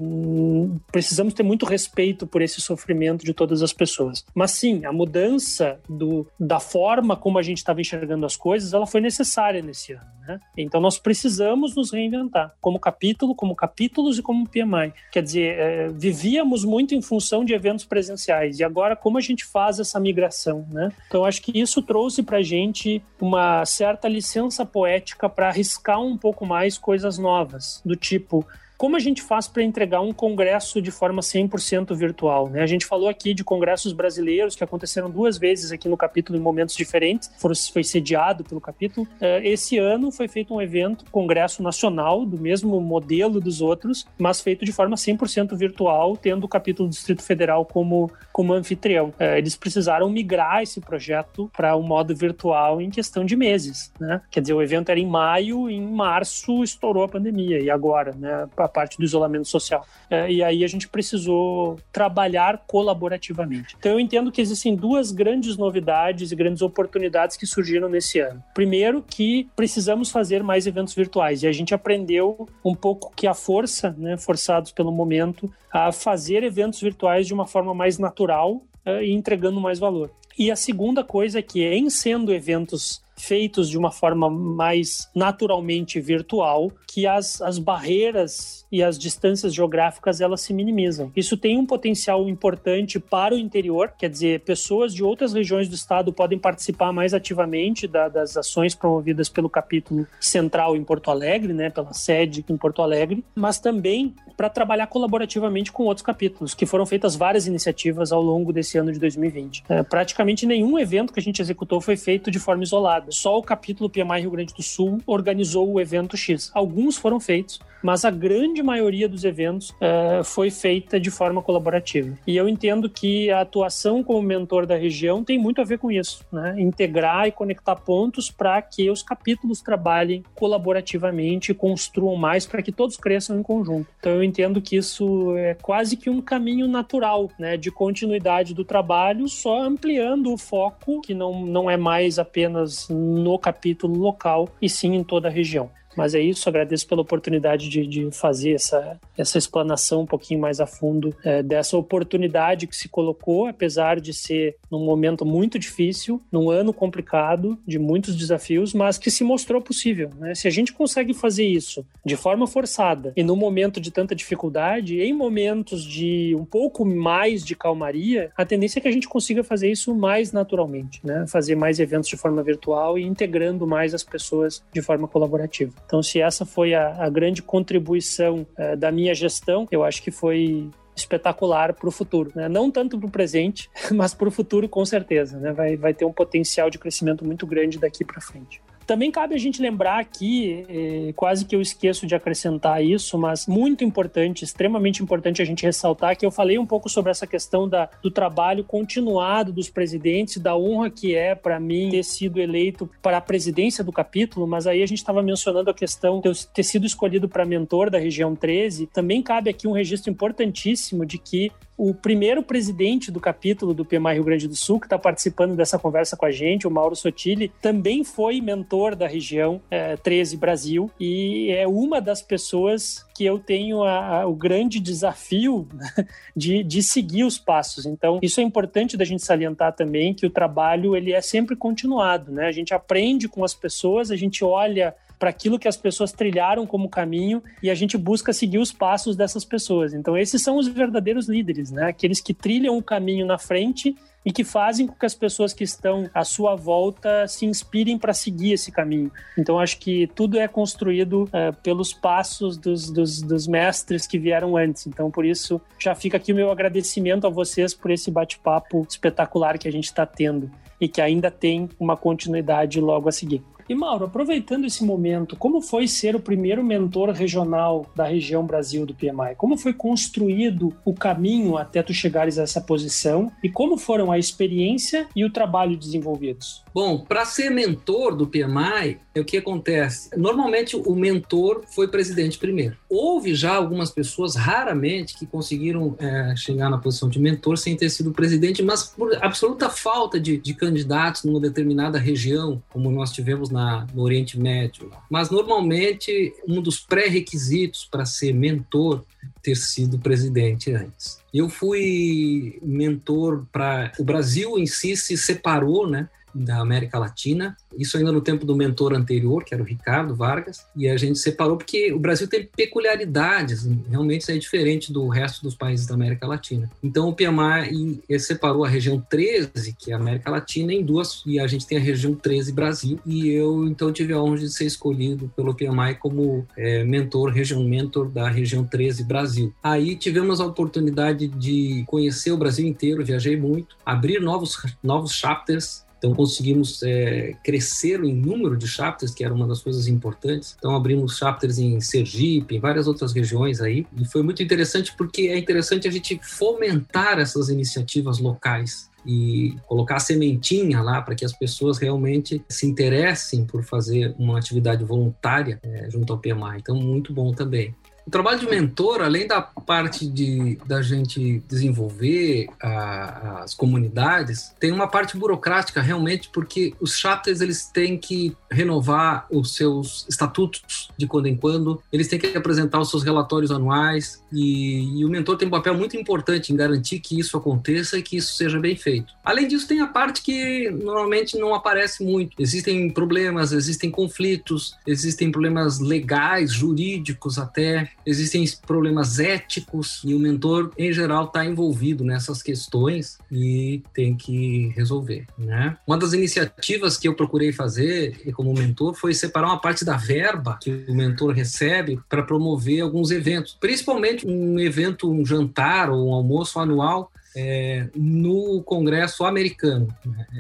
precisamos 0.91 1.35
ter 1.35 1.43
muito 1.43 1.67
respeito 1.67 2.27
por 2.27 2.43
esse 2.43 2.61
sofrimento 2.61 3.25
de 3.25 3.35
todas 3.35 3.63
as 3.63 3.73
pessoas. 3.73 4.25
Mas 4.35 4.53
sim, 4.53 4.85
a 4.85 4.93
mudança 4.93 5.79
do 5.89 6.06
do, 6.07 6.27
da 6.39 6.61
forma 6.61 7.17
como 7.17 7.39
a 7.39 7.43
gente 7.43 7.59
estava 7.59 7.81
enxergando 7.81 8.25
as 8.25 8.37
coisas, 8.37 8.73
ela 8.73 8.87
foi 8.87 9.01
necessária 9.01 9.61
nesse 9.61 9.93
ano. 9.93 10.07
Né? 10.27 10.41
Então 10.57 10.81
nós 10.81 10.99
precisamos 10.99 11.75
nos 11.75 11.93
reinventar, 11.93 12.55
como 12.61 12.79
capítulo, 12.79 13.35
como 13.35 13.55
capítulos 13.55 14.19
e 14.19 14.23
como 14.23 14.49
PMI. 14.49 14.93
Quer 15.13 15.23
dizer, 15.23 15.59
é, 15.59 15.89
vivíamos 15.89 16.65
muito 16.65 16.95
em 16.95 17.03
função 17.03 17.45
de 17.45 17.53
eventos 17.53 17.85
presenciais 17.85 18.59
e 18.59 18.65
agora 18.65 18.97
como 18.97 19.19
a 19.19 19.21
gente 19.21 19.45
faz 19.45 19.79
essa 19.79 19.99
migração, 19.99 20.67
né? 20.71 20.91
Então 21.07 21.25
acho 21.25 21.43
que 21.43 21.59
isso 21.59 21.83
trouxe 21.83 22.23
para 22.23 22.43
gente 22.43 23.03
uma 23.21 23.65
certa 23.65 24.09
licença 24.09 24.65
poética 24.65 25.29
para 25.29 25.49
arriscar 25.49 26.01
um 26.01 26.17
pouco 26.17 26.47
mais 26.47 26.79
coisas 26.79 27.19
novas, 27.19 27.81
do 27.85 27.97
tipo 27.97 28.47
como 28.77 28.97
a 28.97 28.99
gente 28.99 29.23
faz 29.23 29.49
para 29.49 29.63
entregar 29.63 30.01
um 30.01 30.13
congresso 30.13 30.81
de 30.83 30.91
forma 30.91 31.23
100% 31.23 31.95
virtual? 31.95 32.49
Né? 32.49 32.63
A 32.63 32.67
gente 32.67 32.85
falou 32.85 33.09
aqui 33.09 33.33
de 33.33 33.43
congressos 33.43 33.93
brasileiros 33.93 34.55
que 34.55 34.63
aconteceram 34.63 35.11
duas 35.11 35.39
vezes 35.39 35.73
aqui 35.73 35.89
no 35.89 35.97
capítulo 35.97 36.39
em 36.39 36.43
momentos 36.43 36.75
diferentes, 36.75 37.31
foi 37.73 37.83
sediado 37.83 38.45
pelo 38.45 38.61
capítulo. 38.61 39.07
Eh, 39.21 39.49
esse 39.49 39.79
ano 39.79 40.11
foi 40.11 40.29
feito 40.29 40.55
um 40.55 40.61
evento, 40.61 41.05
congresso 41.11 41.63
nacional, 41.63 42.25
do 42.25 42.39
mesmo 42.39 42.81
modelo 42.81 43.41
dos 43.41 43.61
outros, 43.61 44.07
mas 44.19 44.41
feito 44.41 44.65
de 44.65 44.73
forma 44.73 44.97
100% 44.97 45.57
virtual, 45.57 46.17
tendo 46.17 46.45
o 46.45 46.49
capítulo 46.49 46.89
do 46.89 46.93
Distrito 46.93 47.23
Federal 47.23 47.65
como, 47.65 48.11
como 48.33 48.53
anfitrião. 48.53 49.13
Eh, 49.19 49.39
eles 49.39 49.57
precisaram 49.57 50.09
migrar 50.11 50.63
esse 50.63 50.81
projeto 50.81 51.51
para 51.57 51.77
um 51.77 51.83
modo 51.83 52.15
virtual 52.15 52.81
em 52.81 52.91
questão 52.91 53.25
de 53.25 53.37
meses. 53.37 53.93
Né? 53.99 54.21
Quer 54.31 54.41
dizer, 54.41 54.53
o 54.53 54.63
evento 54.63 54.91
era 54.91 55.01
em 55.01 55.07
maio, 55.07 55.71
em 55.71 55.81
março 55.81 56.63
estourou 56.63 57.05
a 57.05 57.09
pandemia, 57.09 57.59
e 57.61 57.71
agora, 57.71 58.13
né? 58.13 58.47
A 58.67 58.69
parte 58.69 58.99
do 58.99 59.05
isolamento 59.05 59.49
social. 59.49 59.87
É, 60.11 60.31
e 60.31 60.43
aí 60.43 60.65
a 60.65 60.67
gente 60.69 60.89
precisou 60.89 61.79
trabalhar 61.93 62.65
colaborativamente. 62.67 63.75
Então 63.79 63.93
eu 63.93 64.01
entendo 64.01 64.31
que 64.31 64.41
existem 64.41 64.75
duas 64.75 65.11
grandes 65.11 65.57
novidades 65.57 66.33
e 66.33 66.37
grandes 66.37 66.63
oportunidades 66.63 67.37
que 67.37 67.47
surgiram 67.47 67.89
nesse 67.89 68.21
ano. 68.21 68.43
Primeiro, 68.55 69.03
que 69.03 69.49
precisamos 69.57 70.11
fazer 70.11 70.43
mais 70.43 70.67
eventos 70.67 70.95
virtuais, 70.95 71.43
e 71.43 71.47
a 71.47 71.53
gente 71.53 71.75
aprendeu 71.75 72.49
um 72.65 72.75
pouco 72.75 73.13
que 73.15 73.27
a 73.27 73.35
força, 73.35 73.95
né, 73.97 74.17
forçados 74.17 74.73
pelo 74.73 74.93
momento, 74.93 75.53
a 75.73 75.93
fazer 75.93 76.43
eventos 76.43 76.81
virtuais 76.81 77.27
de 77.27 77.35
uma 77.35 77.47
forma 77.47 77.75
mais 77.75 77.99
natural 77.99 78.63
uh, 78.87 79.03
e 79.03 79.13
entregando 79.13 79.61
mais 79.61 79.79
valor. 79.79 80.11
E 80.39 80.51
a 80.51 80.57
segunda 80.57 81.03
coisa 81.03 81.39
é 81.39 81.43
que, 81.43 81.65
em 81.65 81.89
sendo 81.89 82.33
eventos 82.33 83.01
feitos 83.17 83.69
de 83.69 83.79
uma 83.79 83.91
forma 83.91 84.29
mais 84.29 85.09
naturalmente 85.15 86.01
virtual, 86.01 86.71
que 86.87 87.07
as, 87.07 87.41
as 87.41 87.59
barreiras 87.59 88.67
e 88.71 88.83
as 88.83 88.99
distâncias 88.99 89.55
geográficas 89.55 90.21
elas 90.21 90.41
se 90.43 90.53
minimizam. 90.53 91.11
Isso 91.17 91.37
tem 91.37 91.57
um 91.57 91.67
potencial 91.67 92.29
importante 92.29 92.99
para 92.99 93.35
o 93.35 93.39
interior, 93.39 93.93
quer 93.97 94.11
dizer, 94.11 94.41
pessoas 94.41 94.95
de 94.95 95.03
outras 95.03 95.33
regiões 95.33 95.69
do 95.69 95.75
estado 95.75 96.13
podem 96.13 96.39
participar 96.39 96.93
mais 96.93 97.15
ativamente 97.15 97.87
da, 97.87 98.09
das 98.09 98.37
ações 98.37 98.75
promovidas 98.75 99.29
pelo 99.29 99.49
capítulo 99.49 100.07
central 100.21 100.77
em 100.77 100.85
Porto 100.85 101.11
Alegre, 101.11 101.53
né, 101.53 101.71
pela 101.71 101.93
sede 101.93 102.45
em 102.49 102.57
Porto 102.57 102.83
Alegre, 102.83 103.25
mas 103.35 103.59
também 103.59 104.15
para 104.37 104.51
trabalhar 104.51 104.87
colaborativamente 104.89 105.73
com 105.73 105.85
outros 105.85 106.05
capítulos, 106.05 106.55
que 106.55 106.67
foram 106.67 106.85
feitas 106.85 107.17
várias 107.17 107.47
iniciativas 107.47 108.13
ao 108.13 108.21
longo 108.21 108.53
desse 108.53 108.77
ano 108.77 108.93
de 108.93 108.99
2020. 108.99 109.65
É, 109.69 109.83
praticamente 109.83 110.26
nenhum 110.47 110.79
evento 110.79 111.13
que 111.13 111.21
a 111.21 111.23
gente 111.23 111.41
executou 111.41 111.81
foi 111.81 111.97
feito 111.97 112.31
de 112.31 112.39
forma 112.39 112.63
isolada. 112.63 113.11
Só 113.11 113.39
o 113.39 113.43
capítulo 113.43 113.89
PMI 113.91 114.21
Rio 114.21 114.31
Grande 114.31 114.55
do 114.55 114.63
Sul 114.63 115.01
organizou 115.07 115.71
o 115.73 115.81
evento 115.81 116.17
X. 116.17 116.51
Alguns 116.55 116.97
foram 116.97 117.21
feitos, 117.21 117.61
mas 117.83 118.05
a 118.05 118.11
grande 118.11 118.63
maioria 118.63 119.09
dos 119.09 119.25
eventos 119.25 119.71
uh, 119.71 120.25
foi 120.25 120.51
feita 120.51 120.99
de 120.99 121.11
forma 121.11 121.41
colaborativa. 121.43 122.17
E 122.27 122.37
eu 122.37 122.49
entendo 122.49 122.89
que 122.91 123.31
a 123.31 123.43
atuação 123.43 124.03
como 124.03 124.21
mentor 124.23 124.67
da 124.67 124.77
região 124.77 125.23
tem 125.23 125.39
muito 125.39 125.61
a 125.61 125.65
ver 125.65 125.79
com 125.79 125.91
isso, 125.91 126.25
né? 126.33 126.57
Integrar 126.59 127.29
e 127.29 127.33
conectar 127.33 127.77
pontos 127.77 128.31
para 128.31 128.61
que 128.61 128.91
os 128.91 129.03
capítulos 129.03 129.61
trabalhem 129.61 130.25
colaborativamente 130.35 131.55
construam 131.55 132.17
mais 132.17 132.47
para 132.47 132.63
que 132.63 132.73
todos 132.73 132.97
cresçam 132.97 133.39
em 133.39 133.43
conjunto. 133.43 133.87
Então 134.01 134.13
eu 134.13 134.25
entendo 134.25 134.61
que 134.61 134.77
isso 134.77 135.37
é 135.37 135.55
quase 135.55 135.97
que 135.97 136.11
um 136.11 136.21
caminho 136.21 136.67
natural, 136.67 137.31
né, 137.39 137.57
de 137.57 137.71
continuidade 137.71 138.55
do 138.55 138.65
trabalho, 138.65 139.29
só 139.29 139.63
ampliando 139.63 140.16
o 140.25 140.39
foco, 140.39 141.01
que 141.01 141.15
não, 141.15 141.45
não 141.45 141.71
é 141.71 141.77
mais 141.77 142.19
apenas 142.19 142.89
no 142.89 143.39
capítulo 143.39 143.99
local, 143.99 144.49
e 144.61 144.69
sim 144.69 144.95
em 144.95 145.05
toda 145.05 145.29
a 145.29 145.31
região. 145.31 145.71
Mas 145.97 146.15
é 146.15 146.21
isso, 146.21 146.49
agradeço 146.49 146.87
pela 146.87 147.03
oportunidade 147.03 147.69
de, 147.69 147.87
de 147.87 148.11
fazer 148.11 148.53
essa, 148.53 149.01
essa 149.17 149.39
explanação 149.39 150.03
um 150.03 150.07
pouquinho 150.07 150.41
mais 150.41 150.61
a 150.61 150.67
fundo 150.67 151.15
é, 151.25 151.43
dessa 151.43 151.77
oportunidade 151.77 152.67
que 152.67 152.77
se 152.77 152.89
colocou, 152.89 153.47
apesar 153.47 154.01
de 154.01 154.13
ser 154.13 154.57
num 154.71 154.85
momento 154.85 155.25
muito 155.25 155.59
difícil, 155.59 156.21
num 156.31 156.51
ano 156.51 156.73
complicado, 156.73 157.59
de 157.67 157.79
muitos 157.79 158.15
desafios, 158.15 158.75
mas 158.75 158.99
que 158.99 159.11
se 159.11 159.25
mostrou 159.25 159.61
possível. 159.61 160.11
Né? 160.19 160.35
Se 160.35 160.47
a 160.47 160.51
gente 160.51 160.73
consegue 160.73 161.15
fazer 161.15 161.47
isso 161.47 161.85
de 162.05 162.17
forma 162.17 162.47
forçada 162.47 163.13
e 163.17 163.23
num 163.23 163.37
momento 163.37 163.81
de 163.81 163.91
tanta 163.91 164.15
dificuldade, 164.15 165.01
em 165.01 165.13
momentos 165.13 165.83
de 165.83 166.35
um 166.39 166.45
pouco 166.45 166.85
mais 166.85 167.45
de 167.45 167.55
calmaria, 167.55 168.31
a 168.37 168.45
tendência 168.45 168.79
é 168.79 168.83
que 168.83 168.89
a 168.89 168.93
gente 168.93 169.09
consiga 169.09 169.43
fazer 169.43 169.71
isso 169.71 169.95
mais 169.95 170.33
naturalmente, 170.33 171.01
né? 171.05 171.27
fazer 171.27 171.55
mais 171.55 171.81
eventos 171.81 172.09
de 172.09 172.17
forma 172.17 172.43
virtual 172.43 172.99
e 172.99 173.03
integrando 173.03 173.67
mais 173.67 173.95
as 173.95 174.05
pessoas 174.05 174.63
de 174.73 174.83
forma 174.83 175.09
colaborativa. 175.09 175.73
Então, 175.87 176.03
se 176.03 176.21
essa 176.21 176.45
foi 176.45 176.75
a, 176.75 177.05
a 177.05 177.09
grande 177.09 177.41
contribuição 177.41 178.47
uh, 178.59 178.77
da 178.77 178.91
minha 178.91 179.15
gestão, 179.15 179.67
eu 179.71 179.85
acho 179.85 180.03
que 180.03 180.11
foi 180.11 180.69
espetacular 180.97 181.75
para 181.75 181.89
o 181.89 181.93
futuro. 181.93 182.33
Né? 182.35 182.49
Não 182.49 182.71
tanto 182.71 182.99
para 182.99 183.07
o 183.07 183.11
presente, 183.11 183.71
mas 183.95 184.13
para 184.13 184.29
o 184.29 184.31
futuro, 184.31 184.69
com 184.69 184.85
certeza. 184.85 185.39
Né? 185.39 185.53
Vai, 185.53 185.77
vai 185.77 185.95
ter 185.95 186.05
um 186.05 186.13
potencial 186.13 186.69
de 186.69 186.79
crescimento 186.79 187.25
muito 187.25 187.47
grande 187.47 187.79
daqui 187.79 188.05
para 188.05 188.21
frente. 188.21 188.61
Também 188.87 189.11
cabe 189.11 189.35
a 189.35 189.39
gente 189.39 189.61
lembrar 189.61 189.99
aqui, 189.99 190.65
eh, 190.69 191.13
quase 191.17 191.45
que 191.45 191.57
eu 191.57 191.61
esqueço 191.61 192.07
de 192.07 192.15
acrescentar 192.15 192.85
isso, 192.85 193.19
mas 193.19 193.47
muito 193.47 193.83
importante, 193.83 194.45
extremamente 194.45 195.03
importante 195.03 195.43
a 195.43 195.45
gente 195.45 195.65
ressaltar 195.65 196.17
que 196.17 196.25
eu 196.25 196.31
falei 196.31 196.57
um 196.57 196.65
pouco 196.65 196.89
sobre 196.89 197.11
essa 197.11 197.27
questão 197.27 197.69
da, 197.69 197.89
do 198.01 198.11
trabalho 198.11 198.63
continuado 198.63 199.53
dos 199.53 199.69
presidentes, 199.69 200.39
da 200.39 200.57
honra 200.57 200.89
que 200.89 201.17
é 201.17 201.35
para 201.35 201.59
mim 201.59 201.91
ter 201.91 202.05
sido 202.05 202.41
eleito 202.41 202.89
para 203.03 203.17
a 203.17 203.21
presidência 203.21 203.83
do 203.83 203.91
capítulo, 203.91 204.47
mas 204.47 204.69
aí 204.69 204.83
a 204.83 204.87
gente 204.87 204.99
estava 204.99 205.21
mencionando 205.21 205.69
a 205.69 205.75
questão 205.75 206.21
de 206.21 206.29
eu 206.29 206.33
ter 206.55 206.63
sido 206.63 206.87
escolhido 206.87 207.29
para 207.29 207.45
mentor 207.45 207.91
da 207.91 207.99
região 207.99 208.37
13. 208.37 208.87
Também 208.87 209.21
cabe 209.21 209.51
aqui 209.51 209.67
um 209.67 209.73
registro 209.73 210.13
importantíssimo 210.13 211.05
de 211.05 211.19
que 211.19 211.51
o 211.77 211.93
primeiro 211.93 212.43
presidente 212.43 213.11
do 213.11 213.21
capítulo 213.21 213.75
do 213.75 213.85
PMI 213.85 214.15
Rio 214.15 214.25
Grande 214.25 214.49
do 214.49 214.57
Sul, 214.57 214.81
que 214.81 214.87
está 214.87 214.99
participando 214.99 215.55
dessa 215.55 215.79
conversa 215.79 216.17
com 216.17 216.25
a 216.25 216.31
gente, 216.31 216.67
o 216.67 216.71
Mauro 216.71 216.97
Sotile, 216.97 217.53
também 217.61 218.03
foi 218.03 218.41
mentor 218.41 218.97
da 218.97 219.07
região 219.07 219.61
é, 219.71 219.97
13 219.97 220.37
Brasil 220.37 220.91
e 220.99 221.51
é 221.51 221.67
uma 221.67 222.01
das 222.01 222.23
pessoas 222.23 223.05
que 223.15 223.25
eu 223.25 223.39
tenho 223.39 223.83
a, 223.83 224.21
a, 224.21 224.27
o 224.27 224.35
grande 224.35 224.81
desafio 224.81 225.69
de, 226.35 226.63
de 226.63 226.83
seguir 226.83 227.25
os 227.25 227.39
passos. 227.39 227.85
Então, 227.85 228.19
isso 228.23 228.41
é 228.41 228.43
importante 228.43 228.97
da 228.97 229.05
gente 229.05 229.23
salientar 229.23 229.75
também, 229.75 230.15
que 230.15 230.27
o 230.27 230.31
trabalho 230.31 230.97
ele 230.97 231.13
é 231.13 231.21
sempre 231.21 231.57
continuado, 231.57 232.33
né? 232.33 232.47
A 232.47 232.53
gente 232.53 232.73
aprende 232.73 233.29
com 233.29 233.45
as 233.45 233.55
pessoas, 233.55 234.11
a 234.11 234.17
gente 234.17 234.45
olha 234.45 234.95
para 235.19 235.31
aquilo 235.31 235.59
que 235.59 235.69
as 235.69 235.77
pessoas 235.77 236.13
trilharam 236.13 236.67
como 236.67 236.89
caminho 236.89 237.43
e 237.63 237.71
a 237.71 237.75
gente 237.75 237.97
busca 237.97 238.33
seguir 238.33 238.59
os 238.59 238.73
passos 238.73 239.17
dessas 239.17 239.45
pessoas. 239.45 239.95
Então, 239.95 240.17
esses 240.17 240.43
são 240.43 240.59
os 240.59 240.69
verdadeiros 240.69 241.29
líderes, 241.29 241.71
né? 241.71 241.89
Aqueles 241.89 242.21
que 242.21 242.35
trilham 242.35 242.77
o 242.77 242.83
caminho 242.83 243.27
na 243.27 243.39
frente 243.39 243.95
e 244.27 244.33
que 244.33 244.43
fazem 244.43 244.89
com 244.89 244.95
que 244.95 245.07
as 245.07 245.15
pessoas 245.15 245.53
que 245.53 245.63
estão 245.63 246.11
à 246.13 246.25
sua 246.25 246.57
volta 246.57 247.29
se 247.29 247.47
inspirem 247.47 247.97
para 247.97 248.13
seguir 248.13 248.55
esse 248.55 248.73
caminho. 248.73 249.11
Então, 249.39 249.57
acho 249.57 249.79
que 249.79 250.09
tudo 250.09 250.37
é 250.37 250.49
construído 250.49 251.25
uh, 251.25 251.55
pelos 251.63 251.93
passos 251.95 252.59
dos, 252.59 252.91
dos, 252.91 253.23
dos, 253.23 253.47
mestres 253.47 254.05
que 254.05 254.19
vieram 254.19 254.57
antes. 254.57 254.85
Então, 254.89 255.13
por 255.13 255.25
isso, 255.25 255.61
já 255.79 255.95
fica 255.95 256.17
aqui 256.17 256.33
o 256.33 256.37
meu 256.37 256.51
agradecimento 256.51 257.25
a 257.25 257.31
vocês 257.31 257.73
por 257.73 257.93
esse 257.93 258.11
bate-papo 258.11 258.85
espetacular 258.91 259.59
que 259.59 259.69
a 259.69 259.73
gente 259.73 259.85
está 259.85 260.05
tendo 260.05 260.51
e 260.81 260.89
que 260.89 261.01
ainda 261.01 261.31
tem 261.31 261.69
uma 261.79 261.97
continuidade 261.97 262.81
logo 262.81 263.09
a 263.09 263.13
seguir. 263.13 263.45
E 263.69 263.75
Mauro, 263.75 264.05
aproveitando 264.05 264.65
esse 264.65 264.85
momento, 264.85 265.35
como 265.35 265.61
foi 265.61 265.89
ser 265.89 266.15
o 266.15 266.21
primeiro 266.21 266.63
mentor 266.63 267.11
regional 267.11 267.85
da 267.97 268.05
região 268.05 268.47
Brasil 268.47 268.87
do 268.87 268.95
PMI? 268.95 269.35
Como 269.37 269.59
foi 269.59 269.73
construído 269.73 270.73
o 270.85 270.95
caminho 270.95 271.57
até 271.57 271.83
tu 271.83 271.93
chegares 271.93 272.39
a 272.39 272.43
essa 272.43 272.61
posição 272.61 273.31
e 273.43 273.51
como 273.51 273.77
foram 273.77 274.13
a 274.13 274.19
experiência 274.19 275.09
e 275.17 275.25
o 275.25 275.33
trabalho 275.33 275.77
desenvolvidos? 275.77 276.63
Bom, 276.73 277.01
para 277.01 277.25
ser 277.25 277.51
mentor 277.51 278.15
do 278.15 278.27
PMI, 278.29 279.01
o 279.21 279.25
que 279.25 279.37
acontece? 279.37 280.11
Normalmente 280.17 280.77
o 280.77 280.95
mentor 280.95 281.65
foi 281.75 281.89
presidente 281.89 282.39
primeiro. 282.39 282.77
Houve 282.89 283.35
já 283.35 283.55
algumas 283.55 283.91
pessoas, 283.91 284.35
raramente, 284.35 285.17
que 285.19 285.27
conseguiram 285.27 285.97
é, 285.99 286.35
chegar 286.37 286.71
na 286.71 286.79
posição 286.79 287.09
de 287.09 287.19
mentor 287.19 287.59
sem 287.59 287.77
ter 287.77 287.91
sido 287.91 288.13
presidente, 288.13 288.63
mas 288.63 288.85
por 288.85 289.15
absoluta 289.23 289.71
falta 289.71 290.19
de, 290.19 290.37
de 290.39 290.55
candidatos 290.55 291.25
numa 291.25 291.41
determinada 291.41 291.99
região, 291.99 292.63
como 292.71 292.91
nós 292.91 293.13
tivemos 293.13 293.51
na, 293.51 293.87
no 293.95 294.03
Oriente 294.03 294.39
Médio. 294.39 294.91
Mas 295.11 295.31
normalmente 295.31 296.35
um 296.47 296.61
dos 296.61 296.79
pré-requisitos 296.79 297.87
para 297.91 298.05
ser 298.05 298.33
mentor 298.33 299.05
ter 299.43 299.57
sido 299.57 299.99
presidente 299.99 300.73
antes. 300.73 301.19
Eu 301.33 301.49
fui 301.49 302.59
mentor 302.63 303.45
para 303.53 303.93
o 303.99 304.05
Brasil 304.05 304.59
em 304.59 304.67
si 304.67 304.97
se 304.97 305.17
separou, 305.17 305.87
né? 305.87 306.09
Da 306.45 306.61
América 306.61 306.99
Latina. 306.99 307.57
Isso 307.77 307.97
ainda 307.97 308.13
no 308.13 308.21
tempo 308.21 308.45
do 308.45 308.57
mentor 308.57 308.95
anterior, 308.95 309.45
que 309.45 309.55
era 309.55 309.63
o 309.63 309.67
Ricardo 309.67 310.15
Vargas, 310.15 310.67
e 310.75 310.89
a 310.89 310.97
gente 310.97 311.19
separou 311.19 311.57
porque 311.57 311.93
o 311.93 311.99
Brasil 311.99 312.29
tem 312.29 312.49
peculiaridades, 312.57 313.69
realmente 313.89 314.31
é 314.31 314.37
diferente 314.39 314.93
do 314.93 315.07
resto 315.09 315.43
dos 315.43 315.55
países 315.55 315.87
da 315.87 315.95
América 315.95 316.27
Latina. 316.27 316.71
Então 316.83 317.09
o 317.09 317.15
PMI 317.15 318.03
separou 318.19 318.65
a 318.65 318.69
região 318.69 319.01
13, 319.09 319.75
que 319.79 319.91
é 319.91 319.95
a 319.95 319.99
América 319.99 320.31
Latina, 320.31 320.73
em 320.73 320.83
duas, 320.83 321.23
e 321.27 321.39
a 321.39 321.47
gente 321.47 321.67
tem 321.67 321.79
a 321.79 321.81
região 321.81 322.15
13 322.15 322.53
Brasil, 322.53 322.99
e 323.05 323.29
eu 323.29 323.67
então 323.67 323.93
tive 323.93 324.13
a 324.13 324.21
honra 324.21 324.39
de 324.39 324.51
ser 324.51 324.67
escolhido 324.67 325.31
pelo 325.37 325.55
PMI 325.55 325.97
como 325.99 326.47
é, 326.57 326.85
mentor, 326.85 327.31
região 327.31 327.63
mentor 327.63 328.09
da 328.09 328.29
região 328.29 328.65
13 328.65 329.05
Brasil. 329.05 329.53
Aí 329.63 329.97
tivemos 329.97 330.41
a 330.41 330.47
oportunidade 330.47 331.29
de 331.29 331.85
conhecer 331.87 332.33
o 332.33 332.37
Brasil 332.37 332.67
inteiro, 332.67 333.05
viajei 333.05 333.37
muito, 333.37 333.77
abrir 333.85 334.21
novos, 334.21 334.57
novos 334.83 335.13
chapters 335.13 335.86
então 336.07 336.15
conseguimos 336.15 336.81
é, 336.85 337.35
crescer 337.43 338.03
em 338.05 338.15
número 338.15 338.57
de 338.57 338.69
chapters, 338.69 339.13
que 339.13 339.25
era 339.25 339.35
uma 339.35 339.47
das 339.47 339.61
coisas 339.61 339.89
importantes. 339.89 340.55
Então 340.57 340.75
abrimos 340.77 341.17
chapters 341.19 341.59
em 341.59 341.81
Sergipe, 341.81 342.55
em 342.55 342.61
várias 342.61 342.87
outras 342.87 343.13
regiões 343.13 343.61
aí. 343.61 343.85
E 343.97 344.05
foi 344.05 344.23
muito 344.23 344.41
interessante 344.41 344.95
porque 344.97 345.23
é 345.23 345.37
interessante 345.37 345.89
a 345.89 345.91
gente 345.91 346.21
fomentar 346.23 347.19
essas 347.19 347.49
iniciativas 347.49 348.21
locais 348.21 348.89
e 349.05 349.57
colocar 349.67 349.97
a 349.97 350.01
sementinha 350.01 350.81
lá 350.81 351.03
para 351.03 351.17
que 351.17 351.25
as 351.25 351.33
pessoas 351.33 351.79
realmente 351.79 352.41
se 352.49 352.67
interessem 352.67 353.45
por 353.45 353.65
fazer 353.65 354.15
uma 354.17 354.39
atividade 354.39 354.85
voluntária 354.85 355.59
é, 355.63 355.91
junto 355.91 356.13
ao 356.13 356.19
PMI. 356.21 356.59
Então, 356.59 356.77
muito 356.77 357.13
bom 357.13 357.33
também. 357.33 357.75
O 358.07 358.11
trabalho 358.11 358.39
de 358.39 358.49
mentor, 358.49 359.03
além 359.03 359.27
da 359.27 359.43
parte 359.43 360.07
de 360.07 360.57
da 360.65 360.81
gente 360.81 361.43
desenvolver 361.49 362.47
a, 362.63 363.43
as 363.43 363.53
comunidades, 363.53 364.55
tem 364.61 364.71
uma 364.71 364.87
parte 364.87 365.17
burocrática 365.17 365.83
realmente, 365.83 366.31
porque 366.33 366.73
os 366.81 366.97
chapters 366.97 367.41
eles 367.41 367.67
têm 367.67 367.99
que 367.99 368.37
renovar 368.49 369.27
os 369.29 369.57
seus 369.57 370.07
estatutos 370.09 370.89
de 370.97 371.09
quando 371.09 371.27
em 371.27 371.37
quando, 371.37 371.83
eles 371.93 372.07
têm 372.07 372.17
que 372.17 372.29
apresentar 372.37 372.79
os 372.79 372.91
seus 372.91 373.03
relatórios 373.03 373.51
anuais 373.51 374.23
e, 374.33 375.01
e 375.01 375.05
o 375.05 375.09
mentor 375.09 375.37
tem 375.37 375.49
um 375.49 375.51
papel 375.51 375.75
muito 375.75 375.97
importante 375.97 376.53
em 376.53 376.57
garantir 376.57 377.01
que 377.01 377.19
isso 377.19 377.37
aconteça 377.37 377.99
e 377.99 378.03
que 378.03 378.17
isso 378.17 378.35
seja 378.35 378.61
bem 378.61 378.77
feito. 378.77 379.13
Além 379.25 379.49
disso, 379.49 379.67
tem 379.67 379.81
a 379.81 379.87
parte 379.89 380.23
que 380.23 380.71
normalmente 380.71 381.37
não 381.37 381.53
aparece 381.53 382.05
muito. 382.05 382.37
Existem 382.39 382.89
problemas, 382.89 383.51
existem 383.51 383.91
conflitos, 383.91 384.77
existem 384.87 385.33
problemas 385.33 385.81
legais, 385.81 386.53
jurídicos 386.53 387.37
até 387.37 387.96
existem 388.07 388.45
problemas 388.67 389.19
éticos 389.19 390.01
e 390.05 390.15
o 390.15 390.19
mentor, 390.19 390.71
em 390.79 390.93
geral, 390.93 391.25
está 391.25 391.45
envolvido 391.45 392.05
nessas 392.05 392.43
questões 392.43 393.19
e 393.31 393.83
tem 393.93 394.15
que 394.15 394.69
resolver. 394.77 395.27
Né? 395.37 395.77
Uma 395.87 395.99
das 395.99 396.13
iniciativas 396.13 396.97
que 396.97 397.09
eu 397.09 397.15
procurei 397.15 397.53
fazer 397.53 398.33
como 398.33 398.55
mentor 398.55 398.95
foi 398.95 399.13
separar 399.13 399.49
uma 399.49 399.61
parte 399.61 399.85
da 399.85 399.97
verba 399.97 400.59
que 400.63 400.85
o 400.89 400.95
mentor 400.95 401.33
recebe 401.33 402.01
para 402.09 402.23
promover 402.23 402.81
alguns 402.81 403.11
eventos, 403.11 403.57
principalmente 403.59 404.27
um 404.27 404.59
evento, 404.61 405.11
um 405.11 405.25
jantar 405.25 405.91
ou 405.91 406.09
um 406.09 406.15
almoço 406.15 406.59
anual 406.61 407.11
é, 407.37 407.89
no 407.95 408.63
Congresso 408.63 409.25
americano. 409.25 409.89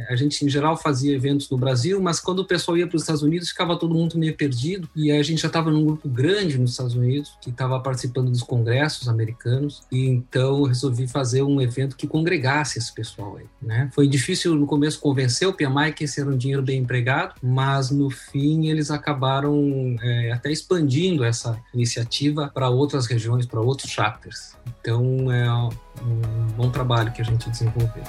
A 0.08 0.16
gente, 0.16 0.44
em 0.44 0.48
geral, 0.48 0.76
fazia 0.76 1.14
eventos 1.14 1.50
no 1.50 1.58
Brasil, 1.58 2.00
mas 2.00 2.18
quando 2.18 2.38
o 2.40 2.44
pessoal 2.46 2.78
ia 2.78 2.86
para 2.86 2.96
os 2.96 3.02
Estados 3.02 3.22
Unidos, 3.22 3.50
ficava 3.50 3.76
todo 3.76 3.94
mundo 3.94 4.18
meio 4.18 4.34
perdido. 4.34 4.88
E 4.96 5.12
a 5.12 5.22
gente 5.22 5.42
já 5.42 5.48
estava 5.48 5.70
num 5.70 5.84
grupo 5.84 6.08
grande 6.08 6.58
nos 6.58 6.70
Estados 6.70 6.94
Unidos, 6.94 7.36
que 7.42 7.50
estava 7.50 7.78
participando 7.80 8.30
dos 8.30 8.42
congressos 8.42 9.08
americanos. 9.08 9.82
E 9.92 10.06
então 10.06 10.62
resolvi 10.62 11.06
fazer 11.06 11.42
um 11.42 11.60
evento 11.60 11.96
que 11.96 12.06
congregasse 12.06 12.78
esse 12.78 12.92
pessoal 12.94 13.36
aí. 13.36 13.46
Né? 13.60 13.90
Foi 13.92 14.08
difícil 14.08 14.54
no 14.54 14.66
começo 14.66 14.98
convencer 14.98 15.46
o 15.46 15.52
PMI 15.52 15.92
que 15.94 16.04
esse 16.04 16.20
era 16.20 16.30
um 16.30 16.36
dinheiro 16.36 16.62
bem 16.62 16.80
empregado, 16.80 17.34
mas 17.42 17.90
no 17.90 18.08
fim 18.08 18.68
eles 18.68 18.90
acabaram 18.90 19.96
é, 20.00 20.32
até 20.32 20.50
expandindo 20.50 21.24
essa 21.24 21.60
iniciativa 21.74 22.50
para 22.54 22.70
outras 22.70 23.06
regiões, 23.06 23.44
para 23.44 23.60
outros 23.60 23.90
chapters. 23.90 24.56
Então 24.80 25.30
é 25.30 25.46
um 26.02 26.46
bom 26.56 26.70
trabalho 26.70 27.12
que 27.12 27.22
a 27.22 27.24
gente 27.24 27.50
desenvolveu. 27.50 28.04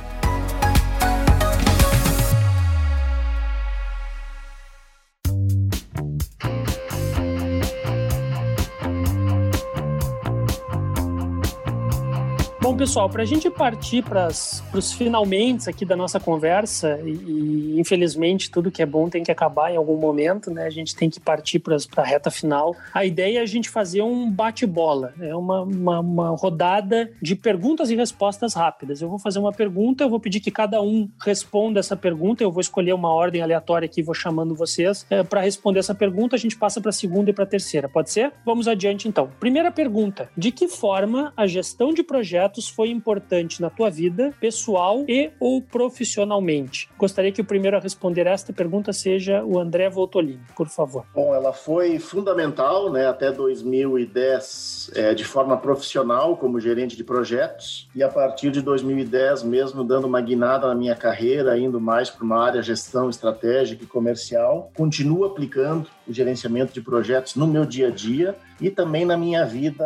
Bom, 12.67 12.75
pessoal, 12.75 13.09
para 13.09 13.23
a 13.23 13.25
gente 13.25 13.49
partir 13.49 14.03
para 14.03 14.27
os 14.27 14.91
finalmente 14.91 15.69
aqui 15.69 15.85
da 15.85 15.95
nossa 15.95 16.19
conversa, 16.19 16.99
e, 17.01 17.11
e, 17.11 17.79
infelizmente 17.79 18.51
tudo 18.51 18.69
que 18.69 18.81
é 18.81 18.85
bom 18.85 19.07
tem 19.07 19.23
que 19.23 19.31
acabar 19.31 19.71
em 19.71 19.77
algum 19.77 19.95
momento, 19.95 20.51
né? 20.51 20.65
A 20.65 20.69
gente 20.69 20.93
tem 20.93 21.09
que 21.09 21.17
partir 21.17 21.59
para 21.59 21.77
a 21.95 22.03
reta 22.03 22.29
final. 22.29 22.75
A 22.93 23.05
ideia 23.05 23.39
é 23.39 23.41
a 23.41 23.45
gente 23.45 23.69
fazer 23.69 24.01
um 24.01 24.29
bate-bola, 24.29 25.13
é 25.21 25.33
uma, 25.33 25.61
uma, 25.61 25.99
uma, 26.01 26.29
rodada 26.31 27.09
de 27.21 27.37
perguntas 27.37 27.89
e 27.89 27.95
respostas 27.95 28.53
rápidas. 28.53 29.01
Eu 29.01 29.07
vou 29.07 29.17
fazer 29.17 29.39
uma 29.39 29.53
pergunta, 29.53 30.03
eu 30.03 30.09
vou 30.09 30.19
pedir 30.19 30.41
que 30.41 30.51
cada 30.51 30.81
um 30.81 31.09
responda 31.23 31.79
essa 31.79 31.95
pergunta, 31.95 32.43
eu 32.43 32.51
vou 32.51 32.59
escolher 32.59 32.91
uma 32.91 33.13
ordem 33.13 33.41
aleatória 33.41 33.85
aqui, 33.85 34.03
vou 34.03 34.13
chamando 34.13 34.53
vocês. 34.53 35.05
É, 35.09 35.23
para 35.23 35.39
responder 35.39 35.79
essa 35.79 35.95
pergunta, 35.95 36.35
a 36.35 36.39
gente 36.39 36.57
passa 36.57 36.81
para 36.81 36.89
a 36.89 36.93
segunda 36.93 37.29
e 37.29 37.33
para 37.33 37.45
a 37.45 37.47
terceira, 37.47 37.87
pode 37.87 38.11
ser? 38.11 38.33
Vamos 38.45 38.67
adiante 38.67 39.07
então. 39.07 39.29
Primeira 39.39 39.71
pergunta: 39.71 40.29
de 40.37 40.51
que 40.51 40.67
forma 40.67 41.31
a 41.37 41.47
gestão 41.47 41.93
de 41.93 42.03
projetos 42.03 42.56
foi 42.65 42.89
importante 42.89 43.61
na 43.61 43.69
tua 43.69 43.89
vida, 43.89 44.33
pessoal 44.39 45.03
e 45.05 45.31
ou 45.37 45.61
profissionalmente? 45.61 46.89
Gostaria 46.97 47.31
que 47.31 47.41
o 47.41 47.45
primeiro 47.45 47.75
a 47.75 47.79
responder 47.81 48.25
esta 48.25 48.53
pergunta 48.53 48.93
seja 48.93 49.43
o 49.43 49.59
André 49.59 49.89
Voltolini, 49.89 50.39
por 50.55 50.69
favor. 50.69 51.05
Bom, 51.13 51.35
ela 51.35 51.51
foi 51.51 51.99
fundamental, 51.99 52.89
né, 52.89 53.07
até 53.07 53.31
2010, 53.31 54.91
é, 54.95 55.13
de 55.13 55.25
forma 55.25 55.57
profissional 55.57 56.37
como 56.37 56.59
gerente 56.59 56.95
de 56.95 57.03
projetos 57.03 57.89
e 57.93 58.01
a 58.01 58.07
partir 58.07 58.51
de 58.51 58.61
2010 58.61 59.43
mesmo 59.43 59.83
dando 59.83 60.07
uma 60.07 60.21
guinada 60.21 60.67
na 60.67 60.75
minha 60.75 60.95
carreira, 60.95 61.59
indo 61.59 61.81
mais 61.81 62.09
para 62.09 62.23
uma 62.23 62.39
área 62.39 62.61
gestão 62.61 63.09
estratégica 63.09 63.83
e 63.83 63.87
comercial, 63.87 64.71
continuo 64.75 65.25
aplicando 65.25 65.89
o 66.07 66.13
gerenciamento 66.13 66.73
de 66.73 66.81
projetos 66.81 67.35
no 67.35 67.47
meu 67.47 67.65
dia 67.65 67.87
a 67.87 67.91
dia 67.91 68.35
e 68.61 68.69
também 68.69 69.05
na 69.05 69.17
minha 69.17 69.45
vida 69.45 69.85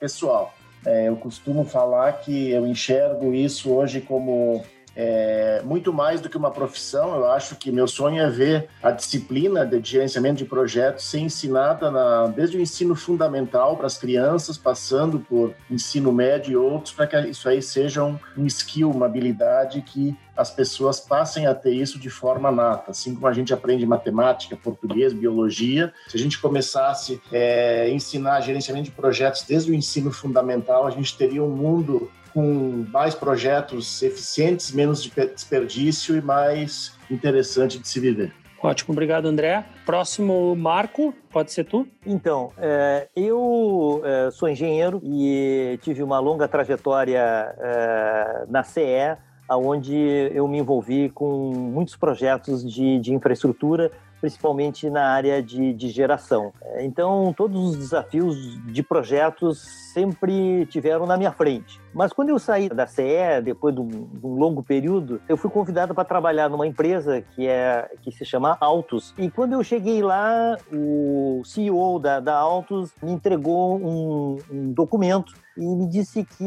pessoal. 0.00 0.55
É, 0.86 1.08
eu 1.08 1.16
costumo 1.16 1.64
falar 1.64 2.12
que 2.20 2.50
eu 2.50 2.64
enxergo 2.64 3.34
isso 3.34 3.72
hoje 3.72 4.00
como 4.00 4.64
é, 4.96 5.60
muito 5.62 5.92
mais 5.92 6.22
do 6.22 6.28
que 6.30 6.36
uma 6.38 6.50
profissão. 6.50 7.14
Eu 7.14 7.30
acho 7.30 7.54
que 7.56 7.70
meu 7.70 7.86
sonho 7.86 8.22
é 8.22 8.30
ver 8.30 8.68
a 8.82 8.90
disciplina 8.90 9.66
de 9.66 9.90
gerenciamento 9.90 10.38
de 10.38 10.46
projetos 10.46 11.04
ser 11.04 11.18
ensinada 11.18 11.90
na, 11.90 12.28
desde 12.28 12.56
o 12.56 12.60
ensino 12.60 12.96
fundamental 12.96 13.76
para 13.76 13.86
as 13.86 13.98
crianças, 13.98 14.56
passando 14.56 15.20
por 15.20 15.54
ensino 15.70 16.10
médio 16.10 16.52
e 16.52 16.56
outros, 16.56 16.94
para 16.94 17.06
que 17.06 17.28
isso 17.28 17.46
aí 17.46 17.60
seja 17.60 18.02
um, 18.02 18.18
um 18.38 18.46
skill, 18.46 18.90
uma 18.90 19.04
habilidade 19.04 19.82
que 19.82 20.16
as 20.34 20.50
pessoas 20.50 21.00
passem 21.00 21.46
a 21.46 21.54
ter 21.54 21.72
isso 21.72 21.98
de 21.98 22.10
forma 22.10 22.50
nata. 22.50 22.90
Assim 22.90 23.14
como 23.14 23.26
a 23.26 23.32
gente 23.32 23.52
aprende 23.52 23.86
matemática, 23.86 24.56
português, 24.56 25.12
biologia, 25.12 25.92
se 26.08 26.16
a 26.16 26.20
gente 26.20 26.38
começasse 26.38 27.20
a 27.32 27.36
é, 27.36 27.90
ensinar 27.90 28.40
gerenciamento 28.40 28.86
de 28.86 28.90
projetos 28.90 29.42
desde 29.42 29.70
o 29.70 29.74
ensino 29.74 30.12
fundamental, 30.12 30.86
a 30.86 30.90
gente 30.90 31.16
teria 31.16 31.42
um 31.42 31.50
mundo 31.50 32.10
com 32.36 32.84
mais 32.92 33.14
projetos 33.14 34.02
eficientes, 34.02 34.70
menos 34.70 35.00
desperdício 35.00 36.14
e 36.14 36.20
mais 36.20 36.94
interessante 37.10 37.78
de 37.78 37.88
se 37.88 37.98
viver. 37.98 38.30
Ótimo, 38.62 38.92
obrigado, 38.92 39.24
André. 39.24 39.64
Próximo, 39.86 40.54
Marco, 40.54 41.14
pode 41.30 41.50
ser 41.50 41.64
tu? 41.64 41.88
Então, 42.04 42.52
é, 42.58 43.08
eu 43.16 44.02
é, 44.04 44.30
sou 44.30 44.50
engenheiro 44.50 45.00
e 45.02 45.78
tive 45.80 46.02
uma 46.02 46.18
longa 46.18 46.46
trajetória 46.46 47.18
é, 47.58 48.44
na 48.50 48.62
CE, 48.62 49.16
onde 49.48 49.96
eu 50.34 50.46
me 50.46 50.58
envolvi 50.58 51.08
com 51.08 51.54
muitos 51.54 51.96
projetos 51.96 52.62
de, 52.62 52.98
de 52.98 53.14
infraestrutura, 53.14 53.90
principalmente 54.26 54.90
na 54.90 55.10
área 55.10 55.40
de, 55.40 55.72
de 55.72 55.88
geração. 55.88 56.52
É, 56.60 56.84
então, 56.84 57.32
todos 57.36 57.70
os 57.70 57.76
desafios 57.76 58.60
de 58.64 58.82
projetos 58.82 59.60
sempre 59.92 60.66
tiveram 60.66 61.06
na 61.06 61.16
minha 61.16 61.30
frente. 61.30 61.80
Mas 61.94 62.12
quando 62.12 62.30
eu 62.30 62.38
saí 62.40 62.68
da 62.68 62.88
CE, 62.88 63.40
depois 63.44 63.72
de 63.72 63.80
um, 63.80 63.86
de 63.86 64.26
um 64.26 64.34
longo 64.34 64.64
período, 64.64 65.22
eu 65.28 65.36
fui 65.36 65.48
convidado 65.48 65.94
para 65.94 66.04
trabalhar 66.04 66.50
numa 66.50 66.66
empresa 66.66 67.22
que, 67.22 67.46
é, 67.46 67.88
que 68.02 68.10
se 68.10 68.24
chama 68.24 68.58
Autos. 68.60 69.14
E 69.16 69.30
quando 69.30 69.52
eu 69.52 69.62
cheguei 69.62 70.02
lá, 70.02 70.56
o 70.72 71.40
CEO 71.44 72.00
da, 72.00 72.18
da 72.18 72.34
Autos 72.36 72.92
me 73.00 73.12
entregou 73.12 73.76
um, 73.76 74.38
um 74.50 74.72
documento 74.72 75.34
e 75.56 75.64
me 75.64 75.86
disse 75.86 76.24
que 76.24 76.44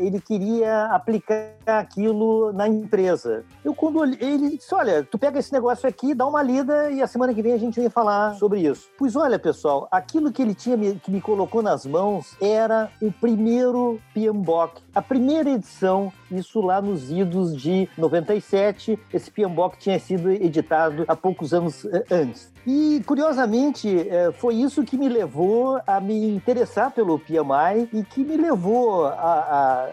ele 0.00 0.20
queria 0.20 0.86
aplicar 0.86 1.52
aquilo 1.66 2.52
na 2.52 2.66
empresa. 2.66 3.44
Eu 3.64 3.74
quando 3.74 3.98
olhei, 3.98 4.18
ele 4.20 4.56
disse, 4.56 4.74
olha, 4.74 5.04
tu 5.04 5.18
pega 5.18 5.38
esse 5.38 5.52
negócio 5.52 5.88
aqui, 5.88 6.14
dá 6.14 6.26
uma 6.26 6.42
lida 6.42 6.90
e 6.90 7.02
a 7.02 7.06
semana 7.06 7.34
que 7.34 7.42
vem 7.42 7.52
a 7.52 7.58
gente 7.58 7.80
vai 7.80 7.90
falar 7.90 8.34
sobre 8.34 8.60
isso. 8.60 8.88
Pois 8.98 9.16
olha, 9.16 9.38
pessoal, 9.38 9.86
aquilo 9.90 10.32
que 10.32 10.42
ele 10.42 10.54
tinha 10.54 10.78
que 10.94 11.10
me 11.10 11.20
colocou 11.20 11.62
nas 11.62 11.84
mãos 11.84 12.36
era 12.40 12.90
o 13.00 13.12
primeiro 13.12 14.00
PMBOK, 14.14 14.82
a 14.94 15.02
primeira 15.02 15.50
edição 15.50 16.12
isso 16.30 16.60
lá 16.60 16.80
nos 16.80 17.10
idos 17.10 17.56
de 17.56 17.88
97. 17.96 18.98
Esse 19.12 19.30
PMBOK 19.30 19.78
tinha 19.78 19.98
sido 19.98 20.30
editado 20.30 21.04
há 21.08 21.16
poucos 21.16 21.52
anos 21.52 21.84
eh, 21.84 22.04
antes. 22.10 22.52
E, 22.66 23.02
curiosamente, 23.06 23.88
eh, 23.88 24.30
foi 24.32 24.56
isso 24.56 24.84
que 24.84 24.96
me 24.96 25.08
levou 25.08 25.80
a 25.86 26.00
me 26.00 26.34
interessar 26.34 26.90
pelo 26.90 27.18
PMI 27.18 27.88
e 27.92 28.04
que 28.04 28.22
me 28.22 28.36
levou 28.36 29.06
a, 29.06 29.10
a, 29.12 29.88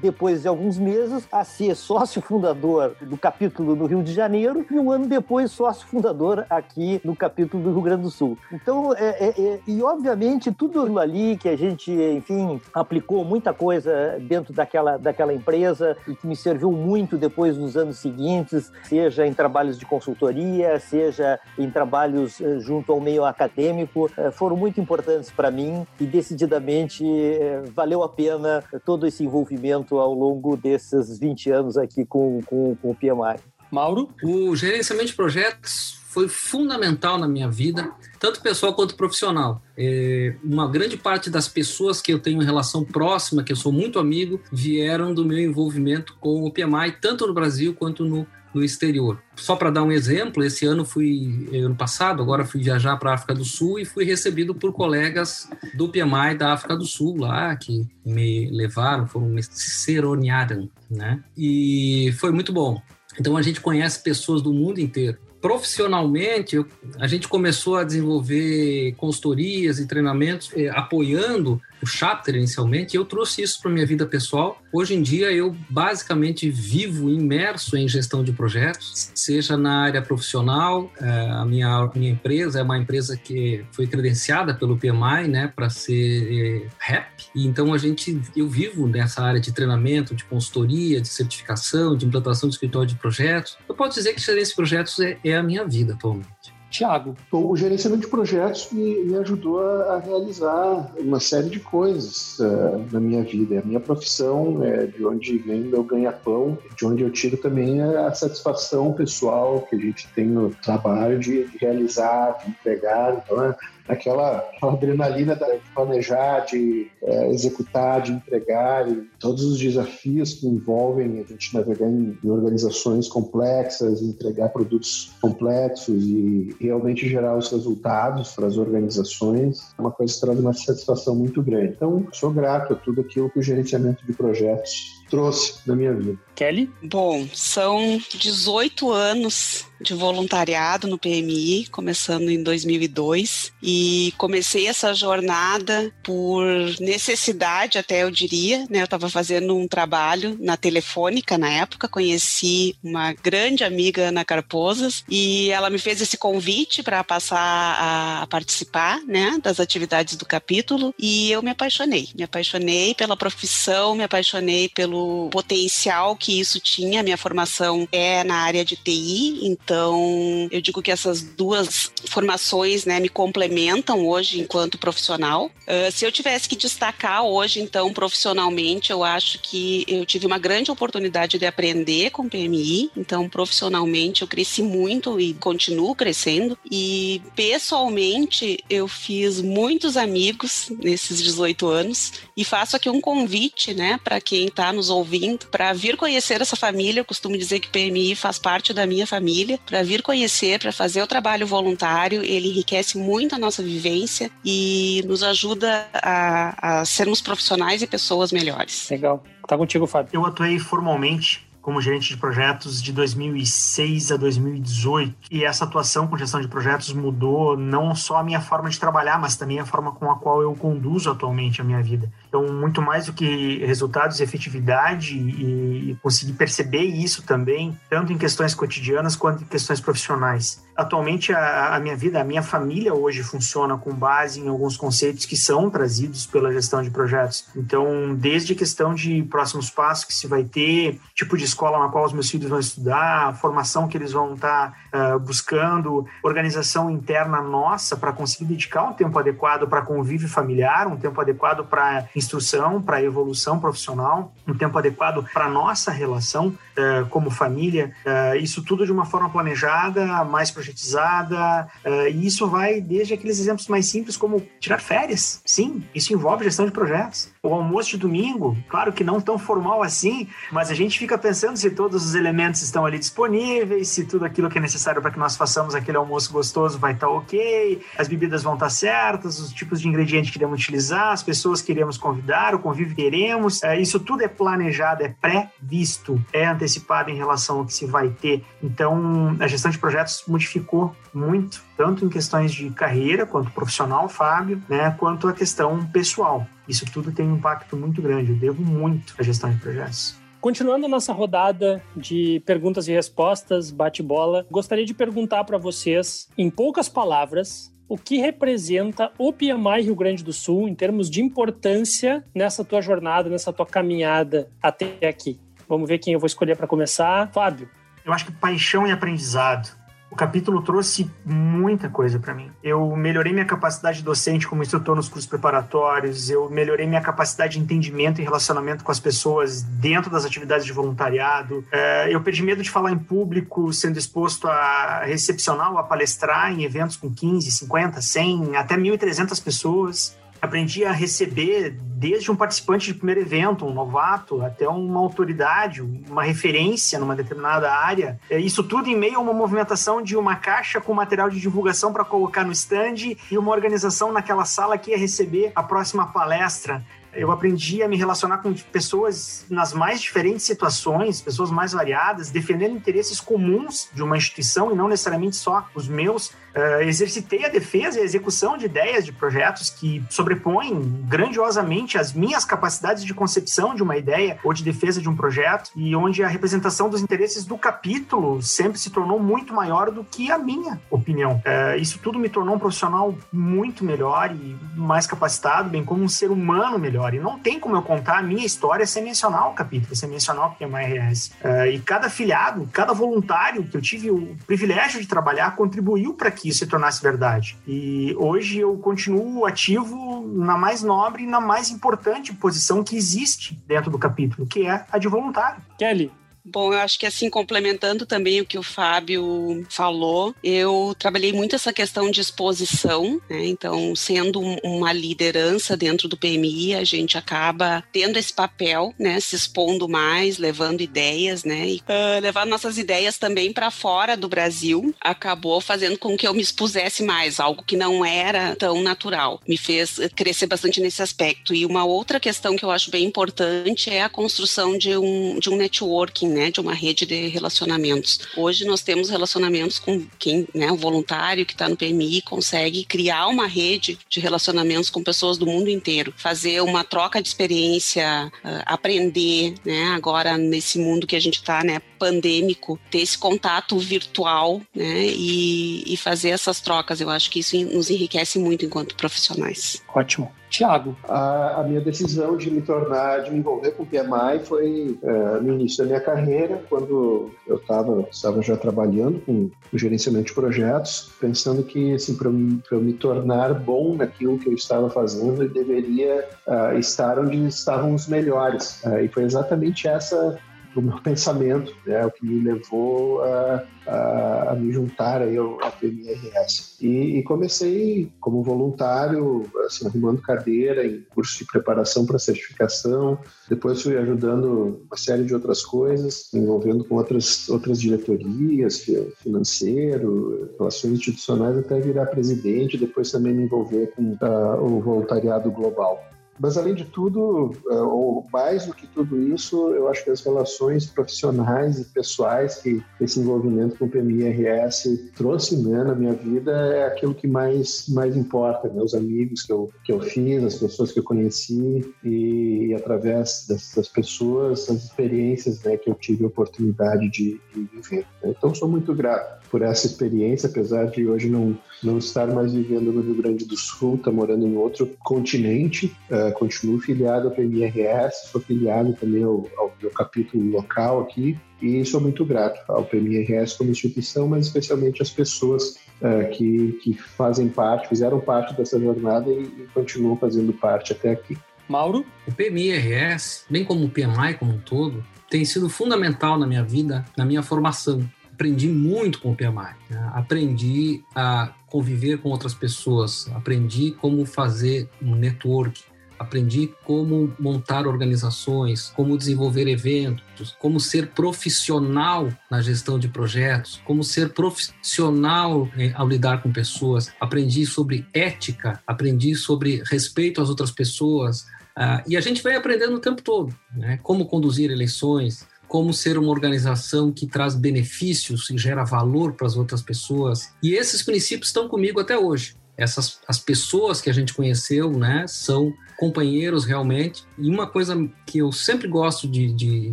depois 0.00 0.42
de 0.42 0.48
alguns 0.48 0.78
meses, 0.78 1.26
a 1.30 1.44
ser 1.44 1.74
sócio 1.74 2.22
fundador 2.22 2.94
do 3.00 3.16
capítulo 3.16 3.74
no 3.74 3.86
Rio 3.86 4.02
de 4.02 4.12
Janeiro 4.12 4.64
e 4.70 4.78
um 4.78 4.90
ano 4.90 5.06
depois 5.06 5.50
sócio 5.50 5.86
fundador 5.86 6.46
aqui 6.48 7.00
no 7.04 7.14
capítulo 7.16 7.62
do 7.62 7.72
Rio 7.72 7.82
Grande 7.82 8.02
do 8.02 8.10
Sul. 8.10 8.38
Então, 8.52 8.94
é, 8.94 9.08
é, 9.08 9.34
é, 9.36 9.60
e 9.66 9.82
obviamente 9.82 10.52
tudo 10.52 10.98
ali 10.98 11.36
que 11.36 11.48
a 11.48 11.56
gente, 11.56 11.90
enfim, 11.90 12.60
aplicou 12.72 13.24
muita 13.24 13.52
coisa 13.52 14.18
dentro 14.20 14.52
daquela, 14.52 14.96
daquela 14.96 15.34
empresa 15.34 15.79
e 16.06 16.14
que 16.14 16.26
me 16.26 16.36
serviu 16.36 16.70
muito 16.72 17.16
depois 17.16 17.56
nos 17.56 17.76
anos 17.76 17.98
seguintes, 17.98 18.70
seja 18.84 19.26
em 19.26 19.32
trabalhos 19.32 19.78
de 19.78 19.86
consultoria, 19.86 20.78
seja 20.78 21.38
em 21.58 21.70
trabalhos 21.70 22.40
eh, 22.40 22.58
junto 22.60 22.92
ao 22.92 23.00
meio 23.00 23.24
acadêmico, 23.24 24.10
eh, 24.16 24.30
foram 24.30 24.56
muito 24.56 24.80
importantes 24.80 25.30
para 25.30 25.50
mim 25.50 25.86
e 25.98 26.04
decididamente 26.04 27.04
eh, 27.04 27.62
valeu 27.74 28.02
a 28.02 28.08
pena 28.08 28.62
todo 28.84 29.06
esse 29.06 29.24
envolvimento 29.24 29.98
ao 29.98 30.14
longo 30.14 30.56
desses 30.56 31.18
20 31.18 31.50
anos 31.50 31.76
aqui 31.76 32.04
com, 32.04 32.40
com, 32.46 32.76
com 32.76 32.90
o 32.90 32.94
PMI. 32.94 33.40
Mauro? 33.70 34.08
O 34.22 34.54
gerenciamento 34.56 35.08
de 35.08 35.14
projetos 35.14 36.00
foi 36.08 36.28
fundamental 36.28 37.18
na 37.18 37.28
minha 37.28 37.48
vida, 37.48 37.92
tanto 38.20 38.42
pessoal 38.42 38.74
quanto 38.74 38.94
profissional. 38.94 39.62
É, 39.76 40.36
uma 40.44 40.68
grande 40.68 40.96
parte 40.96 41.30
das 41.30 41.48
pessoas 41.48 42.02
que 42.02 42.12
eu 42.12 42.18
tenho 42.18 42.38
relação 42.40 42.84
próxima, 42.84 43.42
que 43.42 43.50
eu 43.50 43.56
sou 43.56 43.72
muito 43.72 43.98
amigo, 43.98 44.40
vieram 44.52 45.14
do 45.14 45.24
meu 45.24 45.38
envolvimento 45.38 46.14
com 46.20 46.44
o 46.44 46.52
PMI, 46.52 46.92
tanto 47.00 47.26
no 47.26 47.32
Brasil 47.32 47.74
quanto 47.74 48.04
no 48.04 48.26
no 48.52 48.64
exterior. 48.64 49.22
Só 49.36 49.56
para 49.56 49.70
dar 49.70 49.82
um 49.82 49.92
exemplo, 49.92 50.42
esse 50.42 50.66
ano 50.66 50.84
fui, 50.84 51.48
ano 51.52 51.76
passado, 51.76 52.20
agora 52.20 52.44
fui 52.44 52.60
viajar 52.60 52.96
para 52.96 53.12
a 53.12 53.14
África 53.14 53.34
do 53.34 53.44
Sul 53.44 53.78
e 53.78 53.84
fui 53.84 54.04
recebido 54.04 54.54
por 54.54 54.72
colegas 54.72 55.48
do 55.74 55.88
PMI 55.88 56.36
da 56.36 56.52
África 56.52 56.76
do 56.76 56.84
Sul 56.84 57.16
lá, 57.16 57.54
que 57.56 57.86
me 58.04 58.50
levaram, 58.50 59.06
foram 59.06 59.28
me 59.28 59.42
ceronearam, 59.42 60.68
né? 60.90 61.22
E 61.36 62.12
foi 62.18 62.32
muito 62.32 62.52
bom. 62.52 62.82
Então 63.18 63.36
a 63.36 63.42
gente 63.42 63.60
conhece 63.60 64.02
pessoas 64.02 64.42
do 64.42 64.52
mundo 64.52 64.80
inteiro 64.80 65.18
profissionalmente, 65.40 66.64
a 66.98 67.06
gente 67.06 67.26
começou 67.26 67.76
a 67.76 67.84
desenvolver 67.84 68.94
consultorias 68.96 69.78
e 69.78 69.86
treinamentos 69.86 70.50
eh, 70.54 70.68
apoiando 70.68 71.60
o 71.82 71.86
chapter 71.86 72.34
inicialmente, 72.34 72.94
e 72.94 72.98
eu 72.98 73.04
trouxe 73.04 73.42
isso 73.42 73.60
para 73.60 73.70
minha 73.70 73.86
vida 73.86 74.06
pessoal. 74.06 74.60
Hoje 74.72 74.94
em 74.94 75.02
dia 75.02 75.32
eu 75.32 75.56
basicamente 75.68 76.48
vivo 76.50 77.10
imerso 77.10 77.76
em 77.76 77.88
gestão 77.88 78.22
de 78.22 78.32
projetos, 78.32 79.10
seja 79.14 79.56
na 79.56 79.82
área 79.82 80.02
profissional, 80.02 80.90
eh, 81.00 81.28
a 81.30 81.44
minha, 81.44 81.90
minha 81.94 82.10
empresa 82.10 82.60
é 82.60 82.62
uma 82.62 82.78
empresa 82.78 83.16
que 83.16 83.64
foi 83.72 83.86
credenciada 83.86 84.54
pelo 84.54 84.76
PMI, 84.76 85.28
né, 85.28 85.52
para 85.54 85.68
ser 85.70 86.68
REP, 86.78 87.06
e 87.34 87.46
então 87.46 87.72
a 87.72 87.78
gente, 87.78 88.20
eu 88.36 88.48
vivo 88.48 88.86
nessa 88.86 89.22
área 89.22 89.40
de 89.40 89.52
treinamento, 89.52 90.14
de 90.14 90.24
consultoria, 90.24 91.00
de 91.00 91.08
certificação, 91.08 91.96
de 91.96 92.06
implantação 92.06 92.48
de 92.48 92.54
escritório 92.54 92.88
de 92.88 92.96
projetos. 92.96 93.56
Eu 93.68 93.74
posso 93.74 93.94
dizer 93.94 94.14
que 94.14 94.20
gerência 94.20 94.50
de 94.50 94.56
projetos 94.56 94.98
é, 95.00 95.18
é 95.24 95.36
a 95.36 95.42
minha 95.42 95.64
vida 95.64 95.94
atualmente. 95.94 96.28
Tiago. 96.70 97.16
O 97.32 97.56
gerenciamento 97.56 98.02
de 98.02 98.08
projetos 98.08 98.68
me, 98.70 99.04
me, 99.04 99.16
ajudou 99.16 99.60
a 99.60 99.98
realizar 99.98 100.90
uma 100.98 101.18
série 101.18 101.50
de 101.50 101.58
coisas 101.58 102.38
uh, 102.38 102.86
na 102.92 103.00
minha 103.00 103.22
vida. 103.24 103.58
A 103.58 103.62
minha 103.62 103.80
profissão 103.80 104.62
é 104.64 104.86
de 104.86 105.04
onde 105.04 105.36
vem 105.38 105.62
meu 105.62 105.82
ganha-pão, 105.82 106.56
de 106.76 106.86
onde 106.86 107.02
eu 107.02 107.10
tiro 107.10 107.36
também 107.36 107.82
a 107.82 108.14
satisfação 108.14 108.92
pessoal 108.92 109.66
que 109.68 109.74
a 109.74 109.78
gente 109.78 110.06
tem 110.14 110.26
no 110.26 110.50
trabalho 110.50 111.18
de, 111.18 111.44
de 111.44 111.58
realizar, 111.58 112.38
de 112.42 112.50
entregar. 112.50 113.22
Então, 113.24 113.44
é, 113.44 113.56
aquela, 113.92 114.48
adrenalina 114.62 115.34
de 115.34 115.74
planejar, 115.74 116.40
de 116.40 116.90
é, 117.02 117.30
executar, 117.30 118.02
de 118.02 118.12
entregar, 118.12 118.90
e 118.90 119.08
todos 119.18 119.44
os 119.44 119.58
desafios 119.58 120.34
que 120.34 120.46
envolvem 120.46 121.20
a 121.20 121.24
gente 121.24 121.54
navegar 121.54 121.88
em, 121.88 122.16
em 122.22 122.30
organizações 122.30 123.08
complexas, 123.08 124.02
entregar 124.02 124.50
produtos 124.50 125.12
complexos 125.20 126.04
e 126.04 126.54
realmente 126.60 127.08
gerar 127.08 127.36
os 127.36 127.50
resultados 127.50 128.32
para 128.32 128.46
as 128.46 128.56
organizações, 128.56 129.72
é 129.76 129.80
uma 129.80 129.90
coisa 129.90 130.12
que 130.14 130.20
traz 130.20 130.38
uma 130.38 130.52
satisfação 130.52 131.14
muito 131.14 131.42
grande. 131.42 131.72
Então, 131.76 132.06
sou 132.12 132.30
grato 132.30 132.72
a 132.72 132.76
tudo 132.76 133.00
aquilo 133.00 133.30
que 133.30 133.38
o 133.38 133.42
gerenciamento 133.42 134.04
de 134.06 134.12
projetos 134.12 134.99
trouxe 135.10 135.60
na 135.66 135.74
minha 135.74 135.92
vida. 135.92 136.18
Kelly? 136.34 136.70
Bom, 136.82 137.28
são 137.34 138.00
18 138.14 138.90
anos 138.90 139.66
de 139.78 139.94
voluntariado 139.94 140.86
no 140.86 140.98
PMI, 140.98 141.66
começando 141.70 142.30
em 142.30 142.42
2002, 142.42 143.52
e 143.62 144.12
comecei 144.18 144.66
essa 144.66 144.94
jornada 144.94 145.92
por 146.02 146.44
necessidade, 146.80 147.78
até 147.78 148.02
eu 148.02 148.10
diria, 148.10 148.66
né? 148.70 148.80
Eu 148.80 148.84
estava 148.84 149.08
fazendo 149.08 149.56
um 149.56 149.66
trabalho 149.66 150.36
na 150.38 150.56
Telefônica 150.56 151.38
na 151.38 151.50
época, 151.50 151.88
conheci 151.88 152.76
uma 152.82 153.12
grande 153.12 153.64
amiga, 153.64 154.08
Ana 154.08 154.24
Carposas, 154.24 155.02
e 155.08 155.50
ela 155.50 155.70
me 155.70 155.78
fez 155.78 156.00
esse 156.00 156.18
convite 156.18 156.82
para 156.82 157.02
passar 157.02 158.20
a 158.22 158.26
participar, 158.26 159.00
né, 159.06 159.38
das 159.42 159.60
atividades 159.60 160.16
do 160.16 160.26
capítulo, 160.26 160.94
e 160.98 161.32
eu 161.32 161.42
me 161.42 161.50
apaixonei, 161.50 162.08
me 162.14 162.22
apaixonei 162.22 162.94
pela 162.94 163.16
profissão, 163.16 163.94
me 163.94 164.04
apaixonei 164.04 164.68
pelo 164.68 164.99
potencial 165.30 166.16
que 166.16 166.38
isso 166.38 166.58
tinha. 166.60 167.02
Minha 167.02 167.16
formação 167.16 167.88
é 167.92 168.24
na 168.24 168.36
área 168.36 168.64
de 168.64 168.76
TI, 168.76 169.46
então 169.46 170.48
eu 170.50 170.60
digo 170.60 170.82
que 170.82 170.90
essas 170.90 171.22
duas 171.22 171.92
formações, 172.08 172.84
né, 172.84 173.00
me 173.00 173.08
complementam 173.08 174.06
hoje 174.06 174.40
enquanto 174.40 174.78
profissional. 174.78 175.46
Uh, 175.46 175.90
se 175.92 176.04
eu 176.04 176.12
tivesse 176.12 176.48
que 176.48 176.56
destacar 176.56 177.24
hoje, 177.24 177.60
então, 177.60 177.92
profissionalmente, 177.92 178.90
eu 178.90 179.04
acho 179.04 179.38
que 179.40 179.84
eu 179.86 180.04
tive 180.04 180.26
uma 180.26 180.38
grande 180.38 180.70
oportunidade 180.70 181.38
de 181.38 181.46
aprender 181.46 182.10
com 182.10 182.28
PMI, 182.28 182.90
então, 182.96 183.28
profissionalmente, 183.28 184.22
eu 184.22 184.28
cresci 184.28 184.62
muito 184.62 185.20
e 185.20 185.34
continuo 185.34 185.94
crescendo. 185.94 186.58
E 186.70 187.22
pessoalmente, 187.34 188.58
eu 188.68 188.88
fiz 188.88 189.40
muitos 189.40 189.96
amigos 189.96 190.70
nesses 190.82 191.22
18 191.22 191.66
anos 191.68 192.12
e 192.36 192.44
faço 192.44 192.76
aqui 192.76 192.90
um 192.90 193.00
convite, 193.00 193.72
né, 193.72 193.98
para 194.02 194.20
quem 194.20 194.46
está 194.46 194.72
nos 194.72 194.89
ouvindo, 194.90 195.46
para 195.46 195.72
vir 195.72 195.96
conhecer 195.96 196.40
essa 196.40 196.56
família. 196.56 197.00
Eu 197.00 197.04
costumo 197.04 197.36
dizer 197.38 197.60
que 197.60 197.68
PMI 197.68 198.14
faz 198.14 198.38
parte 198.38 198.72
da 198.72 198.86
minha 198.86 199.06
família, 199.06 199.58
para 199.64 199.82
vir 199.82 200.02
conhecer, 200.02 200.58
para 200.58 200.72
fazer 200.72 201.02
o 201.02 201.06
trabalho 201.06 201.46
voluntário. 201.46 202.22
Ele 202.22 202.48
enriquece 202.48 202.98
muito 202.98 203.34
a 203.34 203.38
nossa 203.38 203.62
vivência 203.62 204.30
e 204.44 205.02
nos 205.06 205.22
ajuda 205.22 205.88
a, 205.94 206.80
a 206.80 206.84
sermos 206.84 207.20
profissionais 207.20 207.82
e 207.82 207.86
pessoas 207.86 208.32
melhores. 208.32 208.88
Legal. 208.90 209.22
Tá 209.46 209.56
contigo, 209.56 209.86
Fábio. 209.86 210.10
Eu 210.12 210.26
atuei 210.26 210.58
formalmente 210.58 211.49
como 211.60 211.80
gerente 211.80 212.08
de 212.08 212.16
projetos 212.16 212.82
de 212.82 212.92
2006 212.92 214.12
a 214.12 214.16
2018. 214.16 215.14
E 215.30 215.44
essa 215.44 215.64
atuação 215.64 216.06
com 216.06 216.16
gestão 216.16 216.40
de 216.40 216.48
projetos 216.48 216.92
mudou 216.92 217.56
não 217.56 217.94
só 217.94 218.18
a 218.18 218.24
minha 218.24 218.40
forma 218.40 218.70
de 218.70 218.78
trabalhar, 218.78 219.18
mas 219.18 219.36
também 219.36 219.60
a 219.60 219.66
forma 219.66 219.92
com 219.92 220.10
a 220.10 220.16
qual 220.16 220.42
eu 220.42 220.54
conduzo 220.54 221.10
atualmente 221.10 221.60
a 221.60 221.64
minha 221.64 221.82
vida. 221.82 222.10
Então, 222.28 222.46
muito 222.52 222.80
mais 222.80 223.06
do 223.06 223.12
que 223.12 223.64
resultados 223.64 224.20
e 224.20 224.22
efetividade, 224.22 225.16
e, 225.16 225.96
conseguir 226.02 226.32
perceber 226.34 226.84
isso 226.84 227.22
também, 227.22 227.76
tanto 227.88 228.12
em 228.12 228.18
questões 228.18 228.54
cotidianas 228.54 229.16
quanto 229.16 229.42
em 229.42 229.46
questões 229.46 229.80
profissionais. 229.80 230.64
Atualmente, 230.76 231.32
a, 231.32 231.74
a 231.74 231.80
minha 231.80 231.96
vida, 231.96 232.20
a 232.20 232.24
minha 232.24 232.42
família 232.42 232.94
hoje 232.94 233.22
funciona 233.22 233.76
com 233.76 233.92
base 233.92 234.40
em 234.40 234.48
alguns 234.48 234.76
conceitos 234.76 235.26
que 235.26 235.36
são 235.36 235.68
trazidos 235.68 236.26
pela 236.26 236.52
gestão 236.52 236.82
de 236.82 236.90
projetos. 236.90 237.46
Então, 237.54 238.14
desde 238.14 238.52
a 238.52 238.56
questão 238.56 238.94
de 238.94 239.22
próximos 239.24 239.68
passos 239.68 240.04
que 240.04 240.14
se 240.14 240.26
vai 240.26 240.44
ter, 240.44 241.00
tipo 241.14 241.36
de 241.36 241.44
escola 241.50 241.78
na 241.78 241.88
qual 241.88 242.04
os 242.04 242.12
meus 242.12 242.30
filhos 242.30 242.48
vão 242.48 242.58
estudar, 242.58 243.28
a 243.28 243.32
formação 243.34 243.86
que 243.86 243.96
eles 243.96 244.12
vão 244.12 244.34
estar 244.34 244.88
uh, 244.92 245.18
buscando, 245.18 246.06
organização 246.22 246.90
interna 246.90 247.40
nossa 247.40 247.96
para 247.96 248.12
conseguir 248.12 248.44
dedicar 248.44 248.82
um 248.84 248.92
tempo 248.92 249.18
adequado 249.18 249.68
para 249.68 249.82
convívio 249.82 250.28
familiar, 250.28 250.86
um 250.86 250.96
tempo 250.96 251.20
adequado 251.20 251.64
para 251.64 252.08
instrução, 252.14 252.80
para 252.82 253.02
evolução 253.02 253.58
profissional, 253.58 254.32
um 254.46 254.54
tempo 254.54 254.76
adequado 254.78 255.24
para 255.32 255.48
nossa 255.48 255.90
relação 255.90 256.48
uh, 256.48 257.06
como 257.08 257.30
família. 257.30 257.92
Uh, 258.04 258.36
isso 258.36 258.62
tudo 258.62 258.84
de 258.84 258.92
uma 258.92 259.04
forma 259.04 259.30
planejada, 259.30 260.24
mais 260.24 260.50
projetizada, 260.50 261.68
e 262.12 262.26
isso 262.26 262.48
vai 262.48 262.80
desde 262.80 263.14
aqueles 263.14 263.38
exemplos 263.38 263.68
mais 263.68 263.86
simples 263.86 264.16
como 264.16 264.40
tirar 264.58 264.80
férias. 264.80 265.40
Sim, 265.44 265.82
isso 265.94 266.12
envolve 266.12 266.44
gestão 266.44 266.66
de 266.66 266.72
projetos. 266.72 267.30
O 267.42 267.52
almoço 267.54 267.90
de 267.90 267.98
domingo, 267.98 268.56
claro 268.68 268.92
que 268.92 269.04
não 269.04 269.20
tão 269.20 269.38
formal 269.38 269.82
assim, 269.82 270.28
mas 270.52 270.70
a 270.70 270.74
gente 270.74 270.98
fica 270.98 271.16
pensando 271.16 271.56
se 271.56 271.70
todos 271.70 272.04
os 272.04 272.14
elementos 272.14 272.62
estão 272.62 272.84
ali 272.84 272.98
disponíveis, 272.98 273.88
se 273.88 274.04
tudo 274.04 274.24
aquilo 274.24 274.48
que 274.50 274.58
é 274.58 274.60
necessário 274.60 274.79
para 275.00 275.10
que 275.10 275.18
nós 275.18 275.36
façamos 275.36 275.74
aquele 275.74 275.96
almoço 275.96 276.32
gostoso 276.32 276.78
vai 276.78 276.92
estar 276.92 277.06
tá 277.06 277.12
ok, 277.12 277.80
as 277.98 278.08
bebidas 278.08 278.42
vão 278.42 278.54
estar 278.54 278.66
tá 278.66 278.70
certas, 278.70 279.38
os 279.38 279.52
tipos 279.52 279.80
de 279.80 279.88
ingredientes 279.88 280.30
que 280.30 280.38
iremos 280.38 280.60
utilizar, 280.60 281.12
as 281.12 281.22
pessoas 281.22 281.60
que 281.60 281.72
iremos 281.72 281.98
convidar, 281.98 282.54
o 282.54 282.58
convívio 282.58 282.94
que 282.94 283.02
queremos. 283.02 283.62
É, 283.62 283.80
isso 283.80 283.98
tudo 284.00 284.22
é 284.22 284.28
planejado, 284.28 285.02
é 285.02 285.08
pré-visto, 285.08 286.22
é 286.32 286.46
antecipado 286.46 287.10
em 287.10 287.16
relação 287.16 287.58
ao 287.58 287.64
que 287.64 287.74
se 287.74 287.86
vai 287.86 288.08
ter. 288.10 288.44
Então, 288.62 289.36
a 289.40 289.46
gestão 289.46 289.70
de 289.70 289.78
projetos 289.78 290.24
modificou 290.26 290.94
muito, 291.12 291.62
tanto 291.76 292.04
em 292.04 292.08
questões 292.08 292.52
de 292.52 292.70
carreira 292.70 293.26
quanto 293.26 293.50
profissional, 293.50 294.08
Fábio, 294.08 294.62
né, 294.68 294.94
quanto 294.98 295.28
a 295.28 295.32
questão 295.32 295.84
pessoal. 295.86 296.46
Isso 296.68 296.84
tudo 296.86 297.10
tem 297.10 297.26
um 297.26 297.36
impacto 297.36 297.76
muito 297.76 298.00
grande. 298.00 298.30
Eu 298.30 298.36
devo 298.36 298.62
muito 298.62 299.14
à 299.18 299.22
gestão 299.22 299.50
de 299.50 299.56
projetos. 299.56 300.16
Continuando 300.40 300.86
a 300.86 300.88
nossa 300.88 301.12
rodada 301.12 301.82
de 301.94 302.42
perguntas 302.46 302.88
e 302.88 302.92
respostas, 302.92 303.70
bate-bola, 303.70 304.46
gostaria 304.50 304.86
de 304.86 304.94
perguntar 304.94 305.44
para 305.44 305.58
vocês, 305.58 306.30
em 306.36 306.48
poucas 306.48 306.88
palavras, 306.88 307.70
o 307.86 307.98
que 307.98 308.16
representa 308.16 309.12
o 309.18 309.34
PMI 309.34 309.82
Rio 309.82 309.94
Grande 309.94 310.24
do 310.24 310.32
Sul 310.32 310.66
em 310.66 310.74
termos 310.74 311.10
de 311.10 311.20
importância 311.20 312.24
nessa 312.34 312.64
tua 312.64 312.80
jornada, 312.80 313.28
nessa 313.28 313.52
tua 313.52 313.66
caminhada 313.66 314.50
até 314.62 315.06
aqui. 315.06 315.38
Vamos 315.68 315.86
ver 315.86 315.98
quem 315.98 316.14
eu 316.14 316.18
vou 316.18 316.26
escolher 316.26 316.56
para 316.56 316.66
começar. 316.66 317.30
Fábio. 317.32 317.68
Eu 318.02 318.12
acho 318.12 318.24
que 318.24 318.32
paixão 318.32 318.86
e 318.86 318.92
aprendizado 318.92 319.79
o 320.10 320.16
capítulo 320.16 320.62
trouxe 320.62 321.10
muita 321.24 321.88
coisa 321.88 322.18
para 322.18 322.34
mim. 322.34 322.50
Eu 322.62 322.96
melhorei 322.96 323.32
minha 323.32 323.44
capacidade 323.44 324.02
docente 324.02 324.46
como 324.46 324.62
instrutor 324.62 324.96
nos 324.96 325.08
cursos 325.08 325.28
preparatórios, 325.28 326.28
eu 326.28 326.50
melhorei 326.50 326.86
minha 326.86 327.00
capacidade 327.00 327.54
de 327.54 327.60
entendimento 327.60 328.20
e 328.20 328.24
relacionamento 328.24 328.82
com 328.82 328.90
as 328.90 328.98
pessoas 328.98 329.62
dentro 329.62 330.10
das 330.10 330.24
atividades 330.24 330.66
de 330.66 330.72
voluntariado. 330.72 331.64
É, 331.70 332.14
eu 332.14 332.20
perdi 332.20 332.42
medo 332.42 332.62
de 332.62 332.70
falar 332.70 332.90
em 332.90 332.98
público, 332.98 333.72
sendo 333.72 333.98
exposto 333.98 334.48
a 334.48 335.02
recepcionar 335.04 335.72
ou 335.72 335.78
a 335.78 335.82
palestrar 335.82 336.52
em 336.52 336.64
eventos 336.64 336.96
com 336.96 337.12
15, 337.12 337.50
50, 337.50 338.00
100, 338.00 338.56
até 338.56 338.76
1.300 338.76 339.42
pessoas 339.42 340.19
aprendi 340.40 340.84
a 340.84 340.92
receber 340.92 341.76
desde 342.00 342.30
um 342.30 342.36
participante 342.36 342.86
de 342.86 342.94
primeiro 342.94 343.20
evento, 343.20 343.66
um 343.66 343.74
novato, 343.74 344.42
até 344.42 344.66
uma 344.66 345.00
autoridade, 345.00 345.82
uma 345.82 346.22
referência 346.22 346.98
numa 346.98 347.14
determinada 347.14 347.70
área. 347.70 348.18
É, 348.30 348.38
isso 348.38 348.62
tudo 348.62 348.88
em 348.88 348.96
meio 348.96 349.16
a 349.16 349.20
uma 349.20 349.34
movimentação 349.34 350.00
de 350.00 350.16
uma 350.16 350.36
caixa 350.36 350.80
com 350.80 350.94
material 350.94 351.28
de 351.28 351.38
divulgação 351.38 351.92
para 351.92 352.04
colocar 352.04 352.42
no 352.42 352.52
stand 352.52 353.16
e 353.30 353.36
uma 353.36 353.50
organização 353.50 354.12
naquela 354.12 354.46
sala 354.46 354.78
que 354.78 354.92
ia 354.92 354.98
receber 354.98 355.52
a 355.54 355.62
próxima 355.62 356.06
palestra 356.06 356.82
eu 357.14 357.30
aprendi 357.30 357.82
a 357.82 357.88
me 357.88 357.96
relacionar 357.96 358.38
com 358.38 358.52
pessoas 358.54 359.44
nas 359.50 359.72
mais 359.72 360.00
diferentes 360.00 360.44
situações, 360.44 361.20
pessoas 361.20 361.50
mais 361.50 361.72
variadas, 361.72 362.30
defendendo 362.30 362.76
interesses 362.76 363.20
comuns 363.20 363.88
de 363.92 364.02
uma 364.02 364.16
instituição 364.16 364.72
e 364.72 364.74
não 364.74 364.88
necessariamente 364.88 365.36
só 365.36 365.66
os 365.74 365.88
meus. 365.88 366.32
Uh, 366.50 366.82
exercitei 366.82 367.44
a 367.44 367.48
defesa 367.48 367.98
e 367.98 368.02
a 368.02 368.04
execução 368.04 368.58
de 368.58 368.64
ideias, 368.64 369.04
de 369.04 369.12
projetos 369.12 369.70
que 369.70 370.02
sobrepõem 370.10 371.04
grandiosamente 371.06 371.96
as 371.96 372.12
minhas 372.12 372.44
capacidades 372.44 373.04
de 373.04 373.14
concepção 373.14 373.72
de 373.72 373.84
uma 373.84 373.96
ideia 373.96 374.36
ou 374.42 374.52
de 374.52 374.64
defesa 374.64 375.00
de 375.00 375.08
um 375.08 375.14
projeto, 375.14 375.70
e 375.76 375.94
onde 375.94 376.24
a 376.24 376.28
representação 376.28 376.90
dos 376.90 377.00
interesses 377.00 377.44
do 377.44 377.56
capítulo 377.56 378.42
sempre 378.42 378.80
se 378.80 378.90
tornou 378.90 379.20
muito 379.20 379.54
maior 379.54 379.92
do 379.92 380.02
que 380.02 380.30
a 380.30 380.38
minha 380.38 380.80
opinião. 380.90 381.40
Uh, 381.46 381.78
isso 381.78 382.00
tudo 382.00 382.18
me 382.18 382.28
tornou 382.28 382.56
um 382.56 382.58
profissional 382.58 383.14
muito 383.32 383.84
melhor 383.84 384.34
e 384.34 384.56
mais 384.76 385.06
capacitado, 385.06 385.70
bem 385.70 385.84
como 385.84 386.02
um 386.02 386.08
ser 386.08 386.32
humano 386.32 386.78
melhor 386.80 386.99
melhor. 387.00 387.14
E 387.14 387.18
não 387.18 387.38
tem 387.38 387.58
como 387.58 387.74
eu 387.74 387.82
contar 387.82 388.18
a 388.18 388.22
minha 388.22 388.44
história 388.44 388.86
sem 388.86 389.02
mencionar 389.02 389.48
o 389.48 389.54
capítulo, 389.54 389.96
sem 389.96 390.08
mencionar 390.08 390.48
o. 390.48 390.50
Uh, 390.50 391.30
é, 391.42 391.70
e 391.70 391.80
cada 391.80 392.08
afiliado, 392.08 392.68
cada 392.72 392.92
voluntário 392.92 393.64
que 393.64 393.76
eu 393.76 393.80
tive 393.80 394.10
o 394.10 394.36
privilégio 394.46 395.00
de 395.00 395.06
trabalhar 395.06 395.56
contribuiu 395.56 396.14
para 396.14 396.30
que 396.30 396.48
isso 396.48 396.60
se 396.60 396.66
tornasse 396.66 397.02
verdade. 397.02 397.56
E 397.66 398.14
hoje 398.18 398.58
eu 398.58 398.76
continuo 398.76 399.46
ativo 399.46 400.26
na 400.34 400.56
mais 400.56 400.82
nobre 400.82 401.22
e 401.22 401.26
na 401.26 401.40
mais 401.40 401.70
importante 401.70 402.34
posição 402.34 402.84
que 402.84 402.96
existe 402.96 403.58
dentro 403.66 403.90
do 403.90 403.98
capítulo, 403.98 404.46
que 404.46 404.66
é 404.66 404.84
a 404.90 404.98
de 404.98 405.08
voluntário. 405.08 405.62
Kelly, 405.78 406.12
Bom, 406.44 406.72
eu 406.72 406.78
acho 406.78 406.98
que 406.98 407.06
assim, 407.06 407.28
complementando 407.28 408.06
também 408.06 408.40
o 408.40 408.46
que 408.46 408.58
o 408.58 408.62
Fábio 408.62 409.66
falou, 409.68 410.34
eu 410.42 410.94
trabalhei 410.98 411.32
muito 411.32 411.54
essa 411.54 411.72
questão 411.72 412.10
de 412.10 412.20
exposição, 412.20 413.20
né? 413.28 413.46
Então, 413.46 413.94
sendo 413.94 414.40
uma 414.64 414.92
liderança 414.92 415.76
dentro 415.76 416.08
do 416.08 416.16
PMI, 416.16 416.74
a 416.74 416.84
gente 416.84 417.18
acaba 417.18 417.84
tendo 417.92 418.16
esse 418.16 418.32
papel, 418.32 418.94
né? 418.98 419.20
Se 419.20 419.36
expondo 419.36 419.88
mais, 419.88 420.38
levando 420.38 420.80
ideias, 420.80 421.44
né? 421.44 421.68
E 421.68 421.76
uh, 421.76 422.20
levar 422.20 422.46
nossas 422.46 422.78
ideias 422.78 423.18
também 423.18 423.52
para 423.52 423.70
fora 423.70 424.16
do 424.16 424.28
Brasil, 424.28 424.94
acabou 425.00 425.60
fazendo 425.60 425.98
com 425.98 426.16
que 426.16 426.26
eu 426.26 426.34
me 426.34 426.42
expusesse 426.42 427.02
mais, 427.02 427.38
algo 427.38 427.62
que 427.62 427.76
não 427.76 428.04
era 428.04 428.56
tão 428.56 428.82
natural. 428.82 429.40
Me 429.46 429.56
fez 429.56 429.98
crescer 430.16 430.46
bastante 430.46 430.80
nesse 430.80 431.02
aspecto. 431.02 431.54
E 431.54 431.66
uma 431.66 431.84
outra 431.84 432.18
questão 432.18 432.56
que 432.56 432.64
eu 432.64 432.70
acho 432.70 432.90
bem 432.90 433.04
importante 433.04 433.90
é 433.90 434.02
a 434.02 434.08
construção 434.08 434.78
de 434.78 434.96
um, 434.96 435.38
de 435.38 435.50
um 435.50 435.56
networking 435.56 436.29
né, 436.30 436.50
de 436.50 436.60
uma 436.60 436.74
rede 436.74 437.04
de 437.04 437.28
relacionamentos. 437.28 438.20
Hoje 438.36 438.64
nós 438.64 438.82
temos 438.82 439.10
relacionamentos 439.10 439.78
com 439.78 440.06
quem, 440.18 440.46
né, 440.54 440.70
o 440.70 440.76
voluntário 440.76 441.44
que 441.44 441.52
está 441.52 441.68
no 441.68 441.76
PMI 441.76 442.22
consegue 442.22 442.84
criar 442.84 443.26
uma 443.26 443.46
rede 443.46 443.98
de 444.08 444.20
relacionamentos 444.20 444.90
com 444.90 445.02
pessoas 445.02 445.36
do 445.36 445.46
mundo 445.46 445.68
inteiro, 445.68 446.14
fazer 446.16 446.60
uma 446.62 446.84
troca 446.84 447.20
de 447.20 447.28
experiência, 447.28 448.30
uh, 448.44 448.62
aprender, 448.66 449.54
né, 449.64 449.86
agora 449.88 450.38
nesse 450.38 450.78
mundo 450.78 451.06
que 451.06 451.16
a 451.16 451.20
gente 451.20 451.36
está, 451.36 451.62
né, 451.64 451.80
pandêmico, 452.00 452.80
ter 452.90 452.98
esse 452.98 453.18
contato 453.18 453.78
virtual, 453.78 454.62
né, 454.74 455.06
e, 455.06 455.84
e 455.86 455.96
fazer 455.98 456.30
essas 456.30 456.60
trocas. 456.60 457.00
Eu 457.00 457.10
acho 457.10 457.30
que 457.30 457.40
isso 457.40 457.56
nos 457.66 457.90
enriquece 457.90 458.38
muito 458.38 458.64
enquanto 458.64 458.96
profissionais. 458.96 459.82
Ótimo. 459.94 460.32
Tiago. 460.50 460.96
A, 461.08 461.60
a, 461.60 461.64
minha 461.64 461.80
decisão 461.80 462.36
de 462.36 462.50
me 462.50 462.60
tornar, 462.60 463.22
de 463.22 463.30
me 463.30 463.38
envolver 463.38 463.70
com 463.70 463.84
o 463.84 463.86
PMI 463.86 464.44
foi 464.44 464.98
é, 465.00 465.40
no 465.40 465.54
início 465.54 465.78
da 465.78 465.84
minha 465.84 466.00
carreira, 466.00 466.62
quando 466.68 467.30
eu 467.46 467.56
estava 467.56 468.08
estava 468.10 468.42
já 468.42 468.56
trabalhando 468.56 469.20
com 469.20 469.48
o 469.72 469.78
gerenciamento 469.78 470.26
de 470.26 470.34
projetos, 470.34 471.12
pensando 471.20 471.62
que 471.62 471.94
assim, 471.94 472.16
para 472.16 472.28
eu 472.28 472.80
me 472.80 472.92
tornar 472.94 473.54
bom 473.54 473.94
naquilo 473.94 474.38
que 474.38 474.48
eu 474.48 474.54
estava 474.54 474.90
fazendo, 474.90 475.44
eu 475.44 475.48
deveria 475.48 476.28
uh, 476.46 476.76
estar 476.78 477.18
onde 477.18 477.46
estavam 477.46 477.94
os 477.94 478.08
melhores. 478.08 478.82
Uh, 478.84 478.98
e 479.04 479.08
foi 479.08 479.22
exatamente 479.22 479.86
essa 479.86 480.36
o 480.74 480.82
meu 480.82 480.98
pensamento, 481.02 481.74
né, 481.86 482.04
o 482.04 482.10
que 482.10 482.24
me 482.24 482.42
levou 482.42 483.22
a, 483.22 483.64
a, 483.86 484.52
a 484.52 484.54
me 484.54 484.72
juntar 484.72 485.22
aí 485.22 485.36
ao, 485.36 485.58
PMRS. 485.78 486.76
E, 486.80 487.18
e, 487.18 487.22
comecei 487.22 488.10
como 488.20 488.42
voluntário, 488.42 489.46
assim, 489.66 489.86
arrumando 489.86 490.20
cadeira 490.20 490.86
em 490.86 491.04
curso 491.14 491.38
de 491.38 491.44
preparação 491.46 492.04
para 492.04 492.18
certificação, 492.18 493.18
depois 493.48 493.82
fui 493.82 493.96
ajudando 493.96 494.82
uma 494.86 494.96
série 494.96 495.24
de 495.24 495.34
outras 495.34 495.64
coisas, 495.64 496.28
me 496.32 496.40
envolvendo 496.40 496.84
com 496.84 496.96
outras, 496.96 497.48
outras 497.48 497.80
diretorias, 497.80 498.86
financeiro, 499.22 500.50
relações 500.58 500.94
institucionais, 500.94 501.58
até 501.58 501.80
virar 501.80 502.06
presidente, 502.06 502.78
depois 502.78 503.10
também 503.10 503.32
me 503.32 503.44
envolver 503.44 503.92
com 503.94 504.16
uh, 504.22 504.62
o 504.62 504.80
voluntariado 504.80 505.50
global. 505.50 506.00
Mas, 506.40 506.56
além 506.56 506.74
de 506.74 506.86
tudo, 506.86 507.52
é, 507.70 507.74
ou 507.74 508.26
mais 508.32 508.66
do 508.66 508.74
que 508.74 508.86
tudo 508.86 509.20
isso, 509.20 509.68
eu 509.74 509.88
acho 509.88 510.02
que 510.02 510.10
as 510.10 510.22
relações 510.22 510.86
profissionais 510.86 511.78
e 511.78 511.84
pessoais 511.84 512.56
que 512.56 512.82
esse 513.00 513.20
envolvimento 513.20 513.76
com 513.76 513.84
o 513.84 513.88
PMIRS 513.88 515.10
trouxe 515.14 515.56
né, 515.56 515.84
na 515.84 515.94
minha 515.94 516.14
vida 516.14 516.50
é 516.50 516.86
aquilo 516.86 517.14
que 517.14 517.26
mais, 517.26 517.86
mais 517.88 518.16
importa. 518.16 518.68
Né? 518.68 518.80
amigos 518.94 519.42
que 519.42 519.52
eu, 519.52 519.70
que 519.84 519.92
eu 519.92 520.00
fiz, 520.00 520.42
as 520.42 520.54
pessoas 520.54 520.92
que 520.92 520.98
eu 520.98 521.04
conheci 521.04 521.92
e, 522.02 522.68
e 522.68 522.74
através 522.74 523.46
dessas 523.48 523.88
pessoas, 523.88 524.68
as 524.70 524.84
experiências 524.84 525.62
né, 525.62 525.76
que 525.76 525.90
eu 525.90 525.94
tive 525.94 526.24
a 526.24 526.28
oportunidade 526.28 527.08
de, 527.10 527.40
de 527.54 527.62
viver. 527.72 528.06
Então, 528.24 528.54
sou 528.54 528.68
muito 528.68 528.94
grato 528.94 529.40
por 529.50 529.62
essa 529.62 529.86
experiência, 529.86 530.48
apesar 530.48 530.86
de 530.86 531.06
hoje 531.06 531.28
não, 531.28 531.58
não 531.82 531.98
estar 531.98 532.26
mais 532.28 532.52
vivendo 532.52 532.92
no 532.92 533.00
Rio 533.00 533.16
Grande 533.16 533.44
do 533.44 533.56
Sul, 533.56 533.96
estar 533.96 534.10
tá 534.10 534.16
morando 534.16 534.46
em 534.46 534.56
outro 534.56 534.88
continente, 535.02 535.86
uh, 536.08 536.29
continuo 536.32 536.80
filiado 536.80 537.28
ao 537.28 537.34
PMRS, 537.34 538.28
sou 538.30 538.40
filiado 538.40 538.92
também 538.94 539.22
ao, 539.22 539.46
ao 539.56 539.72
meu 539.80 539.90
capítulo 539.90 540.50
local 540.50 541.00
aqui, 541.00 541.38
e 541.60 541.84
sou 541.84 542.00
muito 542.00 542.24
grato 542.24 542.60
ao 542.70 542.84
PMRS 542.84 543.54
como 543.54 543.70
instituição, 543.70 544.28
mas 544.28 544.46
especialmente 544.46 545.02
às 545.02 545.10
pessoas 545.10 545.76
uh, 546.00 546.30
que, 546.32 546.78
que 546.82 546.94
fazem 546.94 547.48
parte, 547.48 547.88
fizeram 547.88 548.20
parte 548.20 548.54
dessa 548.54 548.78
jornada 548.80 549.30
e, 549.30 549.42
e 549.42 549.68
continuam 549.74 550.16
fazendo 550.16 550.52
parte 550.52 550.92
até 550.92 551.10
aqui. 551.10 551.36
Mauro? 551.68 552.04
O 552.26 552.32
PMRS, 552.32 553.44
bem 553.48 553.64
como 553.64 553.84
o 553.84 553.90
PMI 553.90 554.34
como 554.38 554.54
um 554.54 554.58
todo, 554.58 555.04
tem 555.28 555.44
sido 555.44 555.68
fundamental 555.68 556.38
na 556.38 556.46
minha 556.46 556.64
vida, 556.64 557.04
na 557.16 557.24
minha 557.24 557.42
formação 557.42 558.08
aprendi 558.40 558.68
muito 558.68 559.20
com 559.20 559.32
o 559.32 559.36
PMI. 559.36 559.74
Né? 559.90 560.10
Aprendi 560.14 561.04
a 561.14 561.52
conviver 561.66 562.18
com 562.22 562.30
outras 562.30 562.54
pessoas, 562.54 563.30
aprendi 563.34 563.90
como 563.92 564.24
fazer 564.24 564.88
um 565.02 565.14
network, 565.14 565.82
aprendi 566.20 566.70
como 566.84 567.34
montar 567.38 567.86
organizações, 567.86 568.92
como 568.94 569.16
desenvolver 569.16 569.66
eventos, 569.66 570.54
como 570.58 570.78
ser 570.78 571.08
profissional 571.12 572.28
na 572.50 572.60
gestão 572.60 572.98
de 572.98 573.08
projetos, 573.08 573.80
como 573.86 574.04
ser 574.04 574.34
profissional 574.34 575.66
eh, 575.78 575.92
ao 575.94 576.06
lidar 576.06 576.42
com 576.42 576.52
pessoas. 576.52 577.10
Aprendi 577.18 577.64
sobre 577.64 578.06
ética, 578.12 578.82
aprendi 578.86 579.34
sobre 579.34 579.82
respeito 579.86 580.42
às 580.42 580.50
outras 580.50 580.70
pessoas. 580.70 581.46
Uh, 581.70 582.02
e 582.06 582.16
a 582.18 582.20
gente 582.20 582.42
vai 582.42 582.54
aprendendo 582.54 582.96
o 582.96 583.00
tempo 583.00 583.22
todo, 583.22 583.56
né? 583.74 583.98
Como 584.02 584.26
conduzir 584.26 584.70
eleições, 584.70 585.48
como 585.66 585.94
ser 585.94 586.18
uma 586.18 586.28
organização 586.28 587.10
que 587.10 587.26
traz 587.26 587.54
benefícios 587.54 588.50
e 588.50 588.58
gera 588.58 588.84
valor 588.84 589.32
para 589.32 589.46
as 589.46 589.56
outras 589.56 589.80
pessoas. 589.80 590.52
E 590.62 590.74
esses 590.74 591.02
princípios 591.02 591.48
estão 591.48 591.66
comigo 591.66 591.98
até 591.98 592.18
hoje. 592.18 592.56
Essas 592.76 593.20
as 593.26 593.38
pessoas 593.38 594.00
que 594.00 594.10
a 594.10 594.12
gente 594.12 594.34
conheceu, 594.34 594.90
né, 594.90 595.26
são 595.26 595.72
companheiros 596.00 596.64
realmente. 596.64 597.24
E 597.38 597.50
uma 597.50 597.66
coisa 597.66 598.08
que 598.26 598.38
eu 598.38 598.50
sempre 598.50 598.88
gosto 598.88 599.28
de, 599.28 599.52
de, 599.52 599.90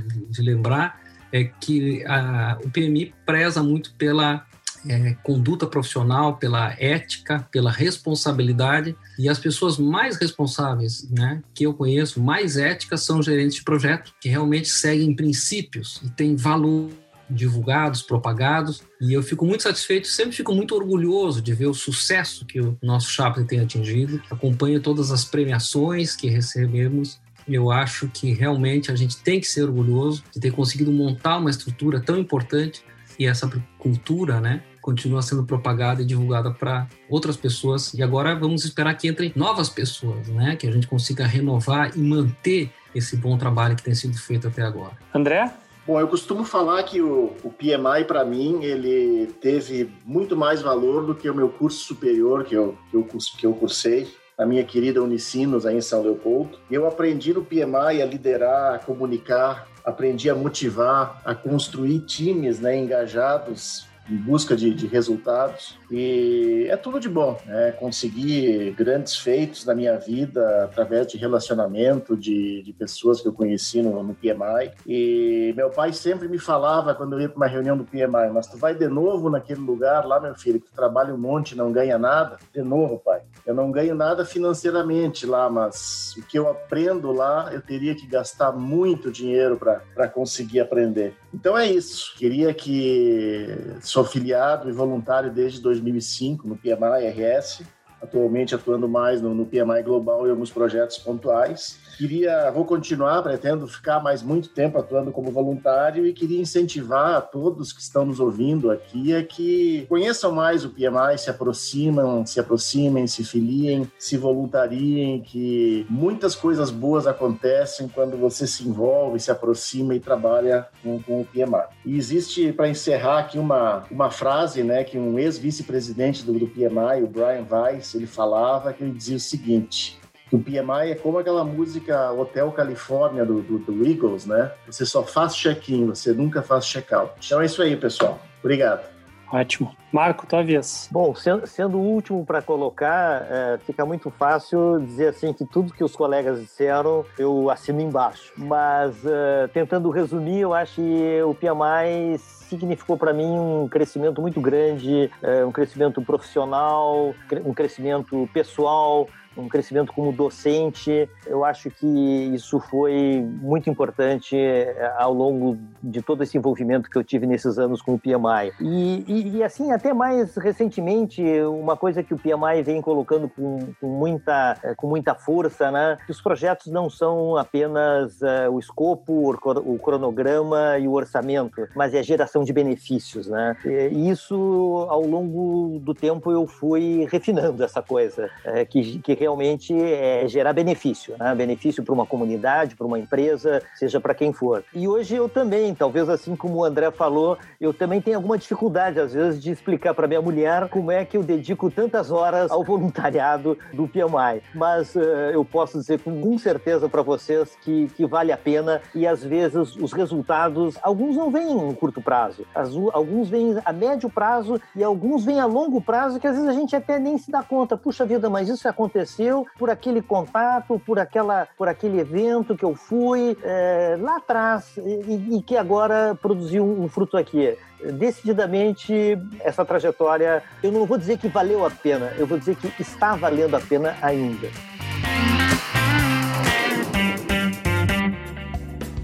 de 0.29 0.41
lembrar 0.41 1.01
é 1.33 1.43
que 1.43 2.05
a, 2.05 2.57
o 2.63 2.69
PMI 2.69 3.13
preza 3.25 3.61
muito 3.61 3.93
pela 3.95 4.45
é, 4.87 5.15
conduta 5.21 5.67
profissional, 5.67 6.37
pela 6.37 6.73
ética, 6.79 7.45
pela 7.51 7.69
responsabilidade. 7.69 8.95
E 9.19 9.27
as 9.27 9.37
pessoas 9.37 9.77
mais 9.77 10.15
responsáveis 10.15 11.05
né, 11.09 11.43
que 11.53 11.65
eu 11.65 11.73
conheço, 11.73 12.21
mais 12.21 12.55
éticas, 12.55 13.03
são 13.03 13.21
gerentes 13.21 13.57
de 13.57 13.63
projeto, 13.65 14.13
que 14.21 14.29
realmente 14.29 14.69
seguem 14.69 15.13
princípios 15.13 16.01
e 16.05 16.09
têm 16.09 16.37
valor 16.37 16.89
divulgados, 17.29 18.01
propagados, 18.01 18.83
e 19.01 19.13
eu 19.13 19.21
fico 19.21 19.45
muito 19.45 19.63
satisfeito, 19.63 20.07
sempre 20.07 20.35
fico 20.35 20.53
muito 20.53 20.75
orgulhoso 20.75 21.41
de 21.41 21.53
ver 21.53 21.67
o 21.67 21.73
sucesso 21.73 22.45
que 22.45 22.59
o 22.59 22.77
nosso 22.81 23.09
Chaplin 23.09 23.45
tem 23.45 23.59
atingido. 23.59 24.21
Acompanho 24.29 24.81
todas 24.81 25.11
as 25.11 25.25
premiações 25.25 26.15
que 26.15 26.27
recebemos. 26.27 27.19
Eu 27.47 27.71
acho 27.71 28.07
que 28.09 28.33
realmente 28.33 28.91
a 28.91 28.95
gente 28.95 29.17
tem 29.17 29.39
que 29.39 29.47
ser 29.47 29.63
orgulhoso 29.63 30.23
de 30.33 30.39
ter 30.39 30.51
conseguido 30.51 30.91
montar 30.91 31.37
uma 31.37 31.49
estrutura 31.49 31.99
tão 31.99 32.17
importante 32.17 32.83
e 33.19 33.25
essa 33.25 33.49
cultura, 33.79 34.39
né, 34.39 34.61
continua 34.87 35.21
sendo 35.21 35.43
propagada 35.43 36.01
e 36.01 36.05
divulgada 36.05 36.49
para 36.49 36.87
outras 37.09 37.35
pessoas. 37.35 37.93
E 37.93 38.01
agora 38.01 38.33
vamos 38.35 38.63
esperar 38.63 38.93
que 38.93 39.09
entrem 39.09 39.33
novas 39.35 39.67
pessoas, 39.67 40.29
né? 40.29 40.55
Que 40.55 40.65
a 40.65 40.71
gente 40.71 40.87
consiga 40.87 41.27
renovar 41.27 41.91
e 41.97 41.99
manter 41.99 42.71
esse 42.95 43.17
bom 43.17 43.37
trabalho 43.37 43.75
que 43.75 43.83
tem 43.83 43.93
sido 43.93 44.17
feito 44.17 44.47
até 44.47 44.61
agora. 44.61 44.93
André? 45.13 45.51
Bom, 45.87 46.01
eu 46.01 46.07
costumo 46.09 46.43
falar 46.43 46.83
que 46.83 47.01
o, 47.01 47.31
o 47.41 47.49
PMI, 47.49 48.03
para 48.05 48.25
mim, 48.25 48.61
ele 48.61 49.27
teve 49.39 49.89
muito 50.03 50.35
mais 50.35 50.61
valor 50.61 51.05
do 51.05 51.15
que 51.15 51.29
o 51.29 51.33
meu 51.33 51.47
curso 51.47 51.79
superior 51.79 52.43
que 52.43 52.53
eu, 52.53 52.77
que 52.91 52.97
eu, 52.97 53.07
que 53.37 53.45
eu 53.45 53.53
cursei 53.53 54.05
na 54.37 54.45
minha 54.45 54.65
querida 54.65 55.01
Unicinos, 55.01 55.65
aí 55.65 55.77
em 55.77 55.81
São 55.81 56.03
Leopoldo. 56.03 56.59
Eu 56.69 56.85
aprendi 56.85 57.33
no 57.33 57.41
PMI 57.41 58.01
a 58.01 58.05
liderar, 58.05 58.75
a 58.75 58.79
comunicar, 58.79 59.65
aprendi 59.81 60.29
a 60.29 60.35
motivar, 60.35 61.21
a 61.23 61.33
construir 61.33 62.01
times 62.01 62.59
né, 62.59 62.77
engajados 62.77 63.87
em 64.09 64.17
busca 64.17 64.57
de, 64.57 64.73
de, 64.73 64.87
resultados. 64.87 65.77
E 65.89 66.67
é 66.69 66.75
tudo 66.75 66.99
de 66.99 67.07
bom, 67.07 67.39
né? 67.45 67.71
Consegui 67.71 68.71
grandes 68.71 69.15
feitos 69.15 69.65
na 69.65 69.73
minha 69.73 69.97
vida 69.97 70.65
através 70.65 71.07
de 71.07 71.17
relacionamento 71.17 72.15
de, 72.15 72.61
de 72.61 72.73
pessoas 72.73 73.21
que 73.21 73.27
eu 73.27 73.33
conheci 73.33 73.81
no, 73.81 74.03
no, 74.03 74.13
PMI. 74.13 74.71
E 74.85 75.53
meu 75.55 75.69
pai 75.69 75.93
sempre 75.93 76.27
me 76.27 76.37
falava 76.37 76.93
quando 76.93 77.13
eu 77.13 77.21
ia 77.21 77.29
para 77.29 77.37
uma 77.37 77.47
reunião 77.47 77.77
do 77.77 77.85
PMI: 77.85 78.29
Mas 78.33 78.47
tu 78.47 78.57
vai 78.57 78.75
de 78.75 78.87
novo 78.87 79.29
naquele 79.29 79.61
lugar 79.61 80.05
lá, 80.05 80.19
meu 80.19 80.35
filho, 80.35 80.59
que 80.59 80.67
tu 80.67 80.75
trabalha 80.75 81.13
um 81.13 81.17
monte 81.17 81.51
e 81.51 81.57
não 81.57 81.71
ganha 81.71 81.97
nada? 81.97 82.37
De 82.53 82.61
novo, 82.61 82.99
pai. 82.99 83.21
Eu 83.45 83.55
não 83.55 83.71
ganho 83.71 83.95
nada 83.95 84.25
financeiramente 84.25 85.25
lá, 85.25 85.49
mas 85.49 86.13
o 86.17 86.21
que 86.23 86.37
eu 86.37 86.49
aprendo 86.49 87.11
lá, 87.11 87.49
eu 87.53 87.61
teria 87.61 87.95
que 87.95 88.05
gastar 88.05 88.51
muito 88.51 89.11
dinheiro 89.11 89.57
para 89.57 90.07
conseguir 90.09 90.59
aprender. 90.59 91.15
Então 91.33 91.57
é 91.57 91.65
isso. 91.65 92.13
Queria 92.17 92.53
que 92.53 93.47
sou 93.81 94.03
filiado 94.03 94.69
e 94.69 94.73
voluntário 94.73 95.31
desde 95.31 95.61
2005 95.79 96.47
no 96.47 96.55
PMI 96.55 97.07
RS, 97.09 97.63
atualmente 98.01 98.55
atuando 98.55 98.87
mais 98.87 99.21
no, 99.21 99.33
no 99.33 99.45
PMI 99.45 99.83
Global 99.83 100.27
e 100.27 100.29
alguns 100.29 100.51
projetos 100.51 100.97
pontuais. 100.97 101.79
Queria, 101.97 102.51
vou 102.51 102.63
continuar, 102.63 103.23
pretendo 103.23 103.67
ficar 103.67 103.99
mais 103.99 104.21
muito 104.21 104.49
tempo 104.49 104.77
atuando 104.77 105.11
como 105.11 105.31
voluntário 105.31 106.05
e 106.05 106.13
queria 106.13 106.39
incentivar 106.39 107.15
a 107.15 107.21
todos 107.21 107.73
que 107.73 107.81
estão 107.81 108.05
nos 108.05 108.19
ouvindo 108.19 108.69
aqui 108.69 109.15
a 109.15 109.23
que 109.23 109.87
conheçam 109.89 110.31
mais 110.31 110.63
o 110.63 110.69
PMI, 110.69 111.17
se 111.17 111.31
aproximam, 111.31 112.23
se 112.23 112.39
aproximem, 112.39 113.07
se 113.07 113.23
filiem, 113.23 113.91
se 113.97 114.15
voluntariem, 114.15 115.21
que 115.21 115.87
muitas 115.89 116.35
coisas 116.35 116.69
boas 116.69 117.07
acontecem 117.07 117.87
quando 117.87 118.15
você 118.15 118.45
se 118.45 118.67
envolve, 118.67 119.19
se 119.19 119.31
aproxima 119.31 119.95
e 119.95 119.99
trabalha 119.99 120.67
com, 120.83 121.01
com 121.01 121.21
o 121.21 121.25
PMI. 121.25 121.65
E 121.83 121.97
existe, 121.97 122.53
para 122.53 122.69
encerrar 122.69 123.19
aqui, 123.19 123.39
uma, 123.39 123.85
uma 123.89 124.11
frase 124.11 124.61
né, 124.61 124.83
que 124.83 124.99
um 124.99 125.17
ex-vice-presidente 125.17 126.23
do, 126.23 126.33
do 126.33 126.47
PMI, 126.47 127.01
o 127.03 127.07
Brian 127.07 127.45
Weiss, 127.49 127.95
ele 127.95 128.05
falava, 128.05 128.71
que 128.71 128.83
ele 128.83 128.91
dizia 128.91 129.17
o 129.17 129.19
seguinte, 129.19 129.96
o 130.31 130.39
PMI 130.39 130.91
é 130.91 130.95
como 130.95 131.17
aquela 131.17 131.43
música 131.43 132.11
Hotel 132.11 132.51
Califórnia 132.51 133.25
do, 133.25 133.41
do, 133.41 133.59
do 133.59 133.85
Eagles, 133.85 134.25
né? 134.25 134.51
Você 134.65 134.85
só 134.85 135.03
faz 135.03 135.35
check-in, 135.35 135.87
você 135.87 136.11
nunca 136.11 136.41
faz 136.41 136.65
check-out. 136.65 137.13
Então 137.25 137.41
é 137.41 137.45
isso 137.45 137.61
aí, 137.61 137.75
pessoal. 137.75 138.19
Obrigado. 138.39 138.97
Ótimo. 139.31 139.75
Marco, 139.91 140.25
tua 140.25 140.43
vez. 140.43 140.87
Bom, 140.91 141.13
sendo, 141.13 141.45
sendo 141.47 141.77
o 141.77 141.81
último 141.81 142.25
para 142.25 142.41
colocar, 142.41 143.25
é, 143.29 143.57
fica 143.65 143.85
muito 143.85 144.09
fácil 144.09 144.79
dizer 144.79 145.07
assim 145.07 145.33
que 145.33 145.45
tudo 145.45 145.73
que 145.73 145.83
os 145.83 145.95
colegas 145.95 146.39
disseram 146.39 147.05
eu 147.17 147.49
assino 147.49 147.81
embaixo. 147.81 148.31
Mas 148.37 148.95
é, 149.05 149.47
tentando 149.47 149.89
resumir, 149.89 150.39
eu 150.39 150.53
acho 150.53 150.75
que 150.75 151.21
o 151.23 151.33
PMI 151.33 152.17
significou 152.19 152.97
para 152.97 153.13
mim 153.13 153.37
um 153.37 153.67
crescimento 153.67 154.21
muito 154.21 154.39
grande, 154.39 155.11
é, 155.21 155.45
um 155.45 155.51
crescimento 155.51 156.01
profissional, 156.01 157.13
um 157.45 157.53
crescimento 157.53 158.29
pessoal, 158.33 159.09
um 159.37 159.47
crescimento 159.47 159.93
como 159.93 160.11
docente. 160.11 161.09
Eu 161.25 161.45
acho 161.45 161.69
que 161.69 161.87
isso 161.87 162.59
foi 162.59 163.21
muito 163.41 163.69
importante 163.69 164.35
eh, 164.35 164.93
ao 164.97 165.13
longo 165.13 165.57
de 165.81 166.01
todo 166.01 166.23
esse 166.23 166.37
envolvimento 166.37 166.89
que 166.89 166.97
eu 166.97 167.03
tive 167.03 167.25
nesses 167.25 167.57
anos 167.57 167.81
com 167.81 167.93
o 167.93 167.99
PMI. 167.99 168.53
E, 168.59 169.03
e, 169.07 169.37
e 169.37 169.43
assim, 169.43 169.71
até 169.71 169.93
mais 169.93 170.35
recentemente, 170.35 171.21
uma 171.41 171.77
coisa 171.77 172.01
que 172.03 172.13
o 172.13 172.17
PMI 172.17 172.63
vem 172.63 172.81
colocando 172.81 173.29
com, 173.29 173.59
com 173.79 173.87
muita, 173.87 174.57
eh, 174.63 174.73
com 174.75 174.87
muita 174.87 175.13
força, 175.13 175.71
né? 175.71 175.97
Que 176.05 176.11
os 176.11 176.21
projetos 176.21 176.67
não 176.67 176.89
são 176.89 177.37
apenas 177.37 178.21
uh, 178.21 178.51
o 178.51 178.59
escopo, 178.59 179.31
o 179.31 179.79
cronograma 179.79 180.77
e 180.79 180.87
o 180.87 180.93
orçamento, 180.93 181.67
mas 181.75 181.93
é 181.93 181.99
a 181.99 182.03
geração 182.03 182.43
de 182.43 182.51
benefícios, 182.51 183.27
né? 183.27 183.55
E 183.65 184.09
isso, 184.09 184.87
ao 184.89 185.01
longo 185.01 185.79
do 185.79 185.93
tempo, 185.93 186.31
eu 186.31 186.47
fui 186.47 187.07
refinando 187.09 187.63
essa 187.63 187.81
coisa, 187.81 188.29
que, 188.69 188.99
que 188.99 189.13
realmente 189.27 189.73
é 189.73 190.25
gerar 190.27 190.53
benefício, 190.53 191.15
né? 191.19 191.35
benefício 191.35 191.83
para 191.83 191.93
uma 191.93 192.05
comunidade, 192.05 192.75
para 192.75 192.87
uma 192.87 192.97
empresa, 192.97 193.61
seja 193.75 193.99
para 193.99 194.13
quem 194.13 194.31
for. 194.31 194.63
E 194.73 194.87
hoje 194.87 195.15
eu 195.15 195.27
também, 195.27 195.75
talvez 195.75 196.07
assim 196.07 196.33
como 196.35 196.59
o 196.59 196.63
André 196.63 196.89
falou, 196.91 197.37
eu 197.59 197.73
também 197.73 197.99
tenho 197.99 198.15
alguma 198.15 198.37
dificuldade 198.37 198.99
às 198.99 199.13
vezes 199.13 199.41
de 199.41 199.51
explicar 199.51 199.93
para 199.93 200.07
minha 200.07 200.21
mulher 200.21 200.69
como 200.69 200.91
é 200.91 201.03
que 201.03 201.17
eu 201.17 201.23
dedico 201.23 201.69
tantas 201.69 202.09
horas 202.09 202.49
ao 202.49 202.63
voluntariado 202.63 203.57
do 203.73 203.87
PMI. 203.87 204.41
Mas 204.55 204.95
uh, 204.95 204.99
eu 205.33 205.43
posso 205.43 205.77
dizer 205.77 205.99
com 205.99 206.37
certeza 206.37 206.87
para 206.87 207.01
vocês 207.01 207.57
que, 207.61 207.89
que 207.89 208.05
vale 208.05 208.31
a 208.31 208.37
pena 208.37 208.81
e 208.95 209.05
às 209.05 209.23
vezes 209.23 209.75
os 209.75 209.91
resultados, 209.91 210.77
alguns 210.81 211.17
não 211.17 211.29
vêm 211.29 211.51
em 211.51 211.73
curto 211.73 212.01
prazo, 212.01 212.45
alguns 212.93 213.29
vêm 213.29 213.57
a 213.65 213.73
médio 213.73 214.09
prazo 214.09 214.61
e 214.75 214.83
alguns 214.83 215.25
vêm 215.25 215.39
a 215.39 215.45
longo 215.45 215.81
prazo 215.81 216.19
que 216.19 216.27
às 216.27 216.35
vezes 216.35 216.49
a 216.49 216.53
gente 216.53 216.75
até 216.75 216.97
nem 216.97 217.17
se 217.17 217.29
dá 217.29 217.43
conta. 217.43 217.75
Puxa 217.75 218.05
vida, 218.05 218.29
mas 218.29 218.47
isso 218.47 218.67
aconteceu 218.67 219.16
por 219.57 219.69
aquele 219.69 220.01
contato, 220.01 220.79
por, 220.85 220.99
aquela, 220.99 221.47
por 221.57 221.67
aquele 221.67 221.99
evento 221.99 222.55
que 222.55 222.63
eu 222.63 222.75
fui 222.75 223.37
é, 223.43 223.97
lá 223.99 224.17
atrás 224.17 224.77
e, 224.77 225.37
e, 225.37 225.41
que 225.41 225.57
agora 225.57 226.17
produziu 226.21 226.63
um 226.63 226.87
fruto 226.87 227.17
aqui. 227.17 227.57
Decididamente, 227.93 229.17
essa 229.41 229.63
trajetória, 229.63 230.43
eu 230.63 230.71
não 230.71 230.85
vou 230.85 230.97
dizer 230.97 231.17
que 231.17 231.27
valeu 231.27 231.65
a 231.65 231.69
pena, 231.69 232.13
eu 232.17 232.25
vou 232.25 232.37
dizer 232.37 232.55
que 232.55 232.71
está 232.81 233.15
valendo 233.15 233.55
a 233.55 233.59
pena 233.59 233.95
ainda. 234.01 234.49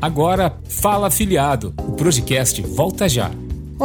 Agora, 0.01 0.57
Fala 0.68 1.07
Afiliado. 1.07 1.74
O 1.80 1.93
Projecast 1.93 2.61
volta 2.61 3.07
já. 3.07 3.32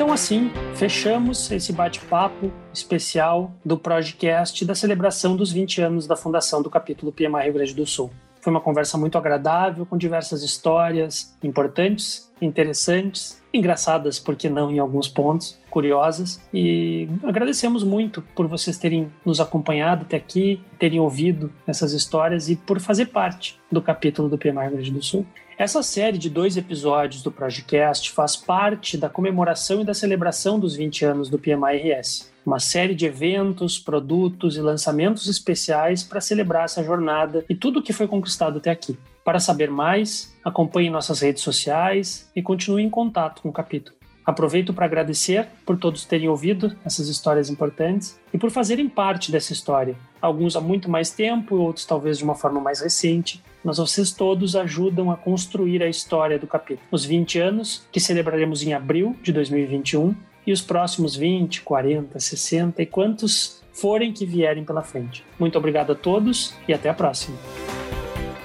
Então, 0.00 0.14
assim, 0.14 0.50
fechamos 0.76 1.50
esse 1.50 1.74
bate-papo 1.74 2.50
especial 2.72 3.52
do 3.62 3.76
podcast 3.76 4.64
da 4.64 4.74
celebração 4.74 5.36
dos 5.36 5.52
20 5.52 5.82
anos 5.82 6.06
da 6.06 6.16
fundação 6.16 6.62
do 6.62 6.70
capítulo 6.70 7.12
PMA 7.12 7.42
Rio 7.42 7.52
Grande 7.52 7.74
do 7.74 7.84
Sul. 7.84 8.10
Foi 8.40 8.50
uma 8.50 8.62
conversa 8.62 8.96
muito 8.96 9.18
agradável, 9.18 9.84
com 9.84 9.98
diversas 9.98 10.42
histórias 10.42 11.36
importantes, 11.42 12.32
interessantes, 12.40 13.42
engraçadas, 13.52 14.18
por 14.18 14.36
que 14.36 14.48
não, 14.48 14.70
em 14.70 14.78
alguns 14.78 15.06
pontos, 15.06 15.58
curiosas. 15.68 16.40
E 16.50 17.06
agradecemos 17.22 17.84
muito 17.84 18.22
por 18.34 18.46
vocês 18.46 18.78
terem 18.78 19.12
nos 19.22 19.38
acompanhado 19.38 20.06
até 20.06 20.16
aqui, 20.16 20.62
terem 20.78 20.98
ouvido 20.98 21.52
essas 21.66 21.92
histórias 21.92 22.48
e 22.48 22.56
por 22.56 22.80
fazer 22.80 23.06
parte 23.08 23.60
do 23.70 23.82
capítulo 23.82 24.30
do 24.30 24.38
PMA 24.38 24.62
Rio 24.62 24.72
Grande 24.72 24.92
do 24.92 25.02
Sul. 25.02 25.26
Essa 25.60 25.82
série 25.82 26.16
de 26.16 26.30
dois 26.30 26.56
episódios 26.56 27.22
do 27.22 27.30
Projecast 27.30 28.12
faz 28.12 28.34
parte 28.34 28.96
da 28.96 29.10
comemoração 29.10 29.82
e 29.82 29.84
da 29.84 29.92
celebração 29.92 30.58
dos 30.58 30.74
20 30.74 31.04
anos 31.04 31.28
do 31.28 31.38
PMI-RS. 31.38 32.32
Uma 32.46 32.58
série 32.58 32.94
de 32.94 33.04
eventos, 33.04 33.78
produtos 33.78 34.56
e 34.56 34.62
lançamentos 34.62 35.28
especiais 35.28 36.02
para 36.02 36.18
celebrar 36.18 36.64
essa 36.64 36.82
jornada 36.82 37.44
e 37.46 37.54
tudo 37.54 37.80
o 37.80 37.82
que 37.82 37.92
foi 37.92 38.08
conquistado 38.08 38.56
até 38.56 38.70
aqui. 38.70 38.98
Para 39.22 39.38
saber 39.38 39.70
mais, 39.70 40.34
acompanhe 40.42 40.88
nossas 40.88 41.20
redes 41.20 41.42
sociais 41.42 42.30
e 42.34 42.40
continue 42.40 42.82
em 42.82 42.88
contato 42.88 43.42
com 43.42 43.50
o 43.50 43.52
capítulo. 43.52 43.98
Aproveito 44.24 44.72
para 44.72 44.86
agradecer 44.86 45.46
por 45.66 45.76
todos 45.76 46.06
terem 46.06 46.30
ouvido 46.30 46.74
essas 46.86 47.06
histórias 47.06 47.50
importantes 47.50 48.18
e 48.32 48.38
por 48.38 48.50
fazerem 48.50 48.88
parte 48.88 49.30
dessa 49.30 49.52
história. 49.52 49.94
Alguns 50.20 50.56
há 50.56 50.60
muito 50.60 50.90
mais 50.90 51.10
tempo, 51.10 51.56
outros 51.56 51.84
talvez 51.84 52.18
de 52.18 52.24
uma 52.24 52.34
forma 52.34 52.60
mais 52.60 52.80
recente, 52.80 53.42
mas 53.64 53.78
vocês 53.78 54.12
todos 54.12 54.56
ajudam 54.56 55.10
a 55.10 55.16
construir 55.16 55.82
a 55.82 55.88
história 55.88 56.38
do 56.38 56.46
capítulo. 56.46 56.86
Os 56.90 57.04
20 57.04 57.38
anos, 57.38 57.86
que 57.90 58.00
celebraremos 58.00 58.62
em 58.62 58.72
abril 58.72 59.16
de 59.22 59.32
2021, 59.32 60.14
e 60.46 60.52
os 60.52 60.60
próximos 60.60 61.14
20, 61.16 61.62
40, 61.62 62.18
60 62.18 62.82
e 62.82 62.86
quantos 62.86 63.62
forem 63.72 64.12
que 64.12 64.26
vierem 64.26 64.64
pela 64.64 64.82
frente. 64.82 65.24
Muito 65.38 65.56
obrigado 65.56 65.92
a 65.92 65.94
todos 65.94 66.54
e 66.66 66.74
até 66.74 66.88
a 66.88 66.94
próxima. 66.94 67.36